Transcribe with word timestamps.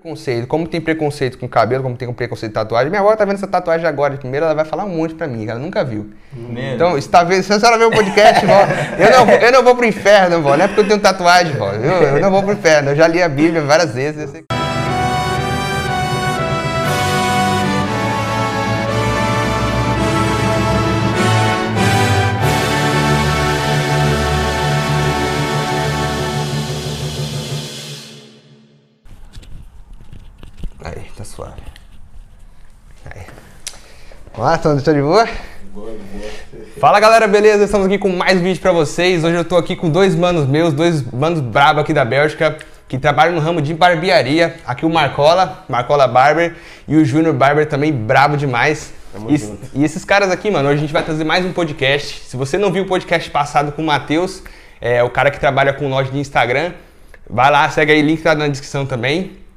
Preconceito, 0.00 0.46
como 0.46 0.68
tem 0.68 0.80
preconceito 0.80 1.36
com 1.38 1.48
cabelo, 1.48 1.82
como 1.82 1.96
tem 1.96 2.10
preconceito 2.12 2.52
com 2.52 2.60
tatuagem. 2.60 2.88
Minha 2.88 3.00
avó 3.00 3.16
tá 3.16 3.24
vendo 3.24 3.34
essa 3.34 3.48
tatuagem 3.48 3.84
agora 3.84 4.12
de 4.14 4.20
primeira, 4.20 4.46
ela 4.46 4.54
vai 4.54 4.64
falar 4.64 4.84
um 4.84 4.88
monte 4.96 5.12
pra 5.12 5.26
mim, 5.26 5.44
ela 5.48 5.58
nunca 5.58 5.84
viu. 5.84 6.10
Mesmo? 6.32 6.58
Então, 6.76 7.00
se, 7.00 7.08
tá 7.08 7.24
vendo, 7.24 7.42
se 7.42 7.52
a 7.52 7.58
senhora 7.58 7.76
vê 7.76 7.84
o 7.84 7.90
podcast, 7.90 8.46
vó, 8.46 8.60
eu 8.96 9.10
não, 9.10 9.26
vou- 9.26 9.34
eu 9.34 9.52
não 9.52 9.64
vou 9.64 9.74
pro 9.74 9.84
inferno, 9.84 10.40
vó, 10.40 10.56
não 10.56 10.64
é 10.64 10.68
porque 10.68 10.82
eu 10.82 10.86
tenho 10.88 11.00
tatuagem, 11.00 11.52
vó, 11.56 11.72
eu, 11.72 11.82
eu 12.14 12.20
não 12.20 12.30
vou 12.30 12.44
pro 12.44 12.52
inferno, 12.52 12.90
eu 12.90 12.96
já 12.96 13.08
li 13.08 13.20
a 13.20 13.28
Bíblia 13.28 13.60
várias 13.62 13.92
vezes. 13.92 14.20
eu 14.22 14.28
sei- 14.28 14.57
tá 31.18 31.24
suave. 31.24 31.60
Aí. 33.04 33.22
Vamos 34.32 34.50
lá, 34.50 34.54
estão 34.54 34.94
de 34.94 35.02
boa? 35.02 35.26
Fala 36.78 37.00
galera, 37.00 37.26
beleza? 37.26 37.64
Estamos 37.64 37.88
aqui 37.88 37.98
com 37.98 38.08
mais 38.08 38.38
um 38.38 38.42
vídeo 38.44 38.60
pra 38.62 38.70
vocês. 38.70 39.24
Hoje 39.24 39.34
eu 39.34 39.44
tô 39.44 39.56
aqui 39.56 39.74
com 39.74 39.90
dois 39.90 40.14
manos 40.14 40.46
meus, 40.46 40.72
dois 40.72 41.02
manos 41.10 41.40
brabo 41.40 41.80
aqui 41.80 41.92
da 41.92 42.04
Bélgica, 42.04 42.56
que 42.86 42.96
trabalham 42.98 43.34
no 43.34 43.40
ramo 43.40 43.60
de 43.60 43.74
barbearia. 43.74 44.58
Aqui 44.64 44.86
o 44.86 44.88
Marcola, 44.88 45.64
Marcola 45.68 46.06
Barber, 46.06 46.54
e 46.86 46.94
o 46.94 47.04
Júnior 47.04 47.34
Barber 47.34 47.66
também 47.66 47.92
brabo 47.92 48.36
demais. 48.36 48.92
E, 49.28 49.80
e 49.80 49.84
esses 49.84 50.04
caras 50.04 50.30
aqui, 50.30 50.52
mano, 50.52 50.68
hoje 50.68 50.78
a 50.78 50.80
gente 50.82 50.92
vai 50.92 51.02
trazer 51.02 51.24
mais 51.24 51.44
um 51.44 51.52
podcast. 51.52 52.20
Se 52.28 52.36
você 52.36 52.56
não 52.56 52.70
viu 52.70 52.84
o 52.84 52.86
podcast 52.86 53.28
passado 53.28 53.72
com 53.72 53.82
o 53.82 53.86
Matheus, 53.86 54.44
é 54.80 55.02
o 55.02 55.10
cara 55.10 55.32
que 55.32 55.40
trabalha 55.40 55.72
com 55.72 55.88
loja 55.88 56.12
de 56.12 56.18
Instagram, 56.20 56.74
vai 57.28 57.50
lá, 57.50 57.68
segue 57.70 57.90
aí, 57.90 58.02
link 58.02 58.22
tá 58.22 58.36
na 58.36 58.46
descrição 58.46 58.86
também. 58.86 59.47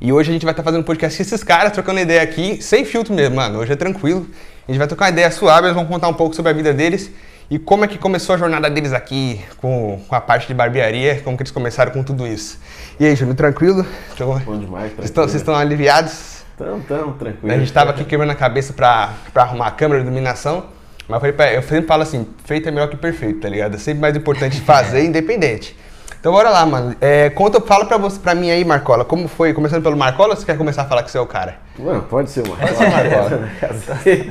E 0.00 0.12
hoje 0.12 0.30
a 0.30 0.32
gente 0.32 0.44
vai 0.44 0.52
estar 0.52 0.62
fazendo 0.62 0.80
um 0.80 0.84
podcast 0.84 1.16
com 1.16 1.22
esses 1.22 1.42
caras, 1.42 1.72
trocando 1.72 2.00
ideia 2.00 2.22
aqui, 2.22 2.62
sem 2.62 2.84
filtro 2.84 3.14
mesmo, 3.14 3.36
mano. 3.36 3.58
Hoje 3.58 3.72
é 3.72 3.76
tranquilo. 3.76 4.26
A 4.68 4.70
gente 4.70 4.78
vai 4.78 4.86
trocar 4.86 5.06
uma 5.06 5.10
ideia 5.10 5.30
suave, 5.30 5.66
eles 5.68 5.74
vão 5.74 5.86
contar 5.86 6.08
um 6.08 6.14
pouco 6.14 6.34
sobre 6.34 6.50
a 6.50 6.54
vida 6.54 6.72
deles 6.74 7.10
e 7.48 7.58
como 7.58 7.84
é 7.84 7.88
que 7.88 7.96
começou 7.96 8.34
a 8.34 8.38
jornada 8.38 8.68
deles 8.68 8.92
aqui 8.92 9.40
com, 9.58 10.00
com 10.08 10.14
a 10.14 10.20
parte 10.20 10.48
de 10.48 10.54
barbearia, 10.54 11.20
como 11.22 11.36
que 11.36 11.42
eles 11.44 11.52
começaram 11.52 11.92
com 11.92 12.02
tudo 12.02 12.26
isso. 12.26 12.58
E 12.98 13.06
aí, 13.06 13.14
Júnior, 13.14 13.36
tranquilo? 13.36 13.86
Então, 14.12 14.38
Bom 14.40 14.58
demais, 14.58 14.92
estão, 15.02 15.22
vocês 15.24 15.40
estão 15.42 15.54
aliviados? 15.54 16.44
Tamo, 16.58 16.82
tamo, 16.88 17.12
tranquilo. 17.14 17.54
A 17.54 17.58
gente 17.58 17.72
tava 17.72 17.90
aqui 17.90 18.04
quebrando 18.04 18.30
a 18.30 18.34
cabeça 18.34 18.72
pra 18.72 19.12
arrumar 19.34 19.68
a 19.68 19.70
câmera 19.70 20.00
de 20.00 20.06
iluminação, 20.08 20.66
mas 21.06 21.16
eu, 21.16 21.20
falei 21.20 21.32
pra- 21.32 21.52
eu 21.52 21.62
sempre 21.62 21.86
falo 21.86 22.02
assim, 22.02 22.26
feito 22.44 22.68
é 22.68 22.72
melhor 22.72 22.88
que 22.88 22.96
perfeito, 22.96 23.40
tá 23.40 23.48
ligado? 23.48 23.76
É 23.76 23.78
sempre 23.78 24.00
mais 24.00 24.16
importante 24.16 24.60
fazer, 24.60 25.04
independente. 25.06 25.76
Então 26.26 26.34
bora 26.34 26.50
lá, 26.50 26.66
mano. 26.66 26.96
É, 27.00 27.30
conta, 27.30 27.60
fala 27.60 27.84
pra, 27.84 27.96
você, 27.96 28.18
pra 28.18 28.34
mim 28.34 28.50
aí, 28.50 28.64
Marcola, 28.64 29.04
como 29.04 29.28
foi? 29.28 29.52
Começando 29.54 29.80
pelo 29.80 29.96
Marcola 29.96 30.30
ou 30.30 30.36
você 30.36 30.44
quer 30.44 30.58
começar 30.58 30.82
a 30.82 30.84
falar 30.84 31.04
que 31.04 31.10
você 31.12 31.18
é 31.18 31.20
o 31.20 31.26
cara? 31.26 31.58
Mano, 31.78 32.02
pode 32.02 32.30
ser 32.30 32.44
uma. 32.44 32.56
Pode 32.56 32.74
ser 32.74 32.90
Marcola. 32.90 33.48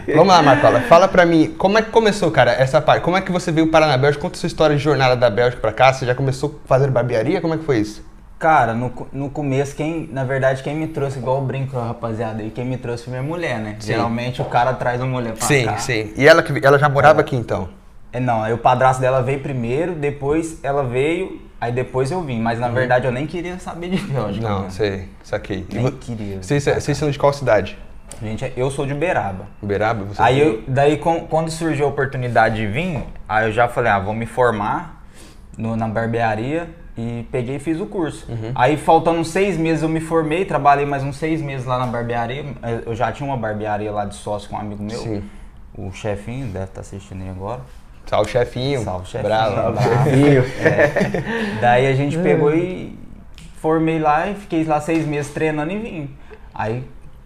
Vamos 0.13 0.27
lá, 0.27 0.43
Marcola. 0.43 0.81
Fala 0.81 1.07
pra 1.07 1.25
mim, 1.25 1.55
como 1.57 1.77
é 1.77 1.81
que 1.81 1.91
começou, 1.91 2.29
cara, 2.31 2.51
essa 2.51 2.81
parte? 2.81 3.01
Como 3.01 3.16
é 3.16 3.21
que 3.21 3.31
você 3.31 3.49
veio 3.49 3.71
parar 3.71 3.88
na 3.88 3.95
Bélgica? 3.97 4.21
Conta 4.21 4.35
a 4.35 4.39
sua 4.41 4.47
história 4.47 4.75
de 4.75 4.83
jornada 4.83 5.16
da 5.16 5.29
Bélgica 5.29 5.61
pra 5.61 5.71
cá. 5.71 5.93
Você 5.93 6.05
já 6.05 6.13
começou 6.13 6.59
fazendo 6.66 6.91
barbearia? 6.91 7.39
Como 7.39 7.53
é 7.53 7.57
que 7.57 7.63
foi 7.63 7.77
isso? 7.77 8.05
Cara, 8.38 8.73
no, 8.73 8.91
no 9.13 9.29
começo, 9.29 9.73
quem, 9.73 10.09
na 10.11 10.25
verdade, 10.25 10.63
quem 10.63 10.75
me 10.75 10.88
trouxe, 10.88 11.17
igual 11.19 11.38
o 11.38 11.45
brinco, 11.45 11.79
rapaziada, 11.79 12.43
aí, 12.43 12.49
quem 12.49 12.66
me 12.66 12.75
trouxe 12.75 13.05
foi 13.05 13.11
minha 13.11 13.23
mulher, 13.23 13.57
né? 13.57 13.77
Sim. 13.79 13.93
Geralmente 13.93 14.41
o 14.41 14.45
cara 14.45 14.73
traz 14.73 14.99
uma 14.99 15.07
mulher 15.07 15.31
pra 15.31 15.47
sim, 15.47 15.63
cá. 15.63 15.77
sim. 15.77 16.11
E 16.17 16.27
ela, 16.27 16.43
que- 16.43 16.59
ela 16.61 16.77
já 16.77 16.89
morava 16.89 17.21
aqui 17.21 17.38
então? 17.38 17.69
É, 18.11 18.19
não, 18.19 18.43
aí 18.43 18.53
o 18.53 18.57
padrasto 18.57 19.01
dela 19.01 19.21
veio 19.21 19.39
primeiro, 19.41 19.93
depois 19.93 20.59
ela 20.63 20.83
veio, 20.83 21.41
aí 21.66 21.71
depois 21.71 22.11
eu 22.11 22.21
vim. 22.21 22.39
Mas 22.41 22.59
na 22.59 22.69
verdade 22.69 23.05
eu 23.05 23.11
nem 23.11 23.25
queria 23.27 23.59
saber 23.59 23.89
de. 23.89 24.11
Uhum. 24.11 24.31
Não, 24.41 24.69
sei, 24.69 25.09
saquei. 25.23 25.66
Nem 25.72 25.91
queria. 25.91 26.41
Vocês, 26.41 26.63
vocês 26.66 26.97
são 26.97 27.09
de 27.11 27.17
qual 27.19 27.33
cidade? 27.33 27.77
Gente, 28.22 28.53
eu 28.55 28.69
sou 28.72 28.85
de 28.85 28.94
Uberaba. 28.94 29.45
Uberaba? 29.61 30.05
Você 30.05 30.22
Aí 30.22 30.39
eu, 30.39 30.63
daí 30.67 30.97
com- 30.97 31.22
quando 31.27 31.49
surgiu 31.49 31.85
a 31.85 31.89
oportunidade 31.89 32.55
de 32.55 32.67
vir, 32.67 33.03
aí 33.27 33.47
eu 33.47 33.51
já 33.51 33.67
falei, 33.67 33.91
ah, 33.91 34.00
vou 34.00 34.13
me 34.13 34.25
formar 34.25 35.03
no- 35.57 35.75
na 35.75 35.88
barbearia 35.88 36.69
e 36.97 37.28
peguei 37.31 37.57
e 37.57 37.59
fiz 37.59 37.79
o 37.81 37.85
curso. 37.88 38.25
Uhum. 38.31 38.51
Aí 38.56 38.78
faltando 38.78 39.25
seis 39.25 39.57
meses 39.57 39.84
eu 39.84 39.90
me 39.90 40.00
formei, 40.00 40.45
trabalhei 40.45 40.85
mais 40.85 41.03
uns 41.03 41.17
seis 41.17 41.41
meses 41.41 41.66
lá 41.66 41.78
na 41.79 41.88
barbearia. 41.88 42.45
Eu 42.85 42.95
já 42.95 43.11
tinha 43.11 43.28
uma 43.28 43.35
barbearia 43.38 43.91
lá 43.91 44.06
de 44.06 44.16
sócio 44.16 44.50
com 44.50 44.56
um 44.56 44.59
amigo 44.59 44.81
meu. 44.84 45.00
Sim. 45.00 45.23
O 45.78 45.91
chefinho 45.91 46.47
deve 46.47 46.66
estar 46.66 46.81
assistindo 46.81 47.22
aí 47.23 47.29
agora. 47.29 47.61
Salve, 48.05 48.31
chefinho. 48.31 48.81
Salve, 48.81 49.07
chefinho. 49.07 49.23
Bravo. 49.23 49.71
Bravo. 49.73 49.79
É. 50.61 51.59
Daí 51.59 51.88
a 51.88 51.95
gente 51.95 52.17
pegou 52.17 52.53
e 52.53 52.97
formei 53.61 53.99
lá 53.99 54.29
e 54.29 54.35
fiquei 54.35 54.63
lá 54.63 54.79
seis 54.79 55.05
meses 55.05 55.31
treinando 55.31 55.71
e 55.71 55.79
vim. 55.79 56.09
Aí 56.53 56.83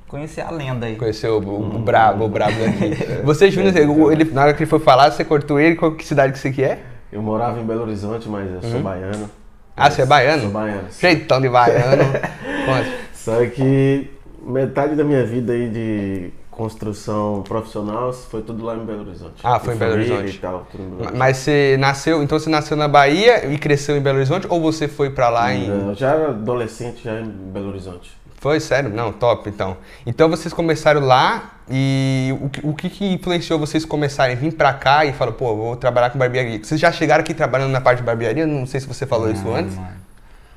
conheci 0.08 0.42
a 0.42 0.50
lenda 0.50 0.86
aí. 0.86 0.96
Conheceu 0.96 1.38
o, 1.38 1.42
o, 1.42 1.76
o 1.76 1.80
brabo, 1.80 2.26
o 2.26 2.30
brabo 2.30 2.54
daqui. 2.58 3.22
Você, 3.24 3.52
Júnior, 3.52 3.76
ele, 4.12 4.24
na 4.26 4.44
hora 4.44 4.54
que 4.54 4.64
ele 4.64 4.70
foi 4.70 4.80
falar, 4.80 5.12
você 5.12 5.24
cortou 5.24 5.60
ele, 5.60 5.76
qual 5.76 5.92
que 5.92 6.06
cidade 6.06 6.34
que 6.34 6.40
você 6.40 6.52
que 6.52 6.64
é? 6.64 6.80
Eu 7.12 7.22
morava 7.22 7.60
em 7.60 7.66
Belo 7.66 7.82
Horizonte, 7.82 8.30
mas 8.30 8.52
eu 8.52 8.62
sou 8.62 8.80
baiano. 8.80 9.18
Uhum. 9.18 9.30
Ah, 9.76 9.90
você 9.90 10.02
é 10.02 10.06
baiano? 10.06 10.44
Sou 10.44 10.52
baiano. 10.52 10.88
Jeitão 11.00 11.42
de 11.42 11.50
baiano. 11.50 12.04
Conta. 12.66 12.90
Só 13.14 13.46
que 13.46 14.10
metade 14.42 14.96
da 14.96 15.04
minha 15.04 15.26
vida 15.26 15.54
aí 15.54 15.70
de 15.70 16.32
construção 16.60 17.42
profissional 17.48 18.12
foi 18.14 18.42
tudo 18.42 18.64
lá 18.66 18.76
em 18.76 18.86
Belo 18.86 19.02
Horizonte. 19.08 19.36
Ah, 19.44 19.60
foi 19.60 19.74
em 19.74 19.78
Belo 19.78 19.94
Horizonte. 19.94 20.36
E 20.36 20.40
tal, 20.40 20.68
tudo 20.72 20.82
em 20.84 20.86
Belo 20.88 20.98
Horizonte. 21.00 21.18
Mas 21.18 21.38
você 21.38 21.78
nasceu, 21.80 22.22
então 22.22 22.38
você 22.38 22.50
nasceu 22.50 22.76
na 22.78 22.88
Bahia 22.88 23.46
e 23.52 23.58
cresceu 23.58 23.98
em 23.98 24.02
Belo 24.02 24.18
Horizonte 24.18 24.46
ou 24.50 24.62
você 24.62 24.88
foi 24.88 25.10
pra 25.10 25.30
lá 25.30 25.54
em... 25.54 25.68
Eu 25.68 25.96
já 25.96 26.10
era 26.12 26.30
adolescente, 26.30 27.04
já 27.04 27.20
em 27.20 27.24
Belo 27.26 27.70
Horizonte. 27.70 28.12
Foi, 28.42 28.60
sério? 28.60 28.90
Não, 28.90 29.12
top, 29.12 29.50
então. 29.50 29.78
Então 30.06 30.30
vocês 30.30 30.54
começaram 30.54 31.02
lá 31.02 31.56
e 31.70 32.34
o, 32.42 32.50
que- 32.50 32.66
o 32.68 32.74
que, 32.74 32.90
que 32.90 33.06
influenciou 33.14 33.60
vocês 33.60 33.84
começarem 33.84 34.36
a 34.36 34.40
vir 34.40 34.54
pra 34.54 34.72
cá 34.74 35.04
e 35.06 35.12
falar, 35.14 35.34
pô, 35.34 35.56
vou 35.56 35.76
trabalhar 35.76 36.10
com 36.10 36.18
barbearia? 36.20 36.64
Vocês 36.64 36.80
já 36.80 36.92
chegaram 36.92 37.22
aqui 37.22 37.34
trabalhando 37.34 37.72
na 37.72 37.82
parte 37.82 38.00
de 38.00 38.04
barbearia? 38.06 38.46
Não 38.48 38.66
sei 38.66 38.80
se 38.80 38.88
você 38.88 39.06
falou 39.06 39.30
isso 39.30 39.44
Não, 39.44 39.56
antes. 39.56 39.76
mano. 39.76 39.90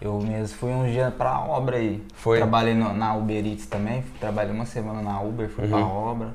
Eu 0.05 0.19
mesmo 0.21 0.57
fui 0.59 0.71
um 0.71 0.85
dia 0.91 1.13
pra 1.17 1.39
obra 1.41 1.77
aí. 1.77 2.03
Foi? 2.15 2.37
Trabalhei 2.39 2.75
no- 2.75 2.93
na 2.93 3.15
Uber 3.15 3.47
Eats 3.47 3.67
também. 3.67 4.03
Trabalhei 4.19 4.53
uma 4.53 4.67
semana 4.67 5.01
na 5.01 5.21
Uber, 5.21 5.49
fui 5.49 5.65
Uhum. 5.65 5.71
pra 5.71 5.79
obra. 5.87 6.29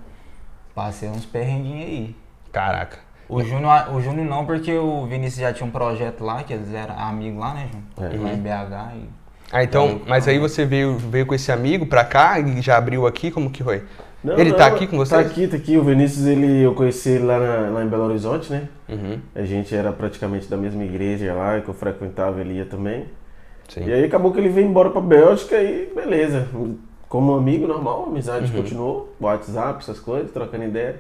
Passei 0.74 1.10
uns 1.10 1.26
perrenguinhos 1.26 1.86
aí. 1.88 2.16
Caraca. 2.52 3.00
O 3.28 3.44
Júnior, 3.44 3.94
o 3.94 4.00
Júnior 4.02 4.26
não, 4.26 4.46
porque 4.46 4.72
o 4.74 5.06
Vinícius 5.06 5.42
já 5.42 5.52
tinha 5.52 5.68
um 5.68 5.72
projeto 5.72 6.24
lá, 6.24 6.44
que 6.44 6.54
eles 6.54 6.74
eram 6.74 6.98
amigos 6.98 7.40
lá, 7.40 7.54
né, 7.54 7.68
Júnior? 7.98 8.14
É. 8.14 8.24
Lá 8.24 8.34
em 8.34 8.38
BH. 8.42 8.96
E... 8.96 9.10
Ah, 9.52 9.64
então, 9.64 10.02
mas 10.08 10.28
aí 10.30 10.40
você 10.40 10.66
veio, 10.66 10.98
veio 10.98 11.26
com 11.26 11.34
esse 11.36 11.52
amigo 11.52 11.86
pra 11.86 12.06
cá 12.06 12.40
e 12.40 12.62
já 12.62 12.78
abriu 12.78 13.06
aqui? 13.06 13.30
Como 13.30 13.50
que 13.50 13.64
foi? 13.64 13.84
Não, 14.24 14.38
Ele 14.38 14.52
não, 14.52 14.58
tá 14.58 14.68
aqui 14.68 14.88
com 14.88 14.98
vocês? 14.98 15.22
Tá 15.22 15.30
aqui, 15.30 15.48
tá 15.48 15.58
aqui. 15.58 15.78
O 15.78 15.84
Vinícius, 15.84 16.26
ele, 16.26 16.62
eu 16.64 16.74
conheci 16.74 17.10
ele 17.10 17.26
lá, 17.26 17.38
na- 17.40 17.70
lá 17.70 17.84
em 17.84 17.88
Belo 17.88 18.04
Horizonte, 18.06 18.52
né? 18.52 18.68
Uhum. 18.90 19.20
A 19.36 19.44
gente 19.44 19.76
era 19.76 19.92
praticamente 19.92 20.48
da 20.50 20.56
mesma 20.58 20.84
igreja 20.84 21.34
lá, 21.34 21.60
que 21.62 21.68
eu 21.70 21.74
frequentava, 21.74 22.40
ele 22.40 22.54
ia 22.56 22.66
também. 22.66 23.06
Sim. 23.68 23.86
E 23.86 23.94
aí 23.94 24.06
acabou 24.06 24.32
que 24.32 24.40
ele 24.40 24.50
veio 24.50 24.68
embora 24.68 24.90
pra 24.90 25.02
Bélgica 25.02 25.62
e 25.62 25.92
beleza. 25.94 26.48
Como 27.10 27.34
amigo 27.36 27.68
normal, 27.68 28.06
a 28.06 28.10
amizade 28.10 28.52
Uhum. 28.52 28.62
continuou, 28.62 29.14
WhatsApp, 29.20 29.80
essas 29.82 30.00
coisas, 30.00 30.32
trocando 30.32 30.66
ideia. 30.66 31.00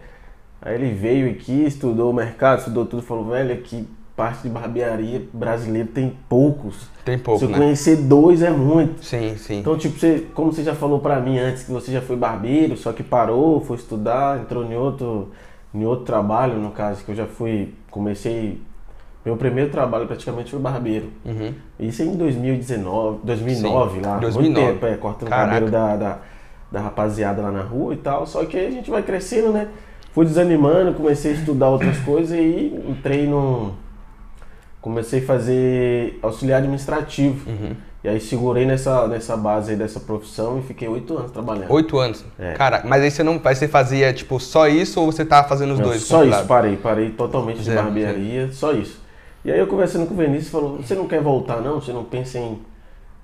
Aí 0.61 0.75
ele 0.75 0.91
veio 0.93 1.29
aqui, 1.31 1.65
estudou 1.65 2.09
o 2.09 2.13
mercado, 2.13 2.59
estudou 2.59 2.85
tudo, 2.85 3.01
falou, 3.03 3.25
velho, 3.25 3.53
aqui 3.53 3.85
parte 4.15 4.41
de 4.43 4.49
barbearia 4.49 5.21
brasileira 5.31 5.87
tem 5.93 6.17
poucos. 6.27 6.89
Tem 7.05 7.19
pouco, 7.19 7.39
Se 7.39 7.45
eu 7.45 7.49
né? 7.49 7.57
conhecer 7.57 7.97
dois 7.97 8.41
é 8.41 8.49
muito. 8.49 9.03
Sim, 9.05 9.35
sim. 9.37 9.59
Então, 9.59 9.77
tipo, 9.77 9.99
você, 9.99 10.25
como 10.33 10.51
você 10.51 10.63
já 10.63 10.73
falou 10.73 10.99
pra 10.99 11.19
mim 11.19 11.37
antes, 11.37 11.63
que 11.63 11.71
você 11.71 11.91
já 11.91 12.01
foi 12.01 12.15
barbeiro, 12.15 12.75
só 12.75 12.91
que 12.91 13.03
parou, 13.03 13.61
foi 13.61 13.77
estudar, 13.77 14.39
entrou 14.41 14.65
em 14.65 14.75
outro, 14.75 15.31
em 15.73 15.85
outro 15.85 16.05
trabalho, 16.05 16.55
no 16.55 16.71
caso, 16.71 17.03
que 17.05 17.11
eu 17.11 17.15
já 17.15 17.27
fui, 17.27 17.73
comecei, 17.91 18.59
meu 19.27 19.35
primeiro 19.35 19.69
trabalho 19.69 20.07
praticamente 20.07 20.51
foi 20.51 20.59
barbeiro. 20.59 21.07
Uhum. 21.25 21.53
Isso 21.77 22.01
em 22.01 22.15
2019, 22.15 23.19
2009 23.25 23.95
Sim, 23.95 24.05
lá, 24.05 24.17
2009. 24.19 24.39
muito 24.39 24.55
tempo, 24.55 24.85
é, 24.85 24.95
cortando 24.95 25.27
o 25.27 25.29
Caraca. 25.29 25.51
cabelo 25.51 25.69
da, 25.69 25.95
da, 25.97 26.17
da 26.71 26.79
rapaziada 26.79 27.41
lá 27.41 27.51
na 27.51 27.61
rua 27.61 27.93
e 27.93 27.97
tal, 27.97 28.25
só 28.25 28.45
que 28.45 28.55
aí 28.55 28.67
a 28.67 28.71
gente 28.71 28.89
vai 28.89 29.03
crescendo, 29.03 29.51
né? 29.51 29.67
Fui 30.13 30.25
desanimando, 30.25 30.93
comecei 30.93 31.33
a 31.33 31.35
estudar 31.35 31.69
outras 31.69 31.97
coisas 31.99 32.37
e 32.39 32.73
entrei 32.87 33.27
no... 33.27 33.73
Comecei 34.79 35.19
a 35.19 35.25
fazer 35.25 36.17
auxiliar 36.21 36.59
administrativo. 36.59 37.49
Uhum. 37.49 37.75
E 38.05 38.07
aí 38.07 38.21
segurei 38.21 38.65
nessa, 38.65 39.07
nessa 39.09 39.35
base 39.35 39.71
aí 39.71 39.77
dessa 39.77 39.99
profissão 39.99 40.59
e 40.59 40.61
fiquei 40.61 40.87
oito 40.87 41.17
anos 41.17 41.31
trabalhando. 41.31 41.69
Oito 41.71 41.99
anos. 41.99 42.23
É. 42.39 42.53
Cara, 42.53 42.83
mas 42.85 43.03
aí 43.03 43.11
você 43.11 43.21
não. 43.23 43.41
Aí 43.43 43.55
você 43.55 43.67
fazia, 43.67 44.13
tipo, 44.13 44.39
só 44.39 44.69
isso 44.69 45.01
ou 45.01 45.11
você 45.11 45.25
tava 45.25 45.49
fazendo 45.49 45.73
os 45.73 45.79
Não, 45.79 45.87
dois? 45.87 46.03
só 46.03 46.23
isso, 46.23 46.45
parei, 46.45 46.77
parei 46.77 47.09
totalmente 47.09 47.57
de 47.57 47.65
Zero, 47.65 47.83
barbearia, 47.83 48.49
só 48.53 48.71
isso. 48.71 49.06
E 49.47 49.51
aí 49.51 49.59
eu 49.59 49.65
conversando 49.65 50.05
com 50.05 50.13
o 50.13 50.17
Vinícius, 50.17 50.49
falou, 50.49 50.75
você 50.75 50.93
não 50.93 51.07
quer 51.07 51.21
voltar 51.21 51.61
não? 51.61 51.79
Você 51.79 51.93
não 51.93 52.03
pensa 52.03 52.37
em, 52.37 52.59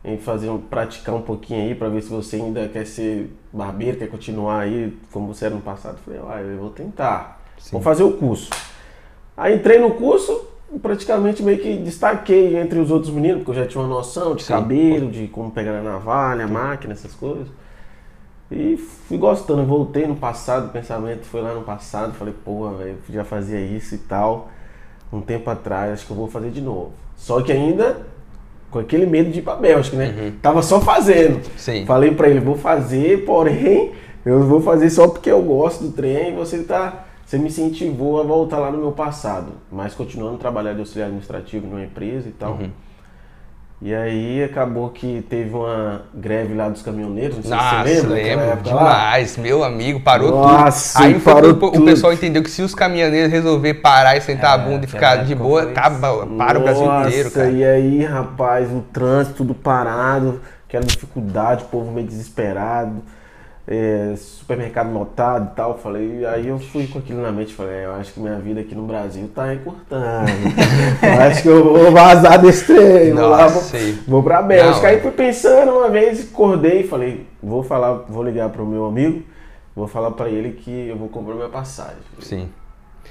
em 0.05 0.17
fazer 0.17 0.49
um, 0.49 0.57
praticar 0.57 1.13
um 1.13 1.21
pouquinho 1.21 1.63
aí 1.63 1.75
pra 1.75 1.89
ver 1.89 2.01
se 2.01 2.09
você 2.09 2.37
ainda 2.37 2.65
quer 2.69 2.87
ser 2.87 3.29
barbeiro, 3.51 3.97
quer 3.97 4.07
continuar 4.07 4.61
aí 4.61 4.97
como 5.11 5.33
você 5.33 5.47
era 5.47 5.55
no 5.55 5.59
passado? 5.59 5.97
Eu 5.97 6.21
falei, 6.21 6.21
ah, 6.29 6.41
eu 6.41 6.59
vou 6.59 6.69
tentar. 6.69 7.41
Sim. 7.57 7.71
Vou 7.73 7.81
fazer 7.81 8.03
o 8.03 8.13
curso. 8.13 8.49
Aí 9.35 9.53
entrei 9.53 9.79
no 9.79 9.95
curso, 9.95 10.47
praticamente 10.81 11.43
meio 11.43 11.59
que 11.59 11.75
destaquei 11.75 12.55
entre 12.55 12.79
os 12.79 12.89
outros 12.89 13.13
meninos, 13.13 13.39
porque 13.39 13.51
eu 13.51 13.61
já 13.61 13.67
tinha 13.67 13.83
uma 13.83 13.93
noção 13.93 14.33
de 14.33 14.43
Sim. 14.43 14.53
cabelo, 14.53 15.11
de 15.11 15.27
como 15.27 15.51
pegar 15.51 15.73
na 15.73 15.81
navalha, 15.81 16.47
máquina, 16.47 16.93
essas 16.93 17.13
coisas. 17.13 17.49
E 18.49 18.77
fui 18.77 19.17
gostando, 19.17 19.65
voltei 19.65 20.07
no 20.07 20.15
passado, 20.15 20.67
o 20.67 20.69
pensamento 20.69 21.25
foi 21.25 21.41
lá 21.41 21.53
no 21.53 21.63
passado, 21.63 22.13
falei, 22.13 22.33
porra, 22.45 22.75
velho, 22.75 22.97
eu 23.09 23.13
já 23.13 23.25
fazia 23.25 23.59
isso 23.59 23.95
e 23.95 23.97
tal, 23.97 24.52
um 25.17 25.21
tempo 25.21 25.49
atrás, 25.49 25.93
acho 25.93 26.05
que 26.05 26.11
eu 26.11 26.17
vou 26.17 26.27
fazer 26.27 26.49
de 26.49 26.61
novo. 26.61 26.91
Só 27.15 27.41
que 27.41 27.51
ainda 27.51 27.97
com 28.71 28.79
aquele 28.79 29.05
medo 29.05 29.29
de 29.29 29.39
ir 29.39 29.41
pra 29.43 29.55
Bélgica, 29.55 29.95
né? 29.95 30.33
Tava 30.41 30.63
só 30.63 30.81
fazendo. 30.81 31.41
Sim. 31.55 31.85
Falei 31.85 32.11
pra 32.11 32.27
ele, 32.27 32.39
vou 32.39 32.55
fazer, 32.55 33.23
porém, 33.23 33.91
eu 34.25 34.43
vou 34.47 34.59
fazer 34.59 34.89
só 34.89 35.07
porque 35.07 35.29
eu 35.29 35.41
gosto 35.43 35.83
do 35.83 35.91
trem 35.91 36.29
e 36.29 36.35
você 36.35 36.63
tá. 36.63 37.05
Você 37.25 37.37
me 37.37 37.47
incentivou 37.47 38.19
a 38.19 38.23
voltar 38.23 38.59
lá 38.59 38.71
no 38.71 38.77
meu 38.77 38.91
passado, 38.91 39.53
mas 39.71 39.93
continuando 39.93 40.35
a 40.35 40.37
trabalhar 40.39 40.73
de 40.73 40.79
auxiliar 40.79 41.05
administrativo 41.05 41.65
numa 41.65 41.83
empresa 41.83 42.27
e 42.27 42.31
tal. 42.31 42.59
E 43.85 43.93
aí 43.93 44.41
acabou 44.41 44.89
que 44.91 45.25
teve 45.29 45.53
uma 45.53 46.03
greve 46.13 46.53
lá 46.53 46.69
dos 46.69 46.81
caminhoneiros, 46.81 47.35
não 47.37 47.43
sei 47.43 47.51
Nossa, 47.51 47.83
se 47.89 48.01
você 48.01 48.07
lembra. 48.07 48.45
lembro 48.45 48.45
época 48.45 48.73
lá. 48.73 48.93
demais. 48.93 49.35
Meu 49.37 49.61
amigo, 49.63 49.99
parou 49.99 50.31
Nossa, 50.31 51.01
tudo. 51.01 51.03
Aí 51.03 51.19
foi 51.19 51.33
parou 51.33 51.51
o 51.51 51.71
tudo. 51.71 51.83
pessoal 51.83 52.13
entendeu 52.13 52.41
que 52.41 52.49
se 52.49 52.61
os 52.61 52.73
caminhoneiros 52.73 53.29
resolver 53.31 53.73
parar 53.75 54.15
e 54.15 54.21
sentar 54.21 54.51
É, 54.51 54.53
a 54.53 54.57
bunda 54.57 54.85
e 54.85 54.87
ficar 54.87 55.17
de 55.17 55.35
boa, 55.35 55.63
foi 55.63 55.71
acaba, 55.71 56.25
para 56.27 56.59
o 56.59 56.63
Brasil 56.63 56.85
Nossa, 56.85 57.09
inteiro, 57.09 57.31
cara. 57.31 57.51
E 57.51 57.63
aí, 57.65 58.05
rapaz, 58.05 58.71
o 58.71 58.81
trânsito 58.93 59.37
tudo 59.37 59.53
parado, 59.53 60.39
aquela 60.67 60.85
dificuldade, 60.85 61.63
o 61.63 61.67
povo 61.67 61.91
meio 61.91 62.07
desesperado, 62.07 63.03
é, 63.67 64.13
supermercado 64.17 64.93
lotado 64.93 65.51
e 65.51 65.55
tal. 65.55 65.77
Falei, 65.77 66.25
aí 66.25 66.47
eu 66.47 66.59
fui 66.59 66.87
com 66.87 66.99
aquilo 66.99 67.21
na 67.21 67.31
mente, 67.31 67.53
falei, 67.53 67.75
"É, 67.75 67.85
eu 67.85 67.95
acho 67.95 68.13
que 68.13 68.19
minha 68.19 68.37
vida 68.39 68.61
aqui 68.61 68.75
no 68.75 68.83
Brasil 68.83 69.29
tá 69.33 69.53
encurtando. 69.53 70.29
eu 71.01 71.21
acho 71.21 71.41
que 71.41 71.47
eu 71.47 71.63
vou 71.63 71.91
vazar 71.91 72.41
desse 72.41 72.65
trem, 72.65 73.13
vou 73.13 73.29
lá, 73.29 73.47
vou, 73.47 73.63
vou 74.07 74.23
pra 74.23 74.41
Bélgica. 74.41 74.81
Não, 74.81 74.85
aí 74.85 74.95
é. 74.97 74.99
fui 74.99 75.11
pensando 75.11 75.71
uma 75.71 75.89
vez, 75.89 76.29
acordei 76.31 76.81
e 76.81 76.87
falei, 76.87 77.25
vou 77.41 77.63
falar, 77.63 78.05
vou 78.09 78.23
ligar 78.23 78.49
pro 78.49 78.65
meu 78.65 78.85
amigo, 78.85 79.23
vou 79.75 79.87
falar 79.87 80.11
pra 80.11 80.29
ele 80.29 80.51
que 80.51 80.89
eu 80.89 80.97
vou 80.97 81.07
comprar 81.07 81.35
minha 81.35 81.49
passagem. 81.49 81.97
Sim. 82.19 82.49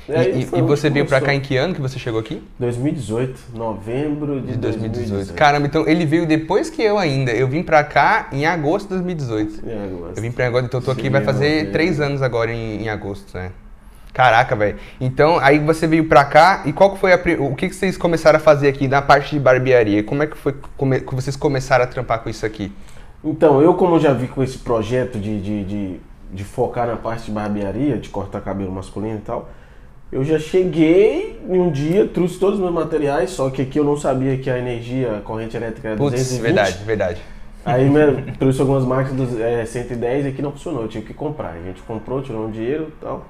E 0.08 0.12
aí 0.12 0.49
E, 0.52 0.58
e- 0.58 0.62
você 0.62 0.90
veio 0.90 1.06
pra 1.06 1.20
cá 1.20 1.32
em 1.34 1.40
que 1.40 1.56
ano 1.56 1.75
que 1.75 1.81
você 1.81 1.99
chegou 1.99 2.19
aqui? 2.20 2.43
2018, 2.58 3.40
novembro 3.54 4.40
de, 4.40 4.52
De 4.52 4.56
2018. 4.58 4.93
2018. 4.93 5.34
Caramba, 5.37 5.66
então 5.66 5.87
ele 5.88 6.04
veio 6.04 6.26
depois 6.26 6.69
que 6.70 6.82
eu 6.82 6.99
ainda. 6.99 7.31
Eu 7.32 7.46
vim 7.46 7.62
pra 7.62 7.84
cá 7.84 8.28
em 8.32 8.44
agosto 8.46 8.88
de 8.88 8.94
2018. 8.94 9.62
É, 9.69 9.84
agora. 9.84 10.12
Eu 10.16 10.22
vim 10.22 10.32
pra 10.32 10.46
agora, 10.46 10.64
então 10.64 10.81
eu 10.81 10.84
tô 10.84 10.90
aqui, 10.90 11.02
Sim, 11.02 11.10
vai 11.10 11.22
fazer 11.22 11.49
novembro. 11.50 11.72
três 11.72 12.00
anos 12.00 12.20
agora 12.22 12.52
em, 12.52 12.82
em 12.82 12.88
agosto, 12.88 13.37
né? 13.37 13.52
Caraca, 14.12 14.54
velho. 14.54 14.76
Então, 15.00 15.38
aí 15.38 15.58
você 15.58 15.87
veio 15.87 16.05
pra 16.06 16.25
cá 16.25 16.62
e 16.66 16.72
qual 16.72 16.93
que 16.93 16.98
foi 16.98 17.12
a, 17.14 17.20
o 17.40 17.55
que, 17.55 17.69
que 17.69 17.75
vocês 17.75 17.96
começaram 17.96 18.37
a 18.37 18.40
fazer 18.40 18.69
aqui 18.69 18.87
na 18.87 19.00
parte 19.00 19.34
de 19.34 19.40
barbearia? 19.40 20.02
Como 20.02 20.22
é 20.22 20.26
que 20.26 20.37
foi 20.37 20.55
come- 20.76 21.00
que 21.00 21.14
vocês 21.14 21.34
começaram 21.34 21.84
a 21.84 21.87
trampar 21.87 22.19
com 22.19 22.28
isso 22.28 22.44
aqui? 22.44 22.70
Então, 23.25 23.62
eu 23.62 23.72
como 23.75 23.98
já 23.98 24.12
vi 24.12 24.26
com 24.26 24.43
esse 24.43 24.58
projeto 24.58 25.19
de, 25.19 25.40
de, 25.40 25.64
de, 25.64 26.00
de 26.31 26.44
focar 26.44 26.87
na 26.88 26.96
parte 26.96 27.26
de 27.26 27.31
barbearia, 27.31 27.96
de 27.96 28.10
cortar 28.10 28.40
cabelo 28.43 28.70
masculino 28.72 29.16
e 29.16 29.20
tal, 29.22 29.48
eu 30.12 30.23
já 30.23 30.38
cheguei 30.38 31.41
em 31.49 31.59
um 31.59 31.70
dia, 31.70 32.06
trouxe 32.06 32.38
todos 32.38 32.56
os 32.56 32.61
meus 32.61 32.75
materiais, 32.75 33.31
só 33.31 33.49
que 33.49 33.62
aqui 33.62 33.79
eu 33.79 33.85
não 33.85 33.97
sabia 33.97 34.37
que 34.37 34.50
a 34.50 34.59
energia, 34.59 35.17
a 35.17 35.20
corrente 35.23 35.56
elétrica 35.56 35.88
era 35.88 35.97
220. 35.97 36.41
verdade, 36.43 36.85
verdade. 36.85 37.23
Aí 37.64 37.88
né, 37.88 38.35
trouxe 38.38 38.61
algumas 38.61 38.85
máquinas 38.85 39.29
dos 39.31 39.41
é, 39.41 39.64
110 39.64 40.26
e 40.26 40.29
aqui 40.29 40.43
não 40.43 40.53
funcionou, 40.53 40.82
eu 40.82 40.88
tive 40.88 41.06
que 41.06 41.14
comprar. 41.14 41.53
A 41.53 41.62
gente 41.62 41.81
comprou, 41.82 42.20
tirou 42.20 42.47
um 42.47 42.50
dinheiro 42.50 42.88
e 42.88 43.05
tal. 43.05 43.25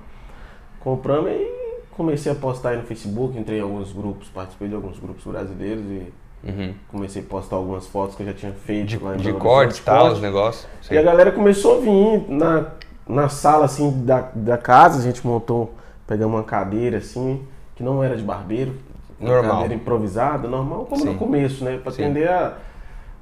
Compramos 0.81 1.31
e 1.31 1.51
comecei 1.93 2.33
a 2.33 2.35
postar 2.35 2.71
aí 2.71 2.79
no 2.79 2.83
Facebook, 2.83 3.39
entrei 3.39 3.59
em 3.59 3.63
alguns 3.63 3.93
grupos, 3.93 4.29
participei 4.29 4.69
de 4.69 4.75
alguns 4.75 4.99
grupos 4.99 5.25
brasileiros 5.25 5.85
e 5.85 6.13
Uhum. 6.45 6.75
comecei 6.89 7.23
a 7.23 7.25
postar 7.25 7.55
algumas 7.55 7.87
fotos 7.87 8.17
que 8.17 8.23
eu 8.25 8.27
já 8.27 8.33
tinha 8.33 8.51
feito 8.53 8.89
De, 8.89 8.99
lá 8.99 9.15
em 9.15 9.19
de 9.19 9.33
cortes 9.33 9.79
e 9.79 9.83
tal, 9.83 10.11
os 10.11 10.21
negócios. 10.21 10.67
E 10.91 10.99
a 10.99 11.03
galera 11.03 11.31
começou 11.31 11.79
a 11.79 11.81
vir 11.81 12.25
na, 12.29 12.67
na 13.07 13.29
sala 13.29 13.67
assim 13.67 14.05
da, 14.05 14.29
da 14.35 14.59
casa, 14.59 14.99
a 14.99 15.03
gente 15.03 15.25
montou, 15.25 15.73
pegamos 16.07 16.37
uma 16.37 16.45
cadeira 16.45 16.99
assim, 16.99 17.43
que 17.77 17.83
não 17.83 18.03
era 18.03 18.17
de 18.17 18.23
barbeiro. 18.23 18.75
uma 19.21 19.31
Normal. 19.35 19.53
Cadeira 19.53 19.75
improvisada, 19.75 20.49
normal, 20.49 20.85
como 20.87 21.01
Sim. 21.03 21.09
no 21.11 21.15
começo, 21.15 21.65
né? 21.65 21.79
Pra 21.83 21.93
Sim. 21.93 22.03
atender 22.05 22.29
a- 22.29 22.55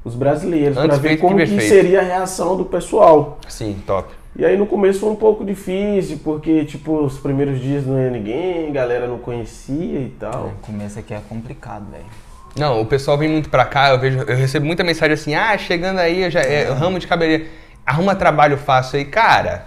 os 0.03 0.15
brasileiros, 0.15 0.79
pra 0.79 0.97
ver 0.97 1.19
como 1.19 1.37
que 1.37 1.45
que 1.47 1.61
seria 1.61 2.01
a 2.01 2.03
reação 2.03 2.57
do 2.57 2.65
pessoal. 2.65 3.39
Sim, 3.49 3.83
top. 3.87 4.09
E 4.35 4.45
aí 4.47 4.57
no 4.57 4.65
começo 4.67 5.01
foi 5.01 5.11
um 5.11 5.17
pouco 5.17 5.45
difícil, 5.45 6.19
porque 6.25 6.65
tipo, 6.65 7.05
os 7.05 7.19
primeiros 7.19 7.61
dias 7.61 7.85
não 7.87 7.99
ia 8.01 8.09
ninguém, 8.11 8.69
a 8.69 8.71
galera 8.73 9.07
não 9.07 9.19
conhecia 9.19 9.99
e 10.01 10.09
tal. 10.19 10.53
O 10.63 10.67
começo 10.67 10.99
aqui 10.99 11.13
é 11.13 11.21
complicado, 11.29 11.85
velho. 11.91 12.05
Não, 12.57 12.81
o 12.81 12.87
pessoal 12.87 13.19
vem 13.19 13.29
muito 13.29 13.51
pra 13.51 13.65
cá, 13.67 13.91
eu 13.91 13.99
vejo, 13.99 14.21
eu 14.21 14.37
recebo 14.37 14.65
muita 14.65 14.83
mensagem 14.83 15.13
assim, 15.15 15.35
ah, 15.35 15.57
chegando 15.59 15.99
aí, 15.99 16.23
eu 16.23 16.31
já, 16.31 16.41
é, 16.41 16.65
ramo 16.73 16.99
de 16.99 17.07
cabeleireiro, 17.07 17.51
arruma 17.85 18.15
trabalho 18.15 18.57
fácil 18.57 18.99
aí, 18.99 19.05
cara. 19.05 19.67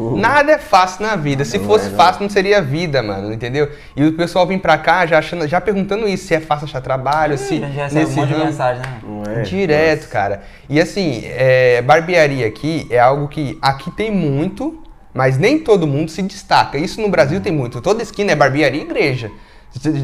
Nada 0.00 0.52
é 0.52 0.58
fácil 0.58 1.04
na 1.04 1.16
vida. 1.16 1.44
Se 1.44 1.58
Não 1.58 1.64
fosse 1.66 1.86
é, 1.86 1.90
não. 1.90 1.96
fácil, 1.96 2.22
não 2.22 2.30
seria 2.30 2.62
vida, 2.62 3.02
mano, 3.02 3.32
entendeu? 3.32 3.68
E 3.96 4.04
o 4.04 4.12
pessoal 4.12 4.46
vem 4.46 4.58
pra 4.58 4.78
cá 4.78 5.04
já 5.06 5.18
achando, 5.18 5.46
já 5.48 5.60
perguntando 5.60 6.06
isso, 6.08 6.26
se 6.26 6.34
é 6.34 6.40
fácil 6.40 6.66
achar 6.66 6.80
trabalho, 6.80 7.36
se 7.36 7.54
A 7.54 7.66
gente 7.66 7.74
já 7.74 7.84
recebe 7.84 8.06
um 8.06 8.14
monte 8.14 8.28
de 8.34 8.44
mensagem, 8.44 8.82
né? 8.82 9.00
É? 9.38 9.42
Direto, 9.42 10.08
cara. 10.08 10.42
E 10.68 10.80
assim, 10.80 11.22
é, 11.24 11.82
barbearia 11.82 12.46
aqui 12.46 12.86
é 12.90 12.98
algo 12.98 13.28
que 13.28 13.58
aqui 13.60 13.90
tem 13.90 14.10
muito, 14.10 14.82
mas 15.12 15.36
nem 15.36 15.58
todo 15.58 15.86
mundo 15.86 16.10
se 16.10 16.22
destaca. 16.22 16.78
Isso 16.78 17.00
no 17.00 17.08
Brasil 17.08 17.40
tem 17.40 17.52
muito. 17.52 17.80
Toda 17.80 18.02
esquina 18.02 18.32
é 18.32 18.36
barbearia 18.36 18.80
e 18.80 18.84
igreja. 18.84 19.30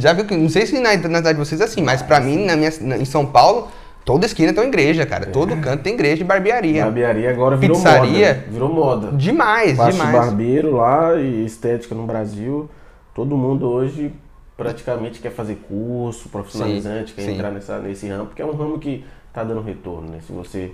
Já 0.00 0.12
viu 0.12 0.25
que, 0.26 0.37
não 0.37 0.49
sei 0.49 0.67
se 0.67 0.79
na, 0.79 0.94
na 0.96 1.19
cidade 1.19 1.32
de 1.32 1.44
vocês 1.44 1.61
é 1.61 1.64
assim, 1.64 1.81
mas 1.82 2.02
pra 2.02 2.20
mim, 2.20 2.44
na 2.44 2.55
minha, 2.56 2.70
na- 2.82 2.99
em 2.99 3.05
São 3.05 3.25
Paulo, 3.25 3.69
toda 4.05 4.27
esquina 4.27 4.53
tem 4.53 4.62
uma 4.62 4.69
igreja, 4.69 5.06
cara. 5.06 5.27
Todo 5.27 5.56
canto 5.56 5.83
tem 5.83 5.95
igreja 5.95 6.17
de 6.19 6.25
barbearia. 6.25 6.85
Barbearia 6.85 7.31
agora 7.31 7.56
virou 7.56 7.77
Pizzaria. 7.77 8.35
moda. 8.35 8.45
Virou 8.51 8.69
moda. 8.73 9.12
Demais, 9.12 9.79
de 9.79 9.93
demais. 9.93 10.12
barbeiro 10.12 10.77
lá 10.77 11.15
e 11.17 11.45
estética 11.45 11.95
no 11.95 12.05
Brasil. 12.06 12.69
Todo 13.15 13.37
mundo 13.37 13.69
hoje 13.69 14.12
praticamente 14.56 15.21
quer 15.21 15.31
fazer 15.31 15.56
curso 15.69 16.29
profissionalizante, 16.29 17.11
Sim, 17.11 17.17
quer 17.17 17.23
sim. 17.23 17.35
entrar 17.35 17.51
nessa, 17.51 17.79
nesse 17.79 18.09
ramo, 18.09 18.27
porque 18.27 18.43
é 18.43 18.47
um 18.47 18.53
ramo 18.55 18.79
que 18.79 19.05
tá 19.33 19.43
dando 19.43 19.61
retorno, 19.61 20.11
né? 20.11 20.19
Se 20.25 20.33
você 20.33 20.73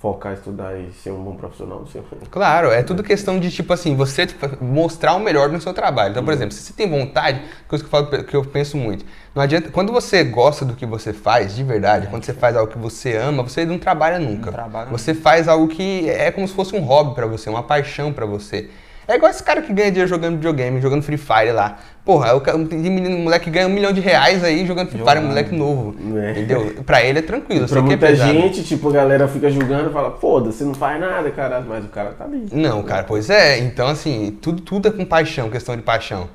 focar, 0.00 0.34
estudar 0.34 0.78
e 0.78 0.92
ser 0.92 1.10
um 1.10 1.22
bom 1.22 1.34
profissional, 1.34 1.80
você... 1.80 2.00
Claro, 2.30 2.70
é 2.70 2.82
tudo 2.82 3.02
questão 3.02 3.38
de, 3.40 3.50
tipo 3.50 3.72
assim, 3.72 3.96
você 3.96 4.26
tipo, 4.26 4.64
mostrar 4.64 5.14
o 5.14 5.20
melhor 5.20 5.48
no 5.48 5.60
seu 5.60 5.74
trabalho. 5.74 6.12
Então, 6.12 6.24
por 6.24 6.32
exemplo, 6.32 6.54
se 6.54 6.62
você 6.62 6.72
tem 6.72 6.88
vontade, 6.88 7.42
coisa 7.66 7.84
que 7.84 7.88
eu, 7.88 7.90
falo, 7.90 8.24
que 8.24 8.36
eu 8.36 8.44
penso 8.44 8.76
muito, 8.76 9.04
não 9.34 9.42
adianta, 9.42 9.70
quando 9.70 9.92
você 9.92 10.22
gosta 10.22 10.64
do 10.64 10.74
que 10.74 10.86
você 10.86 11.12
faz, 11.12 11.54
de 11.54 11.64
verdade, 11.64 12.06
quando 12.06 12.24
você 12.24 12.32
faz 12.32 12.56
algo 12.56 12.70
que 12.70 12.78
você 12.78 13.16
ama, 13.16 13.42
você 13.42 13.64
não 13.64 13.78
trabalha 13.78 14.18
nunca. 14.20 14.52
trabalha 14.52 14.88
você 14.88 15.14
faz 15.14 15.48
algo 15.48 15.66
que 15.66 16.08
é 16.08 16.30
como 16.30 16.46
se 16.46 16.54
fosse 16.54 16.76
um 16.76 16.80
hobby 16.80 17.14
pra 17.14 17.26
você, 17.26 17.50
uma 17.50 17.62
paixão 17.62 18.12
pra 18.12 18.24
você. 18.24 18.70
É 19.08 19.14
igual 19.16 19.30
esse 19.30 19.42
cara 19.42 19.62
que 19.62 19.72
ganha 19.72 19.90
dinheiro 19.90 20.06
jogando 20.08 20.34
videogame, 20.34 20.82
jogando 20.82 21.02
Free 21.02 21.16
Fire 21.16 21.50
lá. 21.52 21.78
Porra, 22.04 22.34
o 22.34 22.42
cara- 22.42 22.58
tem 22.66 22.78
menino, 22.78 23.16
moleque 23.18 23.46
que 23.46 23.50
ganha 23.50 23.66
um 23.66 23.70
milhão 23.70 23.90
de 23.90 24.02
reais 24.02 24.44
aí 24.44 24.66
jogando 24.66 24.88
Free 24.90 24.98
Fire, 24.98 25.08
Jogando. 25.14 25.28
moleque 25.28 25.54
novo. 25.54 25.96
É. 26.18 26.30
Entendeu? 26.32 26.74
Pra 26.84 27.02
ele 27.02 27.20
é 27.20 27.22
tranquilo. 27.22 27.66
Pra 27.66 27.78
é 27.78 27.82
muita 27.82 28.06
pesado. 28.06 28.32
gente, 28.32 28.62
tipo, 28.64 28.90
a 28.90 28.92
galera 28.92 29.26
fica 29.26 29.50
julgando 29.50 29.88
e 29.88 29.92
fala, 29.94 30.10
foda, 30.20 30.52
você 30.52 30.62
não 30.62 30.74
faz 30.74 31.00
nada, 31.00 31.30
caralho, 31.30 31.64
mas 31.66 31.84
o 31.84 31.88
cara 31.88 32.10
tá 32.10 32.24
ali. 32.24 32.48
Não, 32.52 32.82
cara, 32.82 33.02
pois 33.04 33.30
é. 33.30 33.58
Então, 33.60 33.88
assim, 33.88 34.36
tudo, 34.42 34.60
tudo 34.60 34.88
é 34.88 34.90
com 34.90 35.06
paixão, 35.06 35.48
questão 35.48 35.74
de 35.74 35.80
paixão. 35.82 36.28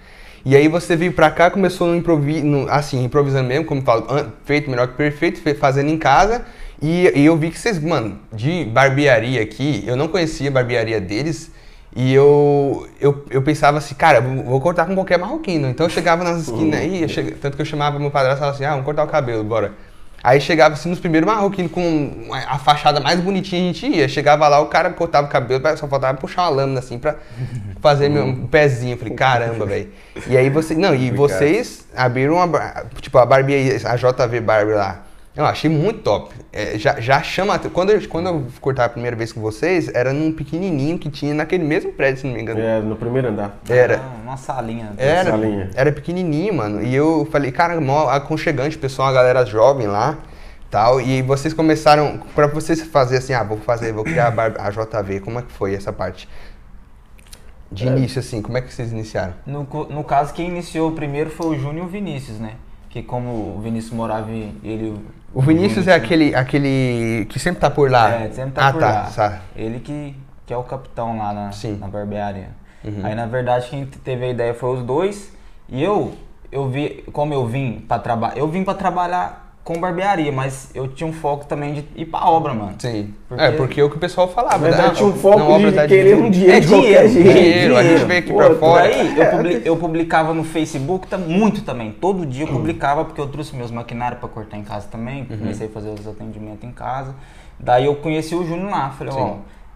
E 0.44 0.56
aí 0.56 0.68
você 0.68 0.96
veio 0.96 1.13
pra 1.13 1.30
cá, 1.30 1.51
começou 1.51 1.88
no 1.88 1.96
no, 2.44 2.70
assim, 2.72 3.03
improvisando 3.03 3.48
mesmo, 3.48 3.65
como 3.65 3.82
eu 3.82 3.86
falo, 3.86 4.08
feito 4.46 4.68
melhor 4.70 4.88
que 4.88 4.96
perfeito, 4.96 5.39
fe- 5.39 5.53
fazendo 5.53 5.89
em 5.92 5.98
casa. 5.98 6.44
E, 6.82 7.10
e 7.15 7.24
eu 7.25 7.38
vi 7.38 7.50
que 7.51 7.60
vocês, 7.60 7.77
mano, 7.82 8.20
de 8.34 8.65
barbearia 8.65 9.42
aqui, 9.44 9.84
eu 9.88 9.96
não 9.96 10.08
conhecia 10.08 10.50
a 10.50 10.51
barbearia 10.51 11.00
deles. 11.00 11.51
E 11.96 12.12
eu, 12.14 12.88
eu, 13.00 13.24
eu 13.30 13.42
pensava 13.44 13.78
assim, 13.78 13.94
cara, 13.94 14.20
vou 14.20 14.60
cortar 14.60 14.86
com 14.86 14.96
qualquer 14.96 15.20
marroquino. 15.20 15.68
Então 15.70 15.86
eu 15.86 15.90
chegava 15.90 16.24
nas 16.24 16.42
esquinas 16.42 16.80
aí, 16.80 17.08
che- 17.08 17.32
tanto 17.40 17.56
que 17.56 17.62
eu 17.62 17.66
chamava 17.66 18.00
meu 18.00 18.10
padrasto 18.10 18.38
e 18.38 18.40
falava 18.40 18.56
assim, 18.56 18.66
ah, 18.66 18.72
vamos 18.72 18.86
cortar 18.86 19.04
o 19.04 19.08
cabelo, 19.08 19.44
bora. 19.44 19.74
Aí 20.24 20.40
chegava 20.40 20.74
assim 20.74 20.90
nos 20.90 21.00
primeiros 21.02 21.28
marroquinos 21.28 21.70
com 21.72 22.10
a 22.48 22.58
fachada 22.58 23.00
mais 23.02 23.20
bonitinha 23.20 23.62
a 23.62 23.66
gente 23.74 23.86
ia. 23.86 24.08
Chegava 24.08 24.48
lá, 24.48 24.60
o 24.62 24.68
cara 24.68 24.90
cortava 24.90 25.28
o 25.28 25.30
cabelo, 25.30 25.62
só 25.78 25.86
faltava 25.88 26.18
puxar 26.18 26.44
uma 26.44 26.50
lâmina 26.50 26.80
assim 26.80 26.98
pra 26.98 27.16
fazer 27.82 28.08
meu 28.10 28.24
um 28.24 28.48
pezinho. 28.48 28.94
Eu 28.94 28.98
falei, 28.98 29.14
caramba, 29.14 29.66
velho. 29.66 29.90
E 30.28 30.38
aí 30.38 30.50
você. 30.50 30.74
Não, 30.76 30.96
e 30.96 31.12
vocês 31.12 31.86
abriram 31.96 32.36
uma. 32.36 32.86
Tipo, 33.02 33.18
a 33.18 33.26
barbearia, 33.26 33.76
a 33.86 33.96
JV 33.98 34.40
Barber 34.40 34.78
lá. 34.78 35.04
Eu 35.36 35.46
achei 35.46 35.68
muito 35.70 36.02
top. 36.02 36.32
É, 36.52 36.78
já, 36.78 37.00
já 37.00 37.24
chama. 37.24 37.56
a- 37.56 37.60
Quando 37.60 37.90
eu, 37.90 38.08
quando 38.08 38.28
eu 38.28 38.46
cortava 38.62 38.86
a 38.86 38.90
primeira 38.90 39.16
vez 39.16 39.34
com 39.34 39.42
vocês, 39.42 39.90
era 39.94 40.13
num 40.13 40.32
pequenininho 40.32 41.00
que 41.00 41.10
tinha 41.10 41.34
naquele 41.34 41.63
mesmo 41.63 41.92
prédio, 41.92 42.22
se 42.22 42.28
não 42.28 42.34
me 42.36 42.42
engano. 42.42 42.60
É, 42.60 42.80
no 42.80 42.96
primeiro 42.96 43.30
andar. 43.30 43.58
Era. 43.68 43.98
Ah, 43.98 44.22
Uma 44.24 44.38
salinha. 44.38 44.92
Era, 44.96 45.32
salinha. 45.32 45.72
era 45.74 45.92
pequenininho, 45.92 46.54
mano. 46.54 46.84
E 46.84 46.94
eu 46.94 47.28
falei, 47.32 47.52
cara, 47.52 47.82
mó 47.82 48.10
aconchegante, 48.10 48.78
pessoal, 48.78 49.08
uma 49.08 49.13
galera 49.16 49.44
jovem 49.44 49.88
lá, 49.88 50.20
tal. 50.70 51.02
E 51.02 51.24
vocês 51.24 51.52
começaram, 51.52 52.20
pra 52.36 52.46
vocês 52.46 52.84
fazer 52.84 53.18
assim, 53.18 53.34
ah, 53.34 53.42
vou 53.44 53.58
fazer, 53.58 53.92
vou 53.92 54.04
criar 54.04 54.28
a, 54.28 54.32
bar- 54.32 54.56
a 54.60 54.70
JV. 54.70 55.20
Como 55.20 55.40
é 55.40 55.42
que 55.42 55.52
foi 55.52 55.74
essa 55.74 55.92
parte? 55.92 56.30
De 57.72 57.88
É. 57.88 57.92
início, 57.92 58.20
assim, 58.20 58.40
como 58.40 58.56
é 58.56 58.62
que 58.62 58.72
vocês 58.72 58.92
iniciaram? 58.92 59.34
No, 59.48 59.63
no 59.90 60.04
caso, 60.04 60.32
quem 60.32 60.48
iniciou 60.48 60.92
primeiro 60.92 61.32
foi 61.32 61.48
o 61.48 61.60
Júnior 61.60 61.86
e 61.86 61.88
o 61.88 61.90
Vinícius, 61.90 62.38
né? 62.40 62.52
Que 62.94 63.02
como 63.02 63.56
o 63.58 63.60
Vinícius 63.60 63.92
morava 63.92 64.30
e 64.30 64.54
ele. 64.64 64.96
O 65.34 65.42
Vinícius 65.42 65.88
é 65.88 65.96
aquele, 65.96 66.36
aquele 66.36 67.26
que 67.28 67.40
sempre 67.40 67.60
tá 67.60 67.68
por 67.68 67.90
lá. 67.90 68.12
É, 68.12 68.30
sempre 68.30 68.52
tá 68.52 68.68
ah, 68.68 68.72
por 68.72 68.80
tá, 68.80 68.92
lá. 68.92 69.12
tá. 69.16 69.42
Ele 69.56 69.80
que, 69.80 70.16
que 70.46 70.54
é 70.54 70.58
o 70.58 70.62
capitão 70.62 71.18
lá 71.18 71.34
na, 71.34 71.52
Sim. 71.52 71.78
na 71.78 71.88
barbearia. 71.88 72.50
Uhum. 72.84 73.00
Aí 73.02 73.16
na 73.16 73.26
verdade 73.26 73.68
quem 73.68 73.84
teve 73.88 74.26
a 74.26 74.30
ideia 74.30 74.54
foi 74.54 74.78
os 74.78 74.84
dois. 74.84 75.34
E 75.68 75.82
eu, 75.84 76.14
eu 76.52 76.70
vi, 76.70 77.04
como 77.12 77.34
eu 77.34 77.48
vim 77.48 77.84
pra 77.88 77.98
trabalhar. 77.98 78.38
Eu 78.38 78.48
vim 78.48 78.64
pra 78.64 78.76
trabalhar 78.76 79.43
com 79.63 79.79
barbearia, 79.79 80.29
mas 80.32 80.70
eu 80.75 80.89
tinha 80.89 81.08
um 81.10 81.13
foco 81.13 81.46
também 81.46 81.74
de 81.74 81.86
ir 81.96 82.05
pra 82.05 82.25
obra, 82.29 82.53
mano. 82.53 82.75
Sim. 82.77 83.13
Porque- 83.29 83.43
É, 83.43 83.51
porque 83.51 83.79
é 83.79 83.84
o 83.84 83.89
que 83.89 83.96
o 83.96 84.00
pessoal 84.00 84.27
falava. 84.27 84.67
Né? 84.70 84.89
tinha 84.93 85.08
um 85.08 85.13
foco 85.13 85.39
Não, 85.39 85.58
de 85.60 85.72
dá 85.72 85.88
querer 85.88 86.01
dinheiro. 86.03 86.24
um 86.25 86.29
dinheiro 86.29 86.53
É 86.58 86.60
de 86.60 86.67
dinheiro, 86.67 87.08
jeito. 87.10 87.29
dinheiro, 87.34 87.77
a 87.77 87.84
gente 87.84 88.03
veio 88.05 88.20
aqui 88.20 88.34
pra 88.34 88.50
Pô, 88.50 88.55
fora. 88.55 88.89
Por 88.89 88.91
aí 88.91 89.17
eu, 89.17 89.25
publi- 89.32 89.62
eu 89.63 89.77
publicava 89.77 90.34
no 90.34 90.43
Facebook 90.43 91.08
tá, 91.08 91.17
muito 91.17 91.62
também. 91.62 91.91
Todo 91.93 92.25
dia 92.25 92.43
eu 92.43 92.50
publicava, 92.50 93.05
porque 93.05 93.22
eu 93.22 93.27
trouxe 93.27 93.55
meus 93.55 93.72
maquinários 93.72 94.20
pra 94.20 94.27
cortar 94.27 94.58
em 94.58 94.63
casa 94.63 94.88
também. 94.91 95.25
Uhum. 95.29 95.38
Comecei 95.38 95.67
a 95.67 95.70
fazer 95.70 95.89
os 95.91 96.05
atendimentos 96.05 96.63
em 96.67 96.72
casa. 96.74 97.15
Daí 97.58 97.86
eu 97.86 97.96
conheci 97.96 98.36
o 98.36 98.46
Júnior 98.46 98.70
lá. 98.70 98.89
Falei, 98.89 99.13
ó, 99.15 99.36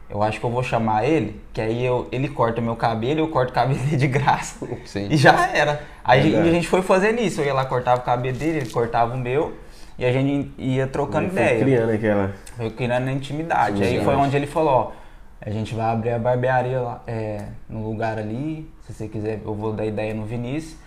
eu 0.10 0.22
acho 0.22 0.38
que 0.40 0.46
eu 0.46 0.50
vou 0.50 0.64
chamar 0.64 1.06
ele, 1.06 1.40
que 1.54 1.62
aí 1.62 1.86
eu, 1.86 2.10
ele 2.12 2.28
corta 2.28 2.60
meu 2.60 2.76
cabelo, 2.76 3.22
eu 3.22 3.28
corto 3.30 3.52
o 3.52 3.54
cabelo 3.56 3.80
dele 3.80 3.96
de 3.96 4.08
graça. 4.08 4.66
Sim. 4.86 5.08
E 5.10 5.16
já 5.16 5.50
era. 5.54 5.82
Aí 6.04 6.20
a 6.20 6.24
gente- 6.24 6.32
Verdade. 6.34 6.50
a 6.50 6.54
gente 6.56 6.68
foi 6.68 6.82
fazendo 6.82 7.22
isso. 7.22 7.40
Eu 7.40 7.46
ia 7.46 7.54
lá, 7.54 7.64
cortava 7.64 8.02
o 8.02 8.04
cabelo 8.04 8.38
dele, 8.38 8.58
ele 8.60 8.70
cortava 8.70 9.16
o 9.16 9.18
meu. 9.18 9.54
E 9.98 10.06
a 10.06 10.12
gente 10.12 10.52
ia 10.58 10.86
trocando 10.88 11.30
Foi 11.30 11.42
ideia. 11.42 11.60
criando 11.60 11.90
aquela. 11.92 12.34
Foi 12.56 12.70
criando 12.70 13.10
intimidade. 13.10 13.82
Aí 13.82 13.90
Intimidade. 13.96 14.06
foi 14.06 14.16
onde 14.16 14.36
ele 14.36 14.46
falou, 14.48 14.72
ó, 14.74 14.92
a 15.42 15.50
gente 15.50 15.74
vai 15.74 15.88
abrir 15.88 16.12
a 16.12 16.20
barbearia 16.20 16.80
lá, 16.80 17.02
é, 17.08 17.46
no 17.70 17.84
lugar 17.88 18.18
ali, 18.20 18.70
se 18.86 18.94
você 18.94 19.08
quiser, 19.08 19.42
eu 19.44 19.54
vou 19.56 19.74
dar 19.74 19.86
ideia 19.86 20.14
no 20.14 20.26
Vinícius. 20.26 20.78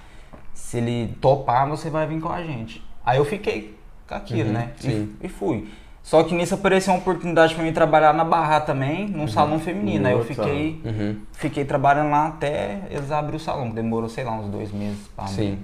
Se 0.55 0.79
ele 0.79 1.17
topar, 1.21 1.69
você 1.69 1.91
vai 1.91 2.07
vir 2.07 2.21
com 2.21 2.29
a 2.29 2.43
gente. 2.43 2.85
Aí 3.05 3.19
eu 3.19 3.25
fiquei 3.25 3.77
com 4.09 4.15
aquilo, 4.15 4.49
Uhum, 4.49 4.55
né? 4.55 4.71
E- 4.79 4.83
sim. 4.83 5.13
E, 5.23 5.29
fui. 5.29 5.69
Só 6.03 6.23
que 6.23 6.35
nisso 6.35 6.55
apareceu 6.55 6.93
uma 6.95 7.01
oportunidade 7.01 7.55
pra 7.55 7.63
mim 7.65 7.73
trabalhar 7.73 8.13
na 8.15 8.25
Barra 8.25 8.61
também, 8.61 9.07
num 9.09 9.27
salão 9.29 9.59
feminino. 9.59 10.07
Aí 10.07 10.13
eu 10.15 10.25
fiquei, 10.25 10.81
Uhum. 10.85 11.17
fiquei 11.33 11.65
trabalhando 11.65 12.11
lá 12.11 12.29
até 12.29 12.81
eles 12.91 13.11
abrirem 13.11 13.37
o 13.37 13.41
salão, 13.41 13.71
demorou, 13.71 14.09
sei 14.09 14.25
lá, 14.25 14.33
uns 14.33 14.49
dois 14.49 14.73
meses 14.73 15.09
pra 15.15 15.25
abrir. 15.25 15.35
Sim. 15.37 15.59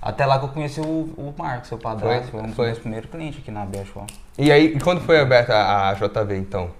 Até 0.00 0.24
lá 0.24 0.38
que 0.38 0.44
eu 0.44 0.48
conheci 0.50 0.80
o, 0.80 0.84
o 0.84 1.34
Marcos, 1.36 1.68
seu 1.68 1.78
padrasto, 1.78 2.30
Foi? 2.30 2.30
foi 2.32 2.40
um 2.40 2.46
dos 2.46 2.54
Foi. 2.56 2.66
meus 2.66 2.78
primeiros 2.78 3.10
clientes 3.10 3.40
aqui 3.40 3.50
na 3.50 3.64
Bechó. 3.66 4.06
E 4.38 4.50
aí, 4.52 4.74
e 4.76 4.80
quando 4.80 5.00
foi 5.00 5.18
aberta 5.18 5.54
a, 5.54 5.90
a 5.90 5.94
JV, 5.94 6.36
então? 6.36 6.70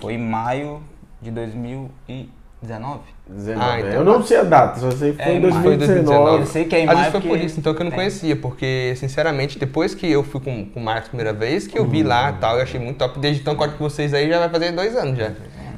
Foi 0.00 0.14
em 0.14 0.18
maio 0.18 0.82
de 1.20 1.30
2019. 1.30 3.00
19. 3.28 3.60
Ah, 3.62 3.78
então- 3.80 3.92
Eu 3.92 4.04
não 4.04 4.22
sei 4.22 4.38
a 4.38 4.42
data, 4.42 4.80
só 4.80 4.90
sei 4.90 5.12
que 5.12 5.22
foi 5.22 5.32
É, 5.32 5.36
em 5.36 5.40
mas- 5.40 5.54
Foi 5.62 5.76
2019. 5.76 6.40
Eu 6.40 6.46
sei 6.46 6.64
que 6.64 6.74
é 6.76 6.80
em 6.80 6.86
maio 6.86 7.10
foi 7.10 7.20
por 7.20 7.38
isso, 7.38 7.58
então, 7.60 7.74
que 7.74 7.80
eu 7.80 7.84
não 7.84 7.90
tem. 7.90 7.98
conhecia, 8.00 8.36
porque, 8.36 8.94
sinceramente, 8.96 9.58
depois 9.58 9.94
que 9.94 10.10
eu 10.10 10.22
fui 10.22 10.40
com, 10.40 10.64
com 10.66 10.80
o 10.80 10.82
Marcos 10.82 11.06
a 11.06 11.10
primeira 11.10 11.32
vez, 11.32 11.66
que 11.66 11.78
eu 11.78 11.86
vi 11.86 12.02
lá 12.02 12.30
e 12.30 12.34
tal, 12.34 12.56
eu 12.56 12.62
achei 12.62 12.80
muito 12.80 12.96
top. 12.98 13.18
Desde 13.18 13.40
então, 13.42 13.52
eu 13.54 13.58
corto 13.58 13.76
com 13.76 13.84
vocês 13.84 14.12
aí, 14.14 14.28
já 14.28 14.38
vai 14.38 14.48
fazer 14.48 14.72
dois 14.72 14.96
anos 14.96 15.18
já 15.18 15.30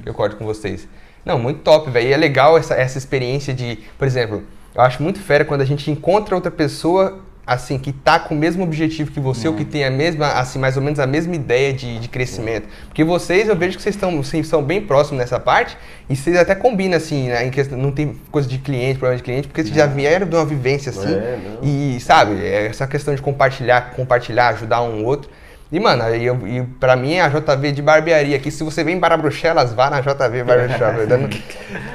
que 0.03 0.09
eu 0.09 0.15
corto 0.15 0.37
com 0.37 0.45
vocês. 0.45 0.89
Não, 1.25 1.37
muito 1.39 1.61
top, 1.63 1.91
velho. 1.91 2.09
E 2.09 2.13
é 2.13 2.17
legal 2.17 2.57
essa, 2.57 2.75
essa 2.75 2.97
experiência 2.99 3.53
de, 3.53 3.81
por 3.99 4.07
exemplo, 4.07 4.45
eu 4.77 4.83
acho 4.83 5.03
muito 5.03 5.19
fera 5.19 5.43
quando 5.43 5.63
a 5.63 5.65
gente 5.65 5.91
encontra 5.91 6.35
outra 6.35 6.51
pessoa, 6.51 7.21
assim, 7.47 7.79
que 7.79 7.93
tá 7.93 8.19
com 8.19 8.35
o 8.35 8.37
mesmo 8.37 8.63
objetivo 8.63 9.11
que 9.11 9.19
você, 9.19 9.49
ou 9.49 9.55
que 9.55 9.65
tem 9.65 9.85
a 9.85 9.91
mesma, 9.91 10.33
assim, 10.33 10.59
mais 10.59 10.77
ou 10.77 10.83
menos 10.83 10.99
a 10.99 11.07
mesma 11.07 11.35
ideia 11.35 11.73
de, 11.73 11.99
de 11.99 12.09
crescimento. 12.09 12.69
Porque 12.87 13.03
vocês, 13.03 13.49
eu 13.49 13.57
vejo 13.57 13.77
que 13.77 13.83
vocês 13.83 13.95
estão, 13.95 14.21
assim, 14.21 14.43
são 14.43 14.63
bem 14.63 14.83
próximos 14.83 15.21
nessa 15.21 15.41
parte, 15.41 15.79
e 16.11 16.15
vocês 16.15 16.37
até 16.37 16.55
combinam, 16.55 16.99
assim, 16.99 17.29
né, 17.29 17.47
em 17.47 17.51
questão, 17.51 17.79
não 17.79 17.91
tem 17.91 18.21
coisa 18.31 18.47
de 18.47 18.59
cliente, 18.59 18.99
problema 18.99 19.17
de 19.17 19.23
cliente, 19.23 19.49
porque 19.49 19.63
vocês 19.63 19.75
já 19.75 19.87
vieram 19.87 20.29
de 20.29 20.37
uma 20.37 20.45
vivência, 20.45 20.91
assim, 20.91 21.15
É, 21.15 21.39
e, 21.63 21.99
sabe, 22.01 22.45
é 22.45 22.67
essa 22.67 22.87
questão 22.87 23.15
de 23.15 23.23
compartilhar, 23.23 23.93
compartilhar, 23.97 24.49
ajudar 24.49 24.83
um 24.83 25.05
outro. 25.05 25.31
E, 25.73 25.81
mano, 25.81 26.05
aí 26.05 26.25
eu, 26.25 26.39
e 26.47 26.63
pra 26.79 26.95
mim 26.95 27.19
a 27.19 27.29
JV 27.29 27.73
de 27.73 27.83
barbearia 27.83 28.37
aqui, 28.37 28.53
se 28.53 28.63
você 28.63 28.85
vem 28.85 29.01
para 29.01 29.17
Bruxelas, 29.17 29.73
vá 29.75 29.91
na 29.91 30.01
JV 30.01 30.45
Barbershop. 30.45 31.07
dando- 31.09 31.29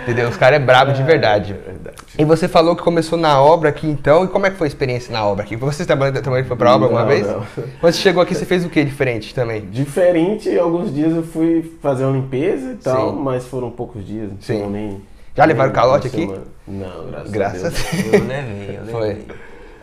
Entendeu? 0.03 0.27
Os 0.27 0.35
caras 0.35 0.59
é 0.59 0.63
brabo 0.63 0.91
de 0.91 1.01
verdade. 1.03 1.53
É 1.53 1.71
verdade. 1.71 1.97
E 2.19 2.25
você 2.25 2.49
falou 2.49 2.75
que 2.75 2.83
começou 2.83 3.17
na 3.17 3.41
obra 3.41 3.69
aqui 3.69 3.87
então, 3.87 4.25
e 4.25 4.27
como 4.27 4.45
é 4.45 4.49
que 4.51 4.57
foi 4.57 4.67
a 4.67 4.69
experiência 4.69 5.13
na 5.13 5.25
obra 5.25 5.43
aqui? 5.45 5.55
Você 5.55 5.85
também, 5.85 6.11
também 6.11 6.43
foi 6.43 6.57
pra 6.57 6.75
obra 6.75 6.87
alguma 6.87 7.01
Não, 7.03 7.07
vez? 7.07 7.25
não. 7.25 7.45
Quando 7.79 7.93
você 7.93 7.99
chegou 8.01 8.21
aqui, 8.21 8.35
você 8.35 8.45
fez 8.45 8.65
o 8.65 8.69
que 8.69 8.83
diferente 8.83 9.33
também? 9.33 9.61
Diferente, 9.61 10.57
alguns 10.59 10.93
dias 10.93 11.15
eu 11.15 11.23
fui 11.23 11.73
fazer 11.81 12.03
uma 12.03 12.17
limpeza 12.17 12.71
e 12.73 12.75
tal, 12.75 13.11
Sim. 13.11 13.21
mas 13.23 13.45
foram 13.45 13.71
poucos 13.71 14.05
dias. 14.05 14.31
Sim. 14.41 14.67
nem. 14.69 15.01
Já 15.33 15.45
levaram 15.45 15.71
calote 15.71 16.07
aqui? 16.07 16.21
semana. 16.25 16.41
Não, 16.67 17.05
graças, 17.09 17.31
Graças 17.31 17.63
a 17.63 17.67
a 17.67 17.69
Deus. 17.69 18.11
Deus. 18.11 18.13
Eu 18.13 18.27
levei, 18.27 18.79
eu 18.79 18.85
Foi. 18.87 19.25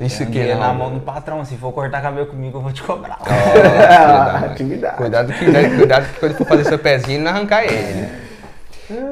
Isso 0.00 0.24
que 0.26 0.44
não. 0.54 0.60
na 0.60 0.72
mão 0.72 0.92
do 0.94 1.00
patrão, 1.00 1.44
se 1.44 1.56
for 1.56 1.72
cortar 1.72 2.00
cabelo 2.00 2.26
comigo, 2.26 2.58
eu 2.58 2.62
vou 2.62 2.72
te 2.72 2.82
cobrar. 2.82 3.18
Ó, 3.20 4.46
Atividade. 4.52 4.96
Cuidado 4.96 5.32
que, 5.32 5.44
né, 5.46 5.68
cuidado 5.76 6.06
que 6.12 6.20
quando 6.20 6.34
for 6.36 6.46
fazer 6.46 6.64
seu 6.64 6.78
pezinho, 6.78 7.20
não 7.20 7.30
arrancar 7.30 7.64
ele. 7.64 7.74
né? 7.94 8.20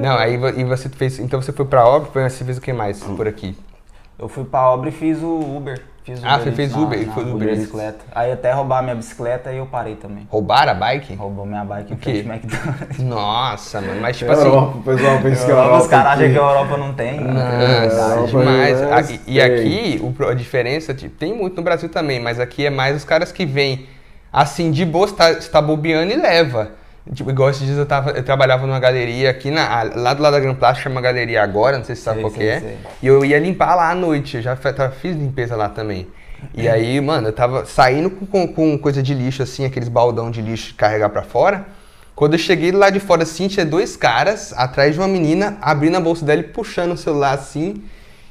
Não, 0.01 0.17
aí 0.17 0.35
e 0.57 0.65
você 0.65 0.89
fez. 0.89 1.19
Então 1.19 1.41
você 1.43 1.53
foi 1.53 1.67
pra 1.67 1.85
obra, 1.87 2.09
foi- 2.11 2.29
você 2.29 2.45
fez 2.45 2.57
o 2.57 2.61
que 2.61 2.73
mais 2.73 3.03
por 3.03 3.27
aqui? 3.29 3.57
Eu 4.19 4.29
fui 4.29 4.45
pra 4.45 4.71
obra 4.71 4.89
e 4.89 4.93
fiz 4.93 5.21
o 5.23 5.39
Uber. 5.57 5.83
Fiz 6.07 6.21
Ah, 6.23 6.35
Uber 6.37 6.45
você 6.45 6.53
fez 6.53 6.73
Uber, 6.77 6.99
na, 6.99 7.05
e 7.05 7.07
foi 7.15 7.25
na 7.25 7.35
Uber 7.35 7.49
Eats. 7.49 7.59
bicicleta. 7.59 7.99
Aí 8.15 8.31
até 8.31 8.53
roubar 8.53 8.81
minha 8.81 8.95
bicicleta 8.95 9.51
e 9.53 9.57
eu 9.59 9.67
parei 9.67 9.97
também. 9.97 10.25
Roubaram 10.31 10.71
a 10.71 10.75
bike? 10.75 11.15
Roubou 11.17 11.45
minha 11.45 11.65
bike 11.65 11.93
em 11.95 11.97
frente 11.97 12.29
McDonald's. 12.29 12.99
Nossa, 13.03 13.81
mano, 13.81 14.01
mas 14.01 14.17
tipo 14.17 14.31
assim. 14.31 14.45
Europa, 14.47 14.79
o 14.79 14.83
pessoal 14.83 15.19
pensa 15.21 15.45
que 15.45 15.51
a 15.51 15.55
Europa. 15.57 15.77
Os 15.79 15.87
caras 15.89 16.07
acham 16.13 16.25
aqui- 16.25 16.33
que 16.33 16.39
a 16.39 16.43
Europa 16.43 16.77
não 16.77 16.95
tem. 16.95 17.21
Nossa, 17.21 17.97
Europa 18.15 18.27
demais. 18.39 18.81
é 18.81 18.93
Aqui- 18.95 19.21
e 19.27 19.41
aqui, 19.41 20.01
o 20.01 20.13
pro- 20.13 20.29
a 20.29 20.35
diferença, 20.35 20.95
tipo, 20.95 21.17
tem 21.17 21.37
muito 21.37 21.57
no 21.57 21.63
Brasil 21.63 21.89
também, 21.89 22.21
mas 22.21 22.39
aqui 22.39 22.65
é 22.65 22.71
mais 22.71 22.95
os 22.97 23.05
caras 23.05 23.33
que 23.33 23.45
vêm 23.45 23.87
assim, 24.33 24.71
de 24.71 24.85
boa, 24.85 25.09
você 25.09 25.15
tá, 25.17 25.33
você 25.33 25.51
tá 25.51 25.61
bobeando 25.61 26.13
e 26.13 26.17
leva. 26.17 26.71
Tipo, 27.13 27.31
igual 27.31 27.51
esses 27.51 27.65
dias 27.65 27.79
eu, 27.79 27.87
tava, 27.87 28.11
eu 28.11 28.23
trabalhava 28.25 28.67
numa 28.67 28.81
galeria 28.81 29.31
aqui, 29.31 29.51
na, 29.51 29.83
lá 29.95 30.13
do 30.13 30.21
lado 30.23 30.33
da 30.33 30.41
Gran 30.41 30.55
Plaza, 30.55 30.81
chama 30.81 31.01
Galeria 31.01 31.43
Agora, 31.43 31.79
não 31.79 31.85
sei 31.85 31.95
se 31.95 32.03
você 32.03 32.05
sabe 32.05 32.17
Sei, 32.17 32.23
qual 32.25 32.33
que 32.35 32.45
é. 32.45 32.61
sei. 32.61 32.77
E 33.01 33.07
eu 33.07 33.25
ia 33.25 33.39
limpar 33.39 33.77
lá 33.77 33.91
à 33.91 33.95
noite, 33.95 34.39
eu 34.39 34.43
já 34.43 34.57
fiz 34.91 35.15
limpeza 35.17 35.55
lá 35.55 35.69
também. 35.69 36.09
E 36.53 36.69
aí, 36.69 37.01
mano, 37.01 37.29
eu 37.29 37.33
tava 37.33 37.65
saindo 37.65 38.11
com, 38.11 38.47
com- 38.49 38.77
coisa 38.79 39.03
de 39.03 39.15
lixo, 39.15 39.43
assim, 39.43 39.65
aqueles 39.65 39.89
baldão 39.89 40.31
de 40.31 40.43
lixo 40.43 40.69
de 40.69 40.75
carregar 40.75 41.09
pra 41.09 41.23
fora. 41.23 41.65
Quando 42.15 42.35
eu 42.35 42.39
cheguei 42.39 42.73
lá 42.73 42.91
de 42.91 42.99
fora, 42.99 43.23
assim, 43.23 43.47
tinha 43.47 43.65
dois 43.65 43.97
caras 43.97 44.53
atrás 44.57 44.95
de 44.95 45.01
uma 45.01 45.09
menina, 45.09 45.59
abrindo 45.63 45.97
a 45.97 46.01
bolsa 46.01 46.25
dela 46.25 46.41
e 46.41 46.45
puxando 46.45 46.93
o 46.93 46.97
celular 46.97 47.35
assim. 47.35 47.85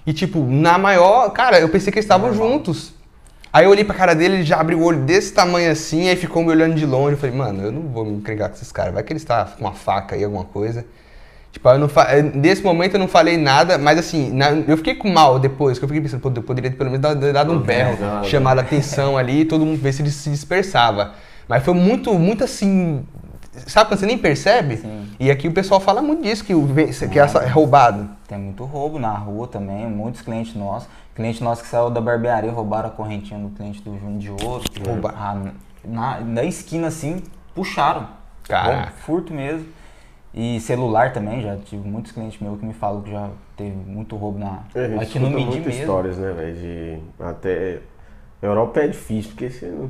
E, 0.06 0.12
tipo, 0.14 0.40
na 0.46 0.78
maior. 0.78 1.30
Cara, 1.32 1.60
eu 1.60 1.70
pensei 1.70 1.92
que 1.94 2.00
eles 2.00 2.06
estavam 2.06 2.34
juntos. 2.34 2.94
Aí 3.56 3.64
eu 3.64 3.70
olhei 3.70 3.86
pra 3.86 3.96
cara 3.96 4.14
dele, 4.14 4.34
ele 4.36 4.44
já 4.44 4.60
abriu 4.60 4.80
o 4.80 4.84
olho 4.84 5.00
desse 5.00 5.32
tamanho 5.32 5.72
assim, 5.72 6.10
aí 6.10 6.18
ficou 6.18 6.44
me 6.44 6.50
olhando 6.50 6.76
de 6.76 6.86
longe. 6.86 7.14
Eu 7.14 7.18
falei, 7.18 7.34
mano, 7.34 7.64
eu 7.64 7.72
não 7.72 7.84
vou 7.84 8.04
me 8.04 8.12
encrencar 8.12 8.50
com 8.50 8.56
esses 8.56 8.70
caras. 8.70 8.94
Vai 8.94 9.02
que 9.02 9.14
eles 9.14 9.22
estão 9.22 9.46
com 9.46 9.62
uma 9.64 9.72
faca 9.72 10.14
aí, 10.14 10.26
alguma 10.26 10.44
coisa. 10.44 10.84
Tipo, 11.54 11.70
eu 11.70 11.80
não 11.80 11.88
fa... 11.88 12.06
nesse 12.34 12.62
momento 12.62 12.96
eu 12.96 13.00
não 13.00 13.08
falei 13.08 13.38
nada, 13.38 13.78
mas 13.78 13.98
assim, 13.98 14.30
na- 14.30 14.52
eu 14.68 14.76
fiquei 14.76 14.96
com 14.96 15.08
mal 15.10 15.40
depois, 15.40 15.80
que 15.80 15.86
eu 15.86 15.88
fiquei 15.88 16.02
pensando, 16.02 16.20
pô, 16.20 16.30
eu 16.36 16.44
poderia 16.44 16.70
ter 16.70 16.76
pelo 16.76 16.90
menos 16.92 17.02
dado, 17.02 17.32
dado 17.32 17.54
um 17.54 17.60
berro, 17.60 17.98
chamado 18.26 18.58
a 18.58 18.62
atenção 18.62 19.18
ali, 19.18 19.46
todo 19.46 19.66
mundo 19.66 19.82
ver 19.82 19.94
se 19.94 20.02
ele 20.02 20.12
se 20.12 20.30
dispersava. 20.30 21.14
Mas 21.48 21.64
foi 21.64 21.74
muito, 21.74 22.14
muito 22.16 22.44
assim. 22.44 23.06
Sabe 23.68 23.88
quando 23.90 24.02
você 24.02 24.06
nem 24.06 24.18
percebe? 24.18 24.76
Sim. 24.76 24.95
E 25.20 25.32
aqui 25.32 25.48
o 25.48 25.52
pessoal 25.54 25.80
fala 25.80 26.02
muito 26.02 26.24
disso, 26.24 26.44
que, 26.44 26.54
o, 26.54 26.68
que 27.10 27.20
essa- 27.20 27.40
é 27.40 27.48
roubado. 27.48 28.10
Tem 28.28 28.38
muito 28.38 28.64
roubo 28.66 29.00
na 29.00 29.14
rua 29.14 29.48
também, 29.48 29.88
muitos 29.88 30.22
clientes 30.22 30.56
nossos. 30.56 30.90
Cliente 31.14 31.44
nosso 31.44 31.64
que 31.64 31.70
saiu 31.70 31.90
da 31.90 32.02
barbearia, 32.02 32.52
roubaram 32.52 32.90
a 32.90 32.92
correntinha 32.92 33.40
do 33.40 33.50
cliente 33.50 33.82
do 33.82 33.98
Júnior 33.98 34.20
de 34.20 34.30
Ouro. 34.46 34.64
Roubaram. 34.86 35.18
Ah, 35.18 35.52
na, 35.86 36.20
na 36.20 36.44
esquina 36.44 36.88
assim, 36.88 37.24
puxaram. 37.54 38.08
Caraca. 38.44 38.76
Roubo, 38.78 38.92
Furto 38.98 39.34
mesmo. 39.34 39.68
E 40.34 40.60
celular 40.60 41.14
também, 41.14 41.42
já 41.42 41.56
tive 41.56 41.88
muitos 41.88 42.12
clientes 42.12 42.38
meus 42.42 42.60
que 42.60 42.66
me 42.66 42.74
falam 42.74 43.02
que 43.02 43.10
já 43.10 43.30
teve 43.56 43.72
muito 43.74 44.18
roubo 44.18 44.38
na. 44.38 44.64
É, 44.76 44.86
a 44.86 45.04
gente 45.06 45.18
muitas 45.20 45.56
mesmo. 45.56 45.70
histórias, 45.70 46.18
né, 46.18 46.32
velho? 46.34 46.56
De 46.56 47.00
até. 47.24 47.80
Europa 48.42 48.82
é 48.82 48.88
difícil, 48.90 49.32
porque 49.32 49.50
você 49.50 49.68
não. 49.68 49.90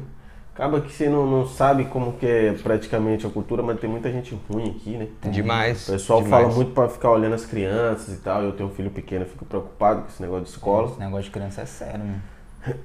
Acaba 0.55 0.79
que 0.79 0.89
você 0.89 1.09
não, 1.09 1.29
não 1.29 1.45
sabe 1.45 1.83
como 1.83 2.13
que 2.13 2.25
é 2.25 2.53
praticamente 2.53 3.27
a 3.27 3.29
cultura, 3.29 3.61
mas 3.61 3.77
tem 3.77 3.89
muita 3.89 4.09
gente 4.09 4.39
ruim 4.49 4.69
aqui, 4.69 4.91
né? 4.91 5.07
Demais. 5.29 5.89
O 5.89 5.91
pessoal 5.91 6.23
demais. 6.23 6.43
fala 6.43 6.55
muito 6.55 6.71
pra 6.71 6.87
ficar 6.87 7.11
olhando 7.11 7.35
as 7.35 7.45
crianças 7.45 8.15
e 8.15 8.21
tal. 8.21 8.41
Eu 8.41 8.53
tenho 8.53 8.69
um 8.69 8.71
filho 8.71 8.89
pequeno, 8.89 9.25
fico 9.25 9.43
preocupado 9.43 10.03
com 10.03 10.07
esse 10.07 10.21
negócio 10.21 10.45
de 10.45 10.51
escola. 10.51 10.91
Esse 10.91 10.99
negócio 11.01 11.25
de 11.25 11.31
criança 11.31 11.61
é 11.61 11.65
sério, 11.65 11.99
mano. 11.99 12.21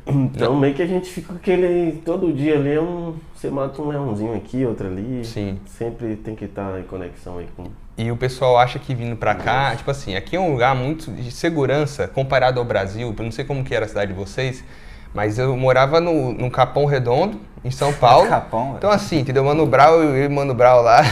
Então 0.05 0.59
meio 0.59 0.75
que 0.75 0.83
a 0.83 0.87
gente 0.87 1.09
fica 1.09 1.29
com 1.29 1.37
aquele. 1.37 2.03
Todo 2.05 2.33
dia 2.33 2.57
ali 2.57 2.73
é 2.73 2.81
um. 2.81 3.15
Você 3.35 3.49
mata 3.49 3.81
um 3.81 3.89
leãozinho 3.89 4.35
aqui, 4.35 4.67
outro 4.67 4.89
ali. 4.89 5.25
Sim. 5.25 5.59
Sempre 5.65 6.17
tem 6.17 6.35
que 6.35 6.47
estar 6.47 6.79
em 6.79 6.83
conexão 6.83 7.39
aí 7.39 7.49
com. 7.57 7.65
E 7.97 8.11
o 8.11 8.17
pessoal 8.17 8.59
acha 8.59 8.79
que 8.79 8.95
vindo 8.95 9.15
pra 9.15 9.35
cá, 9.35 9.77
tipo 9.77 9.91
assim, 9.91 10.17
aqui 10.17 10.35
é 10.35 10.41
um 10.41 10.53
lugar 10.53 10.75
muito 10.75 11.11
de 11.13 11.31
segurança 11.31 12.09
comparado 12.09 12.59
ao 12.59 12.65
Brasil. 12.65 13.15
Eu 13.17 13.25
não 13.25 13.31
sei 13.31 13.45
como 13.45 13.63
que 13.63 13.75
era 13.75 13.85
a 13.85 13.89
cidade 13.89 14.13
de 14.13 14.19
vocês, 14.19 14.65
mas 15.15 15.39
eu 15.39 15.57
morava 15.57 16.01
no, 16.01 16.33
no 16.33 16.51
Capão 16.51 16.85
Redondo, 16.85 17.41
em 17.65 17.71
São 17.71 17.93
Paulo. 17.93 18.29
Capão. 18.29 18.75
Então 18.79 18.91
assim, 18.91 19.21
entendeu? 19.21 19.45
Mano 19.45 19.67
Brau, 19.67 20.03
eu 20.03 20.25
e 20.25 20.29
Mano 20.29 20.55
Brau 20.55 20.83
lá, 20.83 21.03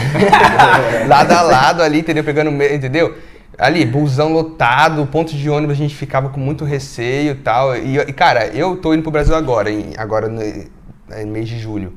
lado 1.07 1.31
a 1.31 1.41
lado 1.41 1.83
ali, 1.83 1.99
entendeu? 1.99 2.23
Pegando, 2.23 2.51
entendeu? 2.63 3.15
ali, 3.59 3.85
busão 3.85 4.31
lotado, 4.31 5.05
ponto 5.07 5.35
de 5.35 5.49
ônibus 5.49 5.75
a 5.75 5.77
gente 5.77 5.93
ficava 5.93 6.29
com 6.29 6.39
muito 6.39 6.63
receio 6.63 7.31
e 7.31 7.35
tal. 7.35 7.75
E, 7.75 7.97
e, 7.97 8.13
cara, 8.13 8.47
eu 8.47 8.77
tô 8.77 8.93
indo 8.93 9.03
pro 9.03 9.11
Brasil 9.11 9.35
agora, 9.35 9.69
em, 9.69 9.91
agora 9.97 10.29
no, 10.29 10.41
no 10.41 11.27
mês 11.27 11.47
de 11.47 11.59
julho. 11.59 11.93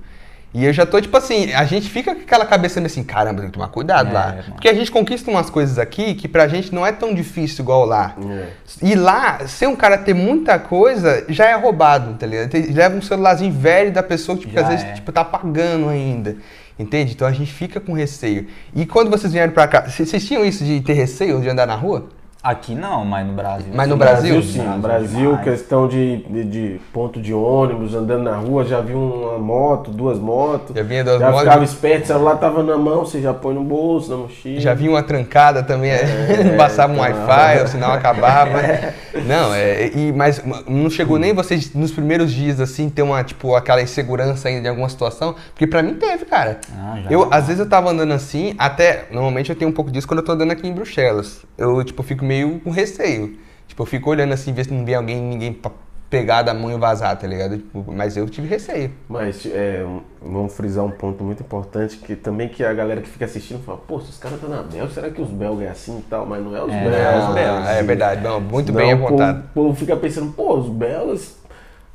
E 0.55 0.67
eu 0.67 0.73
já 0.73 0.85
tô, 0.85 1.01
tipo 1.01 1.17
assim, 1.17 1.51
a 1.53 1.65
gente 1.65 1.89
fica 1.89 2.15
com 2.15 2.21
aquela 2.21 2.45
cabeça 2.45 2.79
meio 2.79 2.87
assim, 2.87 3.03
caramba, 3.03 3.41
tem 3.41 3.49
que 3.51 3.55
tomar 3.55 3.69
cuidado 3.69 4.11
É, 4.11 4.13
lá. 4.13 4.37
Porque 4.51 4.69
a 4.69 4.75
gente 4.75 4.91
conquista 4.91 5.31
umas 5.31 5.49
coisas 5.49 5.79
aqui 5.79 6.15
que 6.15 6.29
pra 6.29 6.47
gente 6.47 6.75
não 6.75 6.85
é 6.87 6.93
tão 6.93 7.15
difícil 7.15 7.63
igual 7.63 7.87
lá. 7.87 8.15
É. 8.29 8.49
E 8.83 8.95
lá, 8.95 9.47
se 9.47 9.67
um 9.67 9.75
cara 9.75 9.97
ter 9.97 10.13
muita 10.15 10.59
coisa, 10.59 11.25
já 11.29 11.47
é 11.47 11.55
roubado, 11.55 12.15
tá 12.15 12.27
ligado? 12.27 12.53
Leva 12.75 12.97
um 12.97 13.01
celularzinho 13.03 13.53
velho 13.53 13.91
da 13.93 14.03
pessoa 14.03 14.37
que, 14.37 14.43
tipo, 14.43 14.53
que 14.53 14.61
às 14.61 14.69
vezes 14.69 14.85
é. 14.85 14.93
tipo, 14.93 15.11
tá 15.11 15.25
pagando 15.25 15.89
ainda. 15.89 16.37
Entende? 16.79 17.13
Então 17.13 17.27
a 17.27 17.33
gente 17.33 17.53
fica 17.53 17.81
com 17.81 17.93
receio. 17.93 18.47
E 18.75 18.85
quando 18.85 19.11
vocês 19.11 19.33
vieram 19.33 19.53
pra 19.53 19.67
cá, 19.67 19.89
vocês 19.89 20.27
tinham 20.27 20.45
isso 20.45 20.65
de 20.65 20.81
ter 20.81 20.95
receio 20.95 21.41
de 21.41 21.49
andar 21.49 21.67
na 21.67 21.75
rua? 21.77 22.09
Aqui 22.43 22.75
não, 22.75 23.05
mas 23.05 23.25
no 23.25 23.35
Brasil. 23.35 23.73
Mas 23.73 23.89
no 23.89 23.95
sim. 23.95 23.99
Brasil? 23.99 24.43
sim. 24.43 24.59
Brasil 24.81 25.03
Brasil, 25.03 25.31
demais. 25.31 25.45
questão 25.45 25.87
de, 25.87 26.17
de, 26.25 26.45
de 26.45 26.81
ponto 26.93 27.21
de 27.21 27.33
ônibus, 27.33 27.95
andando 27.95 28.25
na 28.25 28.37
rua, 28.37 28.65
já 28.65 28.81
vi 28.81 28.95
uma 28.95 29.39
moto, 29.39 29.91
duas 29.93 30.19
motos. 30.19 30.75
Já 30.75 30.83
vinha 30.83 31.05
duas 31.05 31.21
já 31.21 31.27
motos. 31.27 31.43
ficava 31.43 31.65
esperto, 31.65 32.05
o 32.05 32.07
celular 32.09 32.37
tava 32.37 32.63
na 32.63 32.77
mão, 32.77 33.05
você 33.05 33.21
já 33.21 33.33
põe 33.33 33.55
no 33.55 33.63
bolso, 33.63 34.11
na 34.11 34.17
mochila. 34.17 34.61
Já 34.61 34.75
vi 34.75 34.89
uma 34.89 35.03
trancada 35.03 35.63
também, 35.63 35.93
não 36.45 36.57
passava 36.57 36.93
um 36.93 36.97
então. 36.97 37.27
Wi-Fi, 37.27 37.63
o 37.63 37.69
sinal 37.69 37.93
acabava. 37.93 38.61
Não, 39.27 39.55
é, 39.55 39.89
e, 39.89 40.11
mas 40.11 40.43
não 40.67 40.89
chegou 40.89 41.19
nem 41.19 41.35
vocês 41.35 41.75
nos 41.75 41.93
primeiros 41.93 42.33
dias 42.33 42.59
assim 42.59 42.89
ter 42.89 43.03
uma 43.03 43.23
tipo 43.23 43.55
aquela 43.55 43.83
insegurança 43.83 44.49
ainda 44.49 44.63
de 44.63 44.69
alguma 44.69 44.89
situação, 44.89 45.37
porque 45.53 45.67
pra 45.67 45.83
mim 45.83 45.95
teve, 45.95 46.25
cara. 46.25 46.61
Ah, 46.75 46.99
já. 47.03 47.11
Eu 47.11 47.29
às 47.31 47.47
vezes 47.47 47.61
eu 47.61 47.69
tava 47.69 47.91
andando 47.91 48.13
assim, 48.13 48.55
até 48.59 49.07
normalmente 49.11 49.51
eu 49.51 49.57
tenho 49.57 49.71
um 49.71 49.75
pouco 49.75 49.91
disso 49.91 50.09
quando 50.09 50.21
eu 50.21 50.25
tô 50.25 50.33
andando 50.33 50.51
aqui 50.51 50.67
em 50.67 50.73
Bruxelas. 50.73 51.43
Eu 51.59 51.85
tipo 51.85 52.03
fico 52.03 52.25
meio 52.25 52.32
com 52.65 52.71
receio. 52.71 53.37
Tipo, 53.69 53.83
eu 53.83 53.87
fico 53.87 54.11
olhando 54.11 54.33
assim, 54.33 54.53
ver 54.53 54.65
se 54.65 54.73
não 54.73 54.85
vem 54.85 54.95
alguém, 54.95 55.21
ninguém 55.21 55.53
pra 55.53 55.71
pegar 56.11 56.43
da 56.43 56.53
mão 56.53 56.71
e 56.71 56.77
vazar, 56.77 57.17
tá 57.19 57.27
ligado? 57.27 57.57
Tipo, 57.57 57.85
mas 57.91 58.19
eu 58.19 58.29
tive 58.29 58.47
receio. 58.47 58.91
Mas 59.09 59.47
é, 59.47 59.83
vamos 60.21 60.55
frisar 60.55 60.85
um 60.85 60.91
ponto 60.91 61.25
muito 61.25 61.43
importante, 61.43 61.97
que 61.97 62.15
também 62.15 62.49
que 62.51 62.63
a 62.63 62.73
galera 62.75 63.01
que 63.01 63.09
fica 63.09 63.25
assistindo 63.25 63.63
fala, 63.65 63.79
pô, 63.79 63.99
se 63.99 64.11
os 64.11 64.19
caras 64.19 64.37
estão 64.43 64.51
na 64.55 64.63
Bélgica, 64.63 64.89
será 65.01 65.11
que 65.11 65.23
os 65.23 65.31
belgas 65.31 65.67
é 65.67 65.71
assim 65.71 65.99
e 66.01 66.03
tal? 66.03 66.27
Mas 66.27 66.45
não 66.45 66.55
é 66.55 66.63
os 66.63 66.71
É, 66.71 66.81
belgas. 66.85 67.15
não, 67.23 67.29
Não, 67.29 67.35
belgas. 67.35 67.69
é 67.69 67.83
verdade, 67.83 68.21
não, 68.23 68.41
muito 68.43 68.67
Senão 68.67 68.81
bem 68.85 68.93
o 68.93 68.99
povo- 68.99 69.07
apontado. 69.07 69.39
O 69.39 69.55
povo 69.55 69.75
fica 69.75 69.97
pensando, 69.97 70.33
pô, 70.33 70.55
os 70.59 70.69
belgas. 70.69 71.41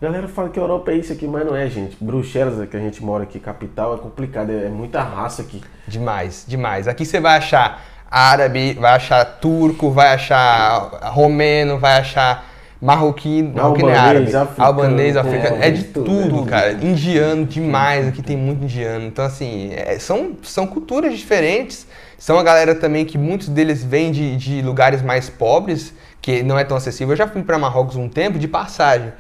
A 0.02 0.06
galera 0.06 0.28
fala 0.28 0.50
que 0.50 0.60
a 0.60 0.64
Europa 0.64 0.92
é 0.92 0.96
isso 0.96 1.14
aqui, 1.14 1.28
mas 1.28 1.46
não 1.46 1.56
é, 1.56 1.68
gente. 1.70 1.96
Bruxelas, 2.04 2.68
que 2.70 2.76
a 2.78 2.80
gente 2.80 3.04
mora 3.04 3.24
aqui, 3.24 3.40
capital, 3.40 3.96
é 3.96 3.98
complicado, 4.00 4.50
é, 4.52 4.66
é 4.66 4.70
muita 4.70 5.02
raça 5.02 5.42
aqui. 5.44 5.62
Demais, 5.88 6.44
demais. 6.48 6.88
Aqui 6.88 7.06
você 7.06 7.20
vai 7.20 7.38
achar 7.38 7.84
árabe, 8.10 8.74
vai 8.74 8.94
achar 8.94 9.24
turco, 9.26 9.92
vai 9.92 10.14
achar 10.14 10.90
romeno, 11.12 11.78
vai 11.80 12.00
achar 12.00 12.46
marroquino, 12.82 13.54
marroquino 13.56 13.90
é 13.90 13.96
Albanês, 13.96 14.36
árabe, 14.36 14.36
africano, 14.36 14.68
albanês, 14.68 15.18
africano, 15.18 15.58
é, 15.60 15.68
é 15.68 15.72
de 15.72 15.84
tudo, 15.84 16.06
tudo, 16.06 16.40
é 16.44 16.46
cara. 16.46 16.74
Indiano 16.74 17.46
demais, 17.46 18.08
aqui 18.08 18.22
tem 18.22 18.38
muito 18.38 18.64
indiano. 18.64 19.06
Então, 19.06 19.26
assim, 19.26 19.72
é, 19.74 19.98
são, 20.00 20.36
são 20.44 20.68
culturas 20.68 21.18
diferentes. 21.18 21.88
São 22.18 22.38
a 22.40 22.44
galera 22.44 22.74
também 22.76 23.06
que 23.06 23.18
muitos 23.18 23.48
deles 23.50 23.84
vêm 23.84 24.12
de, 24.12 24.36
de 24.38 24.62
lugares 24.62 25.02
mais 25.02 25.30
pobres, 25.30 25.94
que 26.22 26.42
não 26.44 26.58
é 26.58 26.64
tão 26.64 26.78
acessível. 26.78 27.14
Eu 27.14 27.18
já 27.18 27.28
fui 27.28 27.44
para 27.44 27.58
Marrocos 27.60 27.96
um 27.96 28.10
tempo 28.10 28.40
de 28.40 28.48
passagem. 28.48 29.12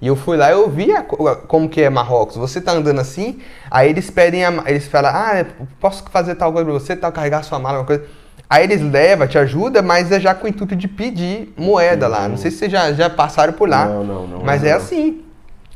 E 0.00 0.06
eu 0.06 0.16
fui 0.16 0.36
lá, 0.36 0.50
eu 0.50 0.68
vi 0.68 0.92
a 0.92 1.02
co- 1.02 1.26
a- 1.28 1.36
como 1.36 1.68
que 1.68 1.80
é 1.80 1.88
Marrocos. 1.90 2.36
Você 2.36 2.60
tá 2.60 2.72
andando 2.72 3.00
assim, 3.00 3.40
aí 3.70 3.90
eles 3.90 4.10
pedem, 4.10 4.44
a, 4.44 4.52
eles 4.66 4.86
falam, 4.86 5.10
ah, 5.14 5.38
eu 5.40 5.66
posso 5.80 6.04
fazer 6.10 6.34
tal 6.34 6.52
coisa 6.52 6.64
pra 6.64 6.74
você, 6.74 6.96
tal, 6.96 7.12
carregar 7.12 7.42
sua 7.42 7.58
mala, 7.58 7.78
uma 7.78 7.84
coisa. 7.84 8.04
Aí 8.48 8.64
eles 8.64 8.80
levam, 8.82 9.26
te 9.26 9.38
ajuda, 9.38 9.80
mas 9.82 10.12
é 10.12 10.20
já 10.20 10.34
com 10.34 10.46
o 10.46 10.48
intuito 10.48 10.76
de 10.76 10.86
pedir 10.86 11.52
moeda 11.56 12.06
lá. 12.06 12.28
Não 12.28 12.36
sei 12.36 12.50
se 12.50 12.58
vocês 12.58 12.70
já, 12.72 12.92
já 12.92 13.08
passaram 13.10 13.52
por 13.54 13.68
lá. 13.68 13.86
Não, 13.86 14.04
não, 14.04 14.26
não, 14.26 14.42
Mas 14.44 14.62
não, 14.62 14.68
é 14.68 14.72
assim. 14.72 15.22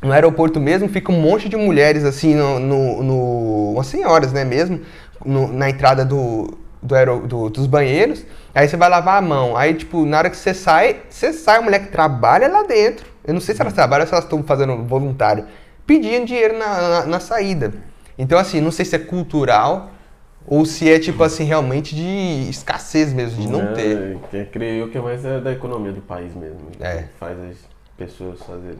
No 0.01 0.13
aeroporto 0.13 0.59
mesmo 0.61 0.87
fica 0.87 1.11
um 1.11 1.19
monte 1.19 1.49
de 1.49 1.57
mulheres 1.57 2.05
assim, 2.05 2.33
no, 2.33 2.57
no, 2.59 3.03
no- 3.03 3.71
umas 3.73 3.87
senhoras, 3.87 4.31
né, 4.31 4.45
mesmo, 4.45 4.79
no- 5.25 5.51
na 5.51 5.69
entrada 5.69 6.05
do, 6.05 6.57
do, 6.81 6.95
aero- 6.95 7.27
do- 7.27 7.49
dos 7.49 7.67
banheiros. 7.67 8.25
Aí 8.55 8.65
você 8.67 8.77
vai 8.77 8.87
lavar 8.87 9.17
a 9.17 9.21
mão. 9.21 9.57
Aí, 9.57 9.73
tipo, 9.73 10.05
na 10.05 10.19
hora 10.19 10.29
que 10.29 10.37
você 10.37 10.53
sai, 10.53 10.97
você 11.09 11.33
sai, 11.33 11.57
a 11.57 11.61
mulher 11.61 11.79
que 11.79 11.87
trabalha 11.91 12.47
lá 12.47 12.63
dentro. 12.63 13.05
Eu 13.27 13.33
não 13.33 13.41
sei 13.41 13.53
se 13.53 13.61
elas 13.61 13.73
trabalham 13.73 14.03
ou 14.03 14.07
se 14.07 14.13
elas 14.13 14.23
estão 14.23 14.41
fazendo 14.43 14.77
voluntário. 14.85 15.45
Pedindo 15.85 16.25
dinheiro 16.25 16.57
na, 16.57 16.81
na, 16.81 17.05
na 17.05 17.19
saída. 17.19 17.73
Então, 18.17 18.39
assim, 18.39 18.61
não 18.61 18.71
sei 18.71 18.85
se 18.85 18.95
é 18.95 18.99
cultural 18.99 19.91
ou 20.47 20.65
se 20.65 20.89
é, 20.89 20.99
tipo 20.99 21.21
assim, 21.23 21.43
realmente 21.43 21.95
de 21.95 22.49
escassez 22.49 23.13
mesmo, 23.13 23.41
de 23.41 23.47
não 23.47 23.73
ter. 23.73 24.17
Que, 24.31 24.45
creio 24.45 24.85
eu 24.85 24.89
que 24.91 24.97
é 24.97 25.01
mais 25.01 25.21
da, 25.23 25.39
da 25.39 25.51
economia 25.51 25.91
do 25.91 26.01
país 26.01 26.33
mesmo. 26.35 26.59
É. 26.79 27.05
Faz 27.19 27.37
as 27.39 27.57
pessoas 27.97 28.39
fazerem. 28.41 28.79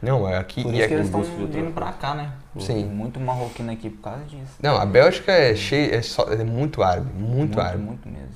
Não, 0.00 0.28
é 0.28 0.36
aqui. 0.36 0.62
Por 0.62 0.70
e 0.72 0.76
isso 0.76 0.80
aqui 0.84 0.88
que 0.88 0.94
eles 0.94 1.06
estão 1.06 1.22
vindo 1.22 1.72
pra 1.72 1.92
cá, 1.92 2.14
né? 2.14 2.32
Sim. 2.58 2.74
Tem 2.74 2.84
Muito 2.86 3.20
marroquino 3.20 3.70
aqui 3.70 3.88
por 3.88 4.02
causa 4.02 4.24
disso. 4.24 4.54
Não, 4.60 4.76
a 4.76 4.84
Bélgica 4.84 5.30
é 5.30 5.54
cheia, 5.54 5.94
é, 5.94 6.02
só- 6.02 6.24
é 6.24 6.42
muito 6.42 6.82
árabe, 6.82 7.06
muito, 7.12 7.36
Muito, 7.36 7.60
árabe. 7.60 7.82
muito 7.82 8.08
mesmo. 8.08 8.28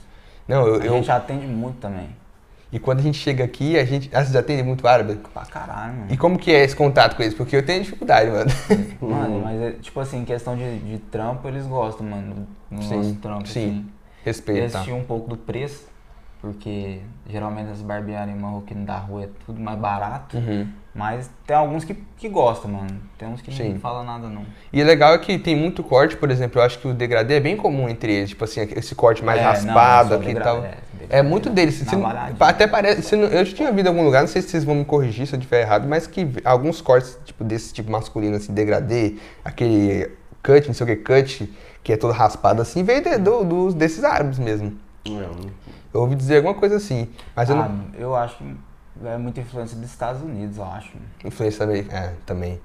Não, 0.47 0.65
eu, 0.67 0.81
A 0.81 0.85
eu- 0.87 0.93
gente 0.95 1.11
atende 1.11 1.45
muito 1.47 1.79
também. 1.79 2.09
E 2.73 2.79
quando 2.79 2.99
a 2.99 3.03
gente 3.03 3.19
chega 3.19 3.45
aqui, 3.45 3.79
a 3.79 3.85
gente, 3.85 4.11
ah, 4.13 4.25
você 4.25 4.33
já 4.33 4.41
atende 4.41 4.63
muito 4.63 4.87
árabe? 4.87 5.15
Pra 5.33 5.45
caralho, 5.47 5.95
mano. 5.95 6.07
E 6.11 6.17
como 6.17 6.39
que 6.39 6.51
é 6.53 6.65
esse 6.65 6.75
contato 6.75 7.17
com 7.17 7.23
eles? 7.23 7.35
Porque 7.35 7.55
eu 7.57 7.65
tenho 7.65 7.83
dificuldade, 7.83 8.31
mano. 8.31 8.51
Mano, 9.01 9.41
mas 9.45 9.61
é, 9.61 9.71
tipo 9.73 10.01
assim, 10.01 10.25
questão 10.25 10.57
de, 10.57 10.79
de 10.81 10.99
trampo, 10.99 11.47
eles 11.49 11.67
gostam, 11.67 12.07
mano. 12.07 12.47
No 12.71 12.83
Sim, 12.83 12.97
nosso 12.97 13.15
trampo, 13.17 13.47
sim. 13.49 13.69
assim. 13.69 13.87
Respeito, 14.25 14.59
Eles 14.59 14.73
tá? 14.73 14.83
tinham 14.83 14.99
um 14.99 15.05
pouco 15.05 15.29
do 15.29 15.37
preço, 15.37 15.87
porque 16.41 16.99
geralmente 17.29 17.71
as 17.71 17.81
barbearias 17.81 18.37
marroquinas 18.37 18.85
da 18.85 18.97
rua 18.99 19.25
é 19.25 19.29
tudo 19.47 19.61
mais 19.61 19.79
barato. 19.79 20.37
Uhum. 20.37 20.67
Mas 20.93 21.31
tem 21.47 21.55
alguns 21.55 21.85
que, 21.85 21.95
que 22.17 22.29
gostam, 22.29 22.71
mano. 22.71 23.01
Tem 23.19 23.29
uns 23.29 23.43
que 23.43 23.53
Sim. 23.53 23.75
não 23.75 23.81
falam 23.81 24.03
nada, 24.03 24.29
não. 24.29 24.45
E 24.73 24.81
é 24.81 24.85
legal 24.85 25.13
é 25.15 25.19
que 25.19 25.39
tem 25.39 25.55
muito 25.55 25.85
corte, 25.85 26.17
por 26.17 26.31
exemplo, 26.31 26.59
eu 26.61 26.65
acho 26.65 26.79
que 26.79 26.89
o 26.89 26.95
degradê 26.95 27.35
é 27.35 27.41
bem 27.41 27.57
comum 27.57 27.89
entre 27.89 28.13
eles, 28.13 28.31
tipo 28.31 28.43
assim, 28.45 28.61
esse 28.75 28.95
corte 28.95 29.23
mais 29.23 29.39
É, 29.39 29.43
não, 29.43 29.51
raspado 29.51 30.09
só 30.09 30.15
aqui 30.17 30.31
e 30.31 30.35
tal. 30.35 30.65
é, 30.65 30.75
É 31.09 31.23
muito 31.23 31.49
deles. 31.51 31.79
Na 31.81 31.87
Você 31.91 31.97
não- 31.97 32.03
varadinha. 32.03 32.37
até 32.41 32.67
parece. 32.67 33.17
não- 33.17 33.29
eu 33.29 33.45
já 33.45 33.55
tinha 33.57 33.73
visto 33.73 33.87
em 33.87 33.89
algum 33.89 34.05
lugar, 34.05 34.21
não 34.21 34.29
sei 34.29 34.43
se 34.43 34.49
vocês 34.49 34.65
vão 34.65 34.75
me 34.75 34.85
corrigir 34.85 35.27
se 35.27 35.35
eu 35.35 35.39
estiver 35.39 35.63
errado, 35.63 35.87
mas 35.89 36.07
que 36.07 36.27
alguns 36.45 36.81
cortes 36.81 37.19
tipo, 37.25 37.45
desse 37.45 37.73
tipo 37.73 37.91
masculino, 37.91 38.37
assim, 38.37 38.53
degradê, 38.53 39.17
aquele 39.45 40.11
cut, 40.43 40.67
não 40.67 40.75
sei 40.75 40.85
o 40.85 40.89
que, 40.89 40.97
cut, 40.97 41.53
que 41.83 41.93
é 41.93 41.97
todo 41.97 42.13
raspado 42.13 42.61
assim, 42.63 42.83
veio 42.83 43.03
de- 43.03 43.19
do- 43.19 43.45
dos, 43.45 43.75
desses 43.75 44.03
árabes 44.05 44.39
mesmo. 44.39 44.73
Não, 45.09 45.67
Eu 45.95 46.01
ouvi 46.03 46.15
dizer 46.15 46.37
alguma 46.39 46.55
coisa 46.55 46.77
assim, 46.77 47.09
mas 47.35 47.49
eu 47.49 47.57
Ah, 47.57 47.69
não. 47.69 47.85
eu 47.99 48.15
acho 48.15 48.37
que 48.37 48.45
é 49.07 49.17
muita 49.17 49.41
influência 49.41 49.77
dos 49.79 49.89
Estados 49.91 50.21
Unidos, 50.23 50.59
eu 50.59 50.65
acho. 50.65 50.91
Influência 51.25 51.65
também. 51.67 51.87
É, 51.91 52.13
também. 52.27 52.61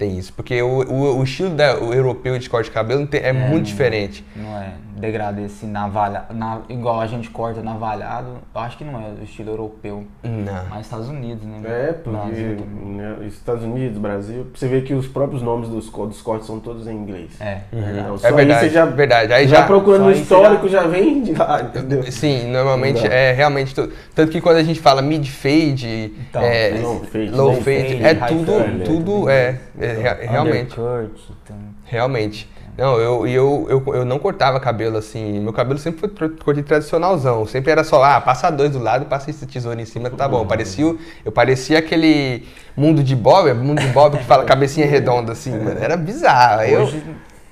Tem 0.00 0.16
isso. 0.16 0.32
Porque 0.32 0.62
o, 0.62 0.66
o, 0.90 1.18
o 1.18 1.22
estilo 1.22 1.50
da, 1.50 1.78
o 1.78 1.92
europeu 1.92 2.38
de 2.38 2.48
corte 2.48 2.68
de 2.68 2.70
cabelo 2.72 3.06
tem- 3.06 3.20
é, 3.20 3.34
muito 3.34 3.66
diferente. 3.66 4.24
Não 4.34 4.56
é 4.56 4.70
degradê 4.96 5.44
assim, 5.44 5.66
navalha, 5.66 6.24
na, 6.30 6.60
igual 6.68 7.00
a 7.00 7.06
gente 7.06 7.30
corta 7.30 7.62
navalhado. 7.62 8.28
Eu 8.54 8.60
acho 8.60 8.76
que 8.76 8.84
não 8.84 8.98
é 9.00 9.08
o 9.18 9.24
estilo 9.24 9.50
europeu. 9.50 10.04
Não. 10.22 10.64
Mas 10.68 10.86
Estados 10.86 11.08
Unidos, 11.08 11.42
né? 11.44 11.60
É, 11.64 11.92
porque 11.92 12.32
né, 12.32 13.16
Estados 13.26 13.64
Unidos, 13.64 13.98
Brasil, 13.98 14.46
você 14.54 14.68
vê 14.68 14.80
que 14.82 14.92
os 14.94 15.06
próprios 15.06 15.42
nomes 15.42 15.68
dos, 15.68 15.88
dos 15.90 16.20
cortes 16.22 16.46
são 16.46 16.60
todos 16.60 16.86
em 16.86 16.94
inglês. 16.94 17.30
É, 17.40 17.60
Uhum. 17.72 17.80
verdade. 17.82 18.00
Então, 18.00 18.16
É 18.22 18.26
aí 18.28 18.34
verdade, 18.34 18.60
você 18.60 18.70
já, 18.70 18.84
verdade. 18.86 19.32
Aí 19.32 19.48
já, 19.48 19.56
já, 19.56 19.62
procurando 19.66 20.08
aí 20.08 20.14
você 20.14 20.20
histórico, 20.22 20.68
já- 20.68 20.82
já 20.82 20.86
vem 20.88 21.22
de 21.22 21.32
lá, 21.34 21.62
entendeu? 21.62 22.02
Sim, 22.12 22.50
normalmente 22.50 23.02
Não 23.02 23.10
é 23.14 23.32
realmente 23.32 23.74
tudo. 23.74 23.92
Tanto 24.14 24.30
que 24.32 24.40
quando 24.40 24.56
a 24.56 24.62
gente 24.62 24.80
fala 24.80 25.00
mid 25.02 25.26
fade, 25.28 26.12
Então, 26.28 26.42
é, 26.42 26.70
low 26.78 26.80
low 26.82 26.98
fade, 27.00 27.10
fade, 27.10 27.30
low 27.30 27.54
fade, 27.54 28.02
é 28.02 28.12
high 28.12 28.28
tudo, 28.28 28.52
fade, 28.58 28.84
tudo 28.84 29.28
é, 29.30 29.56
é 29.98 30.02
rea- 30.02 30.18
realmente, 30.30 30.78
Undercut, 30.80 31.32
então, 31.44 31.56
realmente. 31.84 32.48
Não, 32.78 32.98
eu, 32.98 33.26
e 33.26 33.34
eu, 33.34 33.66
eu, 33.68 33.94
eu 33.94 34.04
não 34.06 34.18
cortava 34.18 34.58
cabelo 34.58 34.96
assim. 34.96 35.38
Meu 35.40 35.52
cabelo 35.52 35.78
sempre 35.78 36.08
foi 36.16 36.28
corte 36.30 36.62
tradicionalzão. 36.62 37.44
Sempre 37.46 37.72
era 37.72 37.84
só, 37.84 38.02
ah, 38.02 38.20
passa 38.20 38.48
dois 38.50 38.70
do 38.70 38.78
lado, 38.78 39.04
passa 39.04 39.28
esse 39.28 39.46
tesouro 39.46 39.78
em 39.78 39.84
cima, 39.84 40.08
tá 40.08 40.26
bom. 40.26 40.46
Parecia, 40.46 40.96
eu 41.24 41.30
parecia 41.32 41.78
aquele 41.78 42.46
mundo 42.74 43.02
de 43.02 43.14
Bob, 43.14 43.52
mundo 43.52 43.80
de 43.80 43.88
Bob 43.88 44.16
que 44.16 44.24
fala 44.24 44.44
cabecinha 44.44 44.86
redonda 44.86 45.32
assim, 45.32 45.50
mano. 45.50 45.78
Era 45.78 45.96
bizarro. 45.96 46.60
Aí 46.60 46.72
eu, 46.72 46.82
Hoje 46.82 47.04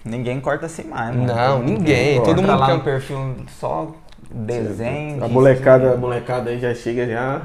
ninguém 0.03 0.40
corta 0.40 0.64
assim 0.64 0.85
mais, 0.85 1.14
mano. 1.14 1.27
não, 1.35 1.62
ninguém. 1.62 2.16
corta. 2.16 2.31
Todo 2.31 2.42
mundo 2.42 2.59
lá 2.59 2.66
quer 2.66 2.74
no 2.74 2.81
perfil 2.85 3.37
só 3.61 3.92
desenho. 4.31 5.22
A 5.22 5.29
molecada, 5.29 5.92
a 5.92 5.96
molecada 5.96 6.51
aí 6.51 6.59
já 6.59 6.74
chega 6.74 7.07
já. 7.07 7.42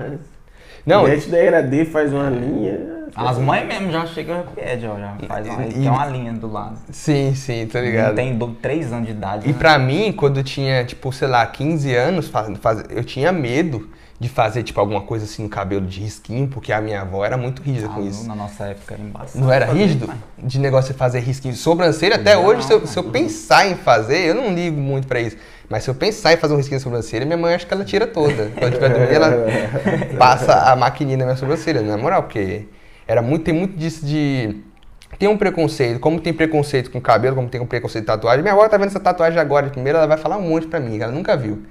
Não, 0.85 1.03
Mete 1.03 1.29
degradê, 1.29 1.85
faz 1.85 2.11
uma 2.11 2.29
linha. 2.29 2.93
As 3.15 3.37
mães 3.37 3.67
mesmo 3.67 3.91
já 3.91 4.05
chegam 4.07 4.41
e 4.41 4.55
pedem, 4.59 4.89
ó, 4.89 4.97
já 4.97 5.15
faz 5.27 5.47
uma, 5.47 5.65
E- 5.65 5.73
tem 5.73 5.87
uma 5.89 6.05
linha 6.07 6.33
do 6.33 6.51
lado. 6.51 6.77
sim, 6.91 7.35
sim, 7.35 7.67
tô 7.67 7.79
ligado. 7.79 8.15
Tem 8.15 8.35
do, 8.35 8.47
três 8.55 8.91
anos 8.91 9.05
de 9.05 9.11
idade. 9.11 9.47
E 9.47 9.53
né? 9.53 9.57
pra 9.57 9.77
mim, 9.77 10.11
quando 10.11 10.37
eu 10.39 10.43
tinha, 10.43 10.83
tipo, 10.83 11.11
sei 11.13 11.27
lá, 11.27 11.45
15 11.45 11.93
anos, 11.93 12.27
faz, 12.27 12.57
faz- 12.57 12.83
eu 12.89 13.03
tinha 13.03 13.31
medo 13.31 13.87
de 14.19 14.27
fazer, 14.29 14.63
tipo, 14.63 14.79
alguma 14.79 15.01
coisa 15.01 15.25
assim 15.25 15.43
no 15.43 15.49
cabelo 15.49 15.85
de 15.85 15.99
risquinho, 15.99 16.47
porque 16.47 16.71
a 16.73 16.81
minha 16.81 17.01
avó 17.01 17.23
era 17.23 17.37
muito 17.37 17.61
rígida 17.61 17.87
Ah, 17.91 17.95
com 17.95 18.01
isso. 18.07 18.27
Na 18.27 18.35
nossa 18.35 18.65
época 18.65 18.95
era 18.95 19.03
embaçado. 19.03 19.43
Não 19.43 19.51
era 19.51 19.65
rígido? 19.71 20.09
De 20.39 20.57
negócio 20.59 20.91
de 20.93 20.97
fazer 20.97 21.19
risquinho 21.19 21.55
sobrancelha, 21.55 22.15
até 22.15 22.33
Não, 22.33 22.45
hoje, 22.45 22.63
se 22.65 22.73
eu, 22.73 22.87
se 22.87 22.97
eu 22.97 23.03
pensar 23.03 23.67
em 23.67 23.75
fazer, 23.75 24.25
eu 24.25 24.33
não 24.33 24.53
ligo 24.55 24.79
muito 24.79 25.07
pra 25.07 25.19
isso. 25.19 25.37
Mas 25.69 25.83
se 25.83 25.89
eu 25.89 25.95
pensar 25.95 26.33
em 26.33 26.37
fazer 26.37 26.53
um 26.53 26.57
risquinho 26.57 26.79
na 26.79 26.83
sobrancelha, 26.83 27.25
minha 27.25 27.37
mãe 27.37 27.55
acha 27.55 27.65
que 27.65 27.73
ela 27.73 27.85
tira 27.85 28.05
toda. 28.05 28.51
Quando 28.57 28.73
tiver 28.73 28.89
dormindo, 28.89 29.13
ela 29.13 29.45
passa 30.17 30.71
a 30.71 30.75
maquininha 30.75 31.17
na 31.17 31.25
minha 31.25 31.37
sobrancelha, 31.37 31.81
na 31.81 31.97
moral, 31.97 32.23
porque 32.23 32.65
era 33.07 33.21
muito, 33.21 33.45
tem 33.45 33.53
muito 33.53 33.77
disso 33.77 34.05
de. 34.05 34.61
Tem 35.19 35.29
um 35.29 35.37
preconceito, 35.37 35.99
como 35.99 36.19
tem 36.19 36.33
preconceito 36.33 36.89
com 36.91 36.99
cabelo, 36.99 37.35
como 37.35 37.47
tem 37.47 37.61
um 37.61 37.65
preconceito 37.65 38.03
de 38.03 38.07
tatuagem. 38.07 38.41
Minha 38.41 38.53
avó 38.53 38.67
tá 38.67 38.77
vendo 38.77 38.87
essa 38.87 38.99
tatuagem 38.99 39.39
agora, 39.39 39.67
primeiro 39.67 39.97
ela 39.97 40.07
vai 40.07 40.17
falar 40.17 40.37
um 40.37 40.41
monte 40.41 40.67
pra 40.67 40.79
mim, 40.79 40.99
ela 40.99 41.11
nunca 41.11 41.37
viu. 41.37 41.63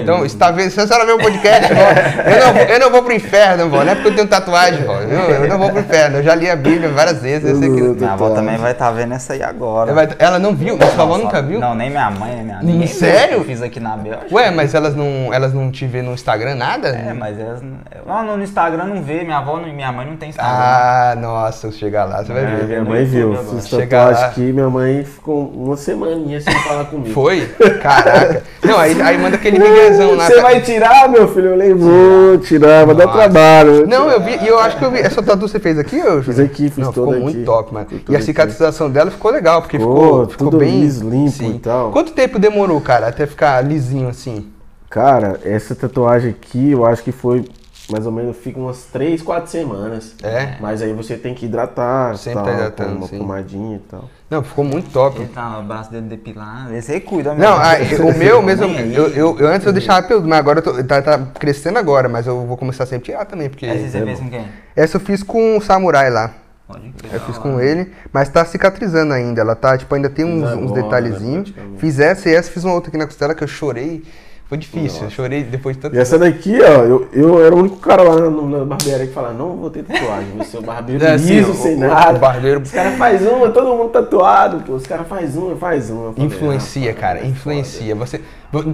Então, 0.00 0.28
se, 0.28 0.36
tá 0.36 0.50
vendo, 0.50 0.70
se 0.70 0.80
a 0.80 0.86
senhora 0.86 1.04
vê 1.06 1.12
o 1.12 1.18
podcast, 1.18 1.72
vó, 1.72 1.80
eu, 1.80 2.54
não, 2.54 2.60
eu 2.62 2.80
não 2.80 2.90
vou 2.90 3.02
pro 3.02 3.12
inferno, 3.12 3.68
vó, 3.68 3.84
não 3.84 3.92
é 3.92 3.94
porque 3.94 4.08
eu 4.08 4.14
tenho 4.16 4.28
tatuagem, 4.28 4.84
vó, 4.84 4.94
eu, 5.00 5.08
eu 5.10 5.48
não 5.48 5.58
vou 5.58 5.70
pro 5.70 5.80
inferno, 5.80 6.18
eu 6.18 6.22
já 6.22 6.34
li 6.34 6.48
a 6.50 6.56
Bíblia 6.56 6.88
várias 6.90 7.22
vezes, 7.22 7.48
eu 7.50 7.56
sei 7.56 7.68
que... 7.74 7.80
Minha 7.80 8.12
avó 8.12 8.30
também 8.30 8.56
vai 8.56 8.72
estar 8.72 8.90
vendo 8.90 9.14
essa 9.14 9.32
aí 9.34 9.42
agora. 9.42 9.90
Ela, 9.90 10.06
vai- 10.06 10.16
ela 10.18 10.38
não 10.38 10.54
viu? 10.54 10.78
Sua 10.94 11.02
avó 11.04 11.18
nunca 11.18 11.42
viu? 11.42 11.60
Não, 11.60 11.74
nem 11.74 11.90
minha 11.90 12.10
mãe, 12.10 12.34
nem 12.36 12.44
minha 12.44 12.58
ninguém 12.62 12.86
viu 12.86 12.96
Sério? 12.96 13.28
que 13.36 13.40
Eu 13.40 13.44
fiz 13.44 13.62
aqui 13.62 13.80
na 13.80 13.96
Bélgica. 13.96 14.26
Ué, 14.34 14.50
mas 14.50 14.74
elas 14.74 14.94
não, 14.94 15.32
elas 15.32 15.52
não 15.52 15.70
te 15.70 15.86
vê 15.86 16.02
no 16.02 16.12
Instagram, 16.14 16.54
nada? 16.54 16.88
É, 16.88 17.12
mas 17.12 17.38
elas. 17.38 17.60
não- 17.62 17.78
Lá 18.06 18.22
no 18.22 18.42
Instagram 18.42 18.84
não 18.84 19.02
vê, 19.02 19.22
minha 19.22 19.36
avó 19.38 19.60
e 19.60 19.72
minha 19.72 19.92
mãe 19.92 20.06
não 20.06 20.16
tem 20.16 20.30
Instagram. 20.30 20.54
Ah, 20.54 21.14
nossa, 21.18 21.70
se 21.70 21.78
chegar 21.78 22.04
lá, 22.04 22.24
você 22.24 22.32
vai 22.32 22.44
É, 22.44 22.46
ver. 22.46 22.84
Mãe 22.88 23.04
viu. 23.04 23.32
Agora. 23.34 23.46
Fiz 23.60 23.70
tatuagem 23.70 24.24
aqui, 24.24 24.40
minha 24.52 24.68
mãe 24.70 25.04
ficou 25.04 25.48
uma 25.54 25.76
semaninha 25.76 26.40
sem 26.40 26.52
falar 26.60 26.84
comigo. 26.86 27.12
Foi? 27.14 27.46
Caraca. 27.82 28.42
Não, 28.64 28.78
aí, 28.78 29.00
aí 29.00 29.18
manda 29.18 29.36
aquele 29.36 29.58
miguezão 29.58 30.14
lá. 30.14 30.26
Você 30.26 30.40
vai 30.40 30.60
tirar, 30.60 31.08
meu 31.08 31.28
filho? 31.28 31.46
Eu 31.48 31.52
falei, 31.52 31.74
vou 31.74 32.38
tirar, 32.38 32.84
vai 32.86 32.94
dar 32.94 33.08
trabalho. 33.08 33.86
Não, 33.86 34.10
eu 34.10 34.20
vi, 34.20 34.38
e 34.42 34.46
eu 34.48 34.58
acho 34.58 34.76
que 34.78 34.84
eu 34.84 34.90
vi. 34.90 34.98
Essa 34.98 35.22
tatu 35.22 35.46
você 35.46 35.58
fez 35.60 35.78
aqui, 35.78 36.00
ô, 36.00 36.22
Fiz 36.22 36.38
aqui, 36.38 36.68
fiz 36.70 36.78
Não, 36.84 36.92
toda 36.92 37.08
ficou 37.12 37.22
muito 37.22 37.36
aqui. 37.36 37.44
top, 37.46 37.72
mano. 37.74 37.86
Ficou 37.88 38.12
E 38.12 38.16
a 38.16 38.18
aqui. 38.18 38.26
cicatrização 38.26 38.90
dela 38.90 39.10
ficou 39.10 39.30
legal, 39.30 39.62
porque 39.62 39.78
Ficou 39.78 39.94
ficou, 39.94 40.28
ficou 40.28 40.50
tudo 40.50 40.58
bem 40.58 40.80
liso, 40.80 41.08
limpo 41.08 41.44
e 41.44 41.58
tal. 41.58 41.90
Quanto 41.92 42.12
tempo 42.12 42.38
demorou, 42.38 42.80
cara, 42.80 43.08
até 43.08 43.26
ficar 43.26 43.60
lisinho 43.64 44.08
assim? 44.08 44.46
Cara, 44.90 45.38
essa 45.44 45.74
tatuagem 45.74 46.30
aqui, 46.30 46.70
eu 46.72 46.84
acho 46.84 47.02
que 47.02 47.12
foi 47.12 47.44
mais 47.90 48.04
ou 48.04 48.12
menos, 48.12 48.36
fica 48.36 48.58
umas 48.58 48.84
3, 48.84 49.22
4 49.22 49.50
semanas. 49.50 50.14
É? 50.22 50.56
Mas 50.60 50.82
aí 50.82 50.92
você 50.92 51.16
tem 51.16 51.34
que 51.34 51.46
hidratar, 51.46 52.16
Sempre 52.16 52.34
tal, 52.34 52.44
tá 52.44 52.52
hidratando, 52.52 52.90
com 52.90 52.96
uma 52.96 53.06
sim. 53.08 53.18
pomadinha 53.18 53.76
e 53.76 53.80
tal. 53.80 54.04
Não, 54.28 54.42
ficou 54.42 54.64
muito 54.64 54.90
top. 54.90 55.18
Ele 55.18 55.28
tá 55.28 55.58
o 55.58 55.62
braço 55.62 55.90
dele 55.90 56.06
depilado. 56.06 56.74
Esse 56.74 56.92
aí 56.92 57.00
cuida, 57.00 57.34
meu. 57.34 57.48
Não, 57.48 57.56
ah, 57.56 57.76
o 58.04 58.18
meu 58.18 58.42
mesmo, 58.42 58.66
eu, 58.66 59.08
eu, 59.08 59.38
eu 59.38 59.48
antes 59.48 59.66
eu 59.66 59.72
deixava 59.72 60.06
peludo, 60.06 60.28
mas 60.28 60.38
agora 60.38 60.58
eu 60.58 60.62
tô, 60.62 60.84
tá, 60.84 61.00
tá 61.00 61.18
crescendo 61.38 61.78
agora, 61.78 62.08
mas 62.08 62.26
eu 62.26 62.46
vou 62.46 62.56
começar 62.56 62.84
sempre 62.84 63.12
a 63.12 63.16
tirar 63.16 63.24
também, 63.24 63.48
porque... 63.48 63.64
Essa 63.64 63.88
você 63.88 64.04
fez 64.04 64.18
com 64.20 64.30
quem? 64.30 64.46
Essa 64.76 64.96
eu 64.96 65.00
fiz 65.00 65.22
com 65.22 65.56
o 65.56 65.60
samurai 65.62 66.10
lá. 66.10 66.34
Pode 66.66 66.90
crer. 66.90 67.14
Eu 67.14 67.20
fiz 67.20 67.38
com 67.38 67.58
ele, 67.58 67.90
mas 68.12 68.28
tá 68.28 68.44
cicatrizando 68.44 69.14
ainda. 69.14 69.40
Ela 69.40 69.56
tá, 69.56 69.78
tipo, 69.78 69.94
ainda 69.94 70.10
tem 70.10 70.26
uns, 70.26 70.52
uns 70.52 70.72
detalhezinhos. 70.72 71.54
Fiz 71.78 71.98
essa 71.98 72.28
e 72.28 72.34
essa, 72.34 72.50
fiz 72.50 72.62
uma 72.62 72.74
outra 72.74 72.90
aqui 72.90 72.98
na 72.98 73.06
costela 73.06 73.34
que 73.34 73.42
eu 73.42 73.48
chorei. 73.48 74.04
Foi 74.48 74.56
difícil, 74.56 75.04
eu 75.04 75.10
chorei 75.10 75.42
depois 75.42 75.76
de 75.76 75.82
tanto 75.82 75.94
E 75.94 75.98
essa 75.98 76.18
daqui, 76.18 76.58
ó, 76.62 76.82
eu, 76.84 77.06
eu 77.12 77.44
era 77.44 77.54
o 77.54 77.58
único 77.58 77.76
cara 77.76 78.02
lá 78.02 78.16
na, 78.18 78.30
na 78.30 78.64
barbearia 78.64 79.06
que 79.06 79.12
falava, 79.12 79.34
não 79.34 79.54
vou 79.56 79.68
ter 79.68 79.82
tatuagem, 79.82 80.30
vou 80.34 80.44
ser 80.46 80.56
o 80.56 80.62
barbeiro 80.62 81.04
É, 81.04 81.12
assim, 81.12 81.34
liso, 81.34 81.50
o- 81.50 81.54
sem 81.54 81.76
o- 81.76 81.80
nada. 81.80 82.16
o 82.16 82.18
barbeiro- 82.18 82.60
Os 82.62 82.70
caras 82.70 82.94
faz 82.96 83.26
uma, 83.26 83.50
todo 83.50 83.76
mundo 83.76 83.90
tatuado, 83.90 84.60
pô. 84.64 84.72
Os 84.72 84.86
caras 84.86 85.06
faz 85.06 85.36
uma, 85.36 85.54
faz 85.56 85.90
uma. 85.90 86.12
Falei, 86.14 86.26
Influencia, 86.26 86.90
ah, 86.90 86.94
cara, 86.94 87.18
é 87.20 87.26
influencia. 87.26 87.94
Você. 87.94 88.22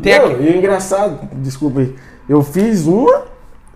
Tem 0.01 0.17
Não, 0.21 0.27
aqui- 0.27 0.43
e 0.45 0.49
o 0.51 0.57
engraçado, 0.57 1.19
desculpa 1.33 1.81
aí, 1.81 1.93
eu 2.29 2.41
fiz 2.41 2.87
uma, 2.87 3.23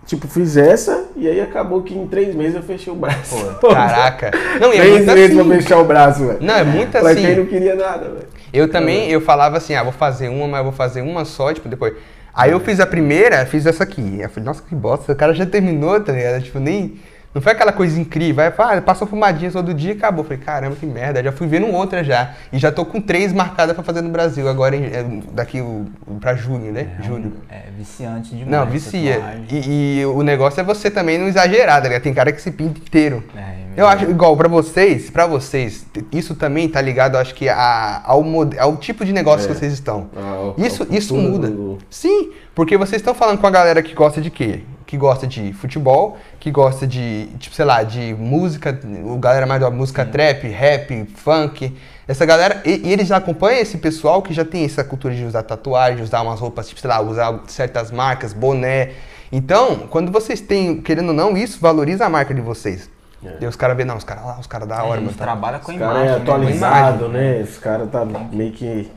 tipo, 0.05 0.25
fiz 0.25 0.55
essa, 0.55 1.03
e 1.17 1.27
aí 1.27 1.41
acabou 1.41 1.81
que 1.83 1.93
em 1.93 2.07
três 2.07 2.33
meses 2.33 2.55
eu 2.55 2.63
fechei 2.63 2.93
o 2.93 2.95
braço. 2.95 3.35
Caraca. 3.59 4.31
Não, 4.61 4.73
e 4.73 4.77
é 4.77 4.81
Três 4.81 5.05
meses 5.05 5.33
pra 5.35 5.41
assim. 5.43 5.61
fechar 5.61 5.79
o 5.79 5.83
braço, 5.83 6.25
velho. 6.25 6.37
Não, 6.39 6.53
é 6.55 6.63
muito 6.63 6.91
Pra 6.91 7.13
quem 7.13 7.25
assim. 7.25 7.35
não 7.35 7.45
queria 7.45 7.75
nada, 7.75 8.05
velho. 8.05 8.38
Eu 8.51 8.69
também, 8.69 9.09
eu 9.09 9.21
falava 9.21 9.57
assim, 9.57 9.75
ah, 9.75 9.83
vou 9.83 9.91
fazer 9.91 10.29
uma, 10.29 10.47
mas 10.47 10.63
vou 10.63 10.71
fazer 10.71 11.01
uma 11.01 11.25
só, 11.25 11.53
tipo, 11.53 11.69
depois. 11.69 11.93
Aí 12.33 12.51
eu 12.51 12.59
fiz 12.59 12.79
a 12.79 12.85
primeira, 12.85 13.45
fiz 13.45 13.65
essa 13.65 13.83
aqui. 13.83 14.19
Eu 14.21 14.29
falei, 14.29 14.45
nossa, 14.45 14.63
que 14.63 14.73
bosta, 14.75 15.11
o 15.11 15.15
cara 15.15 15.33
já 15.33 15.45
terminou, 15.45 15.99
tá 16.01 16.13
ligado? 16.13 16.41
Tipo, 16.41 16.59
nem. 16.59 16.99
Não 17.33 17.41
foi 17.41 17.51
aquela 17.51 17.71
coisa 17.71 17.99
incrível. 17.99 18.43
Aí, 18.43 18.51
ah, 18.57 18.81
passou 18.81 19.07
fumadinha 19.07 19.51
todo 19.51 19.71
dia 19.73 19.93
e 19.93 19.95
acabou. 19.97 20.23
Falei, 20.23 20.39
caramba, 20.39 20.75
que 20.75 20.85
merda. 20.85 21.23
Já 21.23 21.31
fui 21.31 21.45
vendo 21.47 21.67
outra 21.67 22.03
já. 22.03 22.31
E 22.51 22.57
já 22.57 22.71
tô 22.71 22.83
com 22.85 22.99
três 22.99 23.31
marcadas 23.31 23.75
pra 23.75 23.83
fazer 23.83 24.01
no 24.01 24.09
Brasil, 24.09 24.47
agora 24.49 24.75
em- 24.75 24.85
é, 24.85 25.05
daqui 25.31 25.61
o, 25.61 25.85
pra 26.19 26.33
junho, 26.35 26.71
né? 26.71 26.87
Junho. 27.03 27.33
É 27.49 27.63
viciante 27.77 28.31
demais. 28.35 28.47
Não, 28.49 28.65
vicia. 28.65 29.21
E, 29.49 29.99
e 30.01 30.05
o 30.07 30.23
negócio 30.23 30.59
é 30.59 30.63
você 30.63 30.89
também 30.89 31.19
não 31.19 31.27
exagerar, 31.27 31.81
tá 31.81 31.87
ligado? 31.87 32.01
Tem 32.01 32.13
cara 32.13 32.31
que 32.31 32.41
se 32.41 32.49
pinta 32.51 32.79
inteiro. 32.79 33.23
É, 33.37 33.59
Eu 33.77 33.87
acho, 33.87 34.09
igual, 34.09 34.35
pra 34.35 34.47
vocês, 34.49 35.09
pra 35.11 35.27
vocês, 35.27 35.85
isso 36.11 36.33
também 36.35 36.67
tá 36.67 36.81
ligado, 36.81 37.15
acho 37.15 37.35
que, 37.35 37.47
a- 37.47 38.01
ao, 38.03 38.23
mode- 38.23 38.57
ao 38.57 38.75
tipo 38.77 39.05
de 39.05 39.13
negócio 39.13 39.45
É. 39.45 39.47
que 39.53 39.59
vocês 39.59 39.71
estão. 39.71 40.09
Ao- 40.17 40.55
Isso, 40.57 40.81
ao 40.83 40.91
isso 40.97 41.15
muda. 41.15 41.47
do- 41.47 41.77
Sim, 41.91 42.31
porque 42.55 42.75
vocês 42.75 42.99
estão 42.99 43.13
falando 43.13 43.37
com 43.37 43.45
a 43.47 43.51
galera 43.51 43.81
que 43.83 43.93
gosta 43.93 44.19
de 44.19 44.31
quê? 44.31 44.63
Que 44.89 44.97
gosta 44.97 45.27
de 45.27 45.53
futebol, 45.53 46.17
que 46.39 46.49
gosta 46.49 46.87
de, 46.87 47.27
tipo, 47.37 47.55
sei 47.55 47.63
lá, 47.63 47.83
de 47.83 48.15
música, 48.17 48.75
o 49.05 49.17
galera 49.19 49.45
mais 49.45 49.61
da 49.61 49.69
música 49.69 50.03
trap, 50.03 50.47
rap, 50.47 51.05
funk. 51.15 51.77
Essa 52.07 52.25
galera, 52.25 52.59
e, 52.65 52.87
e 52.87 52.91
eles 52.91 53.07
já 53.07 53.17
acompanham 53.17 53.59
esse 53.61 53.77
pessoal 53.77 54.19
que 54.23 54.33
já 54.33 54.43
tem 54.43 54.65
essa 54.65 54.83
cultura 54.83 55.13
de 55.13 55.23
usar 55.23 55.43
tatuagem, 55.43 56.01
usar 56.03 56.23
umas 56.23 56.39
roupas, 56.39 56.67
tipo, 56.67 56.81
sei 56.81 56.89
lá, 56.89 56.99
usar 57.01 57.39
certas 57.45 57.91
marcas, 57.91 58.33
boné. 58.33 58.93
Então, 59.31 59.81
quando 59.91 60.11
vocês 60.11 60.41
têm, 60.41 60.81
querendo 60.81 61.09
ou 61.09 61.13
não, 61.13 61.37
isso 61.37 61.59
valoriza 61.61 62.07
a 62.07 62.09
marca 62.09 62.33
de 62.33 62.41
vocês. 62.41 62.89
É. 63.23 63.37
E 63.41 63.45
os 63.45 63.55
caras 63.55 63.77
vêem, 63.77 63.85
não, 63.87 63.95
os 63.95 64.03
caras 64.03 64.25
lá, 64.25 64.39
os 64.39 64.47
caras 64.47 64.67
da 64.67 64.79
a 64.79 64.83
hora, 64.85 65.01
gente 65.01 65.05
mano. 65.05 65.17
tá- 65.19 65.23
trabalha 65.23 65.59
com 65.59 65.71
Os 65.71 65.77
imagem. 65.77 65.93
caras 65.95 66.09
é 66.09 66.15
né? 66.15 66.21
atualizado, 66.23 67.09
né? 67.09 67.41
Os 67.41 67.57
caras 67.59 67.91
tá 67.91 68.03
meio 68.31 68.53
que 68.53 68.91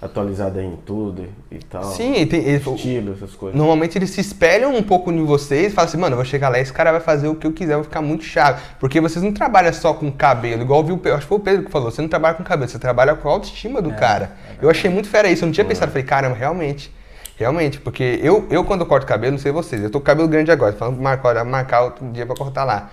atualizado 0.00 0.58
aí 0.58 0.64
em 0.66 0.76
tudo 0.76 1.26
e 1.50 1.58
tal. 1.58 1.82
Sim, 1.82 2.24
tem, 2.26 2.40
ele- 2.44 2.56
Estilo, 2.56 3.12
essas 3.14 3.34
coisas. 3.34 3.58
Normalmente 3.58 3.98
eles 3.98 4.10
se 4.10 4.20
espelham 4.20 4.74
um 4.76 4.82
pouco 4.82 5.10
em 5.10 5.24
vocês 5.24 5.72
e 5.72 5.74
falam 5.74 5.88
assim, 5.88 5.96
mano, 5.98 6.12
eu 6.12 6.16
vou 6.18 6.24
chegar 6.24 6.48
lá 6.48 6.58
e 6.58 6.62
esse 6.62 6.72
cara 6.72 6.92
vai 6.92 7.00
fazer 7.00 7.28
o 7.28 7.34
que 7.34 7.46
eu 7.46 7.52
quiser, 7.52 7.72
eu 7.72 7.78
vou 7.78 7.84
ficar 7.84 8.00
muito 8.00 8.22
chave. 8.24 8.60
Porque 8.78 9.00
vocês 9.00 9.22
não 9.24 9.32
trabalham 9.32 9.72
só 9.72 9.92
com 9.92 10.10
cabelo, 10.12 10.62
igual 10.62 10.84
viu, 10.84 11.00
acho 11.06 11.22
que 11.22 11.26
foi 11.26 11.38
o 11.38 11.40
Pedro 11.40 11.64
que 11.64 11.70
falou, 11.70 11.90
você 11.90 12.00
não 12.00 12.08
trabalha 12.08 12.34
com 12.36 12.44
cabelo, 12.44 12.68
você 12.70 12.78
trabalha 12.78 13.14
com 13.16 13.28
a 13.28 13.32
autoestima 13.32 13.82
do 13.82 13.90
cara. 13.92 14.32
eu 14.62 14.70
achei 14.70 14.88
muito 14.90 15.08
fera 15.08 15.28
isso, 15.28 15.44
eu 15.44 15.46
não 15.46 15.52
tinha 15.52 15.64
pensado, 15.64 15.90
falei, 15.90 16.04
caramba, 16.06 16.36
realmente. 16.36 16.92
Realmente, 17.36 17.78
porque 17.80 18.18
eu, 18.22 18.46
eu 18.50 18.64
quando 18.64 18.80
eu 18.80 18.86
corto 18.86 19.06
cabelo, 19.06 19.32
não 19.32 19.38
sei 19.38 19.52
vocês, 19.52 19.80
eu 19.82 19.90
tô 19.90 20.00
com 20.00 20.06
cabelo 20.06 20.26
grande 20.26 20.50
agora, 20.50 20.72
falando 20.72 21.00
marcar, 21.00 21.28
olha, 21.28 21.44
marcar 21.44 21.82
outro 21.82 22.04
dia 22.10 22.26
pra 22.26 22.34
cortar 22.34 22.64
lá. 22.64 22.90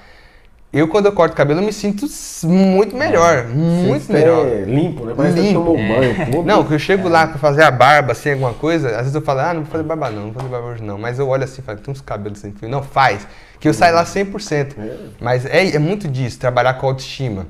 Eu 0.74 0.90
quando 0.90 1.06
eu 1.06 1.14
corto 1.14 1.34
cabelo, 1.38 1.62
eu 1.62 1.66
me 1.66 1.72
sinto 1.72 2.06
muito 2.44 2.98
melhor, 2.98 3.46
muito 3.48 4.08
Você 4.08 4.12
melhor. 4.14 4.46
É 4.46 4.66
limpo, 4.66 5.06
né? 5.06 5.14
Parece 5.16 5.36
que 5.36 5.42
Limpo. 5.42 5.60
tomou 5.60 5.78
banho. 5.78 6.32
pô. 6.32 6.44
Não, 6.44 6.66
que 6.66 6.74
eu 6.74 6.80
chego 6.80 7.08
lá 7.08 7.28
pra 7.28 7.38
fazer 7.38 7.64
a 7.64 7.72
barba, 7.72 8.12
assim, 8.12 8.32
alguma 8.34 8.54
coisa, 8.54 8.90
às 8.90 8.98
vezes 8.98 9.16
eu 9.16 9.22
falo, 9.22 9.40
ah, 9.40 9.54
não 9.54 9.62
vou 9.62 9.72
fazer 9.72 9.84
barba 9.84 10.10
não, 10.10 10.24
não 10.24 10.32
vou 10.32 10.42
fazer 10.42 10.50
barba 10.50 10.68
hoje 10.68 10.84
não. 10.84 10.98
Mas 10.98 11.18
eu 11.18 11.30
olho 11.30 11.46
assim 11.46 11.62
e 11.62 11.64
falo, 11.64 11.78
tem 11.80 11.92
uns 11.94 12.02
cabelos 12.02 12.40
sem 12.40 12.52
fio. 12.52 12.68
Não, 12.68 12.84
faz. 12.84 13.26
Que 13.58 13.70
eu 13.70 13.74
saio 13.74 13.96
lá 13.96 14.04
100%. 14.04 14.74
É. 14.78 14.96
Mas 15.22 15.46
é, 15.46 15.76
é 15.76 15.80
muito 15.80 16.10
disso, 16.10 16.38
trabalhar 16.40 16.74
com 16.74 16.88
autoestima. 16.88 17.46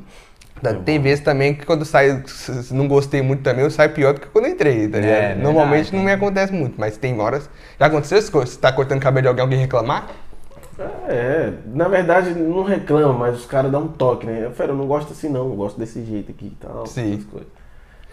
É 0.63 0.73
tem 0.73 0.99
vezes 0.99 1.23
também 1.23 1.53
que 1.53 1.65
quando 1.65 1.79
eu 1.81 1.85
saio, 1.85 2.23
se 2.27 2.63
se 2.63 2.73
não 2.73 2.87
gostei 2.87 3.21
muito 3.21 3.41
também, 3.41 3.63
eu 3.63 3.71
saio 3.71 3.89
pior 3.89 4.13
do 4.13 4.21
que 4.21 4.27
quando 4.27 4.45
eu 4.45 4.51
entrei, 4.51 4.87
tá 4.87 4.97
É, 4.97 5.01
ligado? 5.01 5.19
verdade. 5.19 5.41
Normalmente 5.41 5.95
não 5.95 6.03
me 6.03 6.11
acontece 6.11 6.53
muito, 6.53 6.75
mas 6.77 6.95
tem 6.95 7.19
horas. 7.19 7.49
Já 7.79 7.87
aconteceu 7.87 8.17
isso? 8.19 8.31
Você 8.31 8.57
tá 8.57 8.71
cortando 8.71 8.99
cabelo 8.99 9.23
de 9.23 9.27
alguém, 9.29 9.41
alguém 9.43 9.59
reclamar? 9.59 10.07
É, 11.07 11.53
na 11.67 11.87
verdade 11.87 12.31
não 12.33 12.63
reclama, 12.63 13.13
mas 13.13 13.37
os 13.39 13.45
caras 13.45 13.71
dão 13.71 13.83
um 13.83 13.87
toque, 13.87 14.25
né? 14.25 14.49
Fera, 14.53 14.71
eu 14.71 14.75
não 14.77 14.87
gosto 14.87 15.13
assim 15.13 15.29
não, 15.29 15.47
eu 15.49 15.55
gosto 15.55 15.79
desse 15.79 16.03
jeito 16.03 16.31
aqui 16.31 16.47
e 16.47 16.49
tal. 16.65 16.85
Sim. 16.85 17.13
essas 17.13 17.25
coisas. 17.25 17.49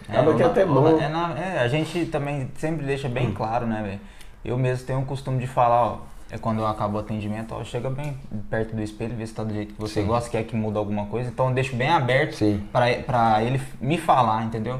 Acaba 0.07 0.33
que 0.33 0.43
é 0.43 0.45
até 0.45 0.65
bom. 0.65 0.87
é 0.99 1.07
na- 1.09 1.33
é, 1.37 1.59
a 1.59 1.67
gente 1.67 2.05
também 2.05 2.49
sempre 2.57 2.85
deixa 2.85 3.07
bem 3.07 3.27
Hum. 3.29 3.33
claro, 3.33 3.65
né, 3.65 3.81
velho? 3.83 3.99
Eu 4.43 4.57
mesmo 4.57 4.85
tenho 4.85 4.99
o 4.99 5.05
costume 5.05 5.39
de 5.39 5.47
falar, 5.47 5.81
ó, 5.85 5.97
é 6.29 6.37
quando 6.37 6.59
eu 6.59 6.67
acabo 6.67 6.97
o 6.97 6.99
atendimento, 6.99 7.53
ó, 7.55 7.63
chega 7.63 7.89
bem 7.89 8.17
perto 8.49 8.75
do 8.75 8.81
espelho, 8.81 9.15
vê 9.15 9.25
se 9.25 9.33
tá 9.33 9.43
do 9.43 9.53
jeito 9.53 9.73
que 9.73 9.79
você 9.79 10.01
Sim. 10.01 10.07
gosta, 10.07 10.29
quer 10.29 10.43
que 10.43 10.55
muda 10.55 10.77
alguma 10.79 11.05
coisa. 11.05 11.29
Então 11.29 11.47
eu 11.49 11.53
deixo 11.53 11.75
bem 11.75 11.89
aberto 11.89 12.33
Sim. 12.35 12.61
pra, 12.71 12.87
pra 13.05 13.43
ele 13.43 13.61
me 13.79 13.97
falar, 13.97 14.43
entendeu? 14.43 14.79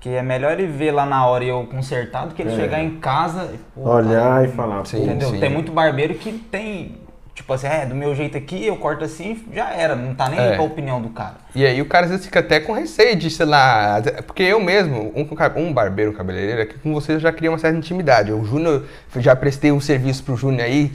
Que 0.00 0.10
é 0.10 0.22
melhor 0.22 0.52
ele 0.52 0.66
ver 0.66 0.92
lá 0.92 1.04
na 1.04 1.26
hora 1.26 1.44
e 1.44 1.48
eu 1.48 1.66
consertar 1.70 2.26
do 2.26 2.34
que 2.34 2.40
ele 2.40 2.52
É. 2.52 2.56
chegar 2.56 2.82
em 2.82 2.96
casa 3.00 3.50
e, 3.52 3.58
pô, 3.74 3.90
Olhar 3.90 4.22
cara, 4.22 4.44
e 4.46 4.48
falar, 4.52 4.86
Sim, 4.86 5.04
Entendeu? 5.04 5.28
sim. 5.30 5.40
Tem 5.40 5.50
muito 5.50 5.72
barbeiro 5.72 6.14
que 6.14 6.32
tem, 6.32 6.96
tipo 7.34 7.52
assim, 7.52 7.66
é, 7.66 7.84
do 7.84 7.94
meu 7.94 8.14
jeito 8.14 8.38
aqui, 8.38 8.64
eu 8.64 8.76
corto 8.76 9.04
assim, 9.04 9.42
já 9.52 9.70
era, 9.70 9.96
não 9.96 10.14
tá 10.14 10.28
nem 10.28 10.38
É. 10.38 10.50
aí 10.50 10.54
pra 10.54 10.62
opinião 10.62 11.02
do 11.02 11.08
cara. 11.08 11.34
E 11.54 11.66
aí 11.66 11.82
o 11.82 11.86
cara 11.86 12.04
às 12.04 12.10
vezes 12.10 12.26
fica 12.26 12.38
até 12.40 12.60
com 12.60 12.72
receio 12.72 13.16
de, 13.16 13.28
sei 13.28 13.44
lá, 13.46 14.00
porque 14.26 14.42
eu 14.44 14.60
mesmo, 14.60 15.12
um, 15.16 15.24
com 15.24 15.60
um 15.60 15.72
barbeiro, 15.72 16.12
um 16.12 16.14
cabeleireiro, 16.14 16.62
aqui 16.62 16.78
com 16.78 16.94
você 16.94 17.12
eu 17.14 17.20
já 17.20 17.32
cria 17.32 17.50
uma 17.50 17.58
certa 17.58 17.76
intimidade. 17.76 18.32
O 18.32 18.44
Júnior, 18.44 18.84
já 19.16 19.34
prestei 19.34 19.72
um 19.72 19.80
serviço 19.80 20.22
pro 20.22 20.36
Júnior 20.36 20.62
aí, 20.64 20.92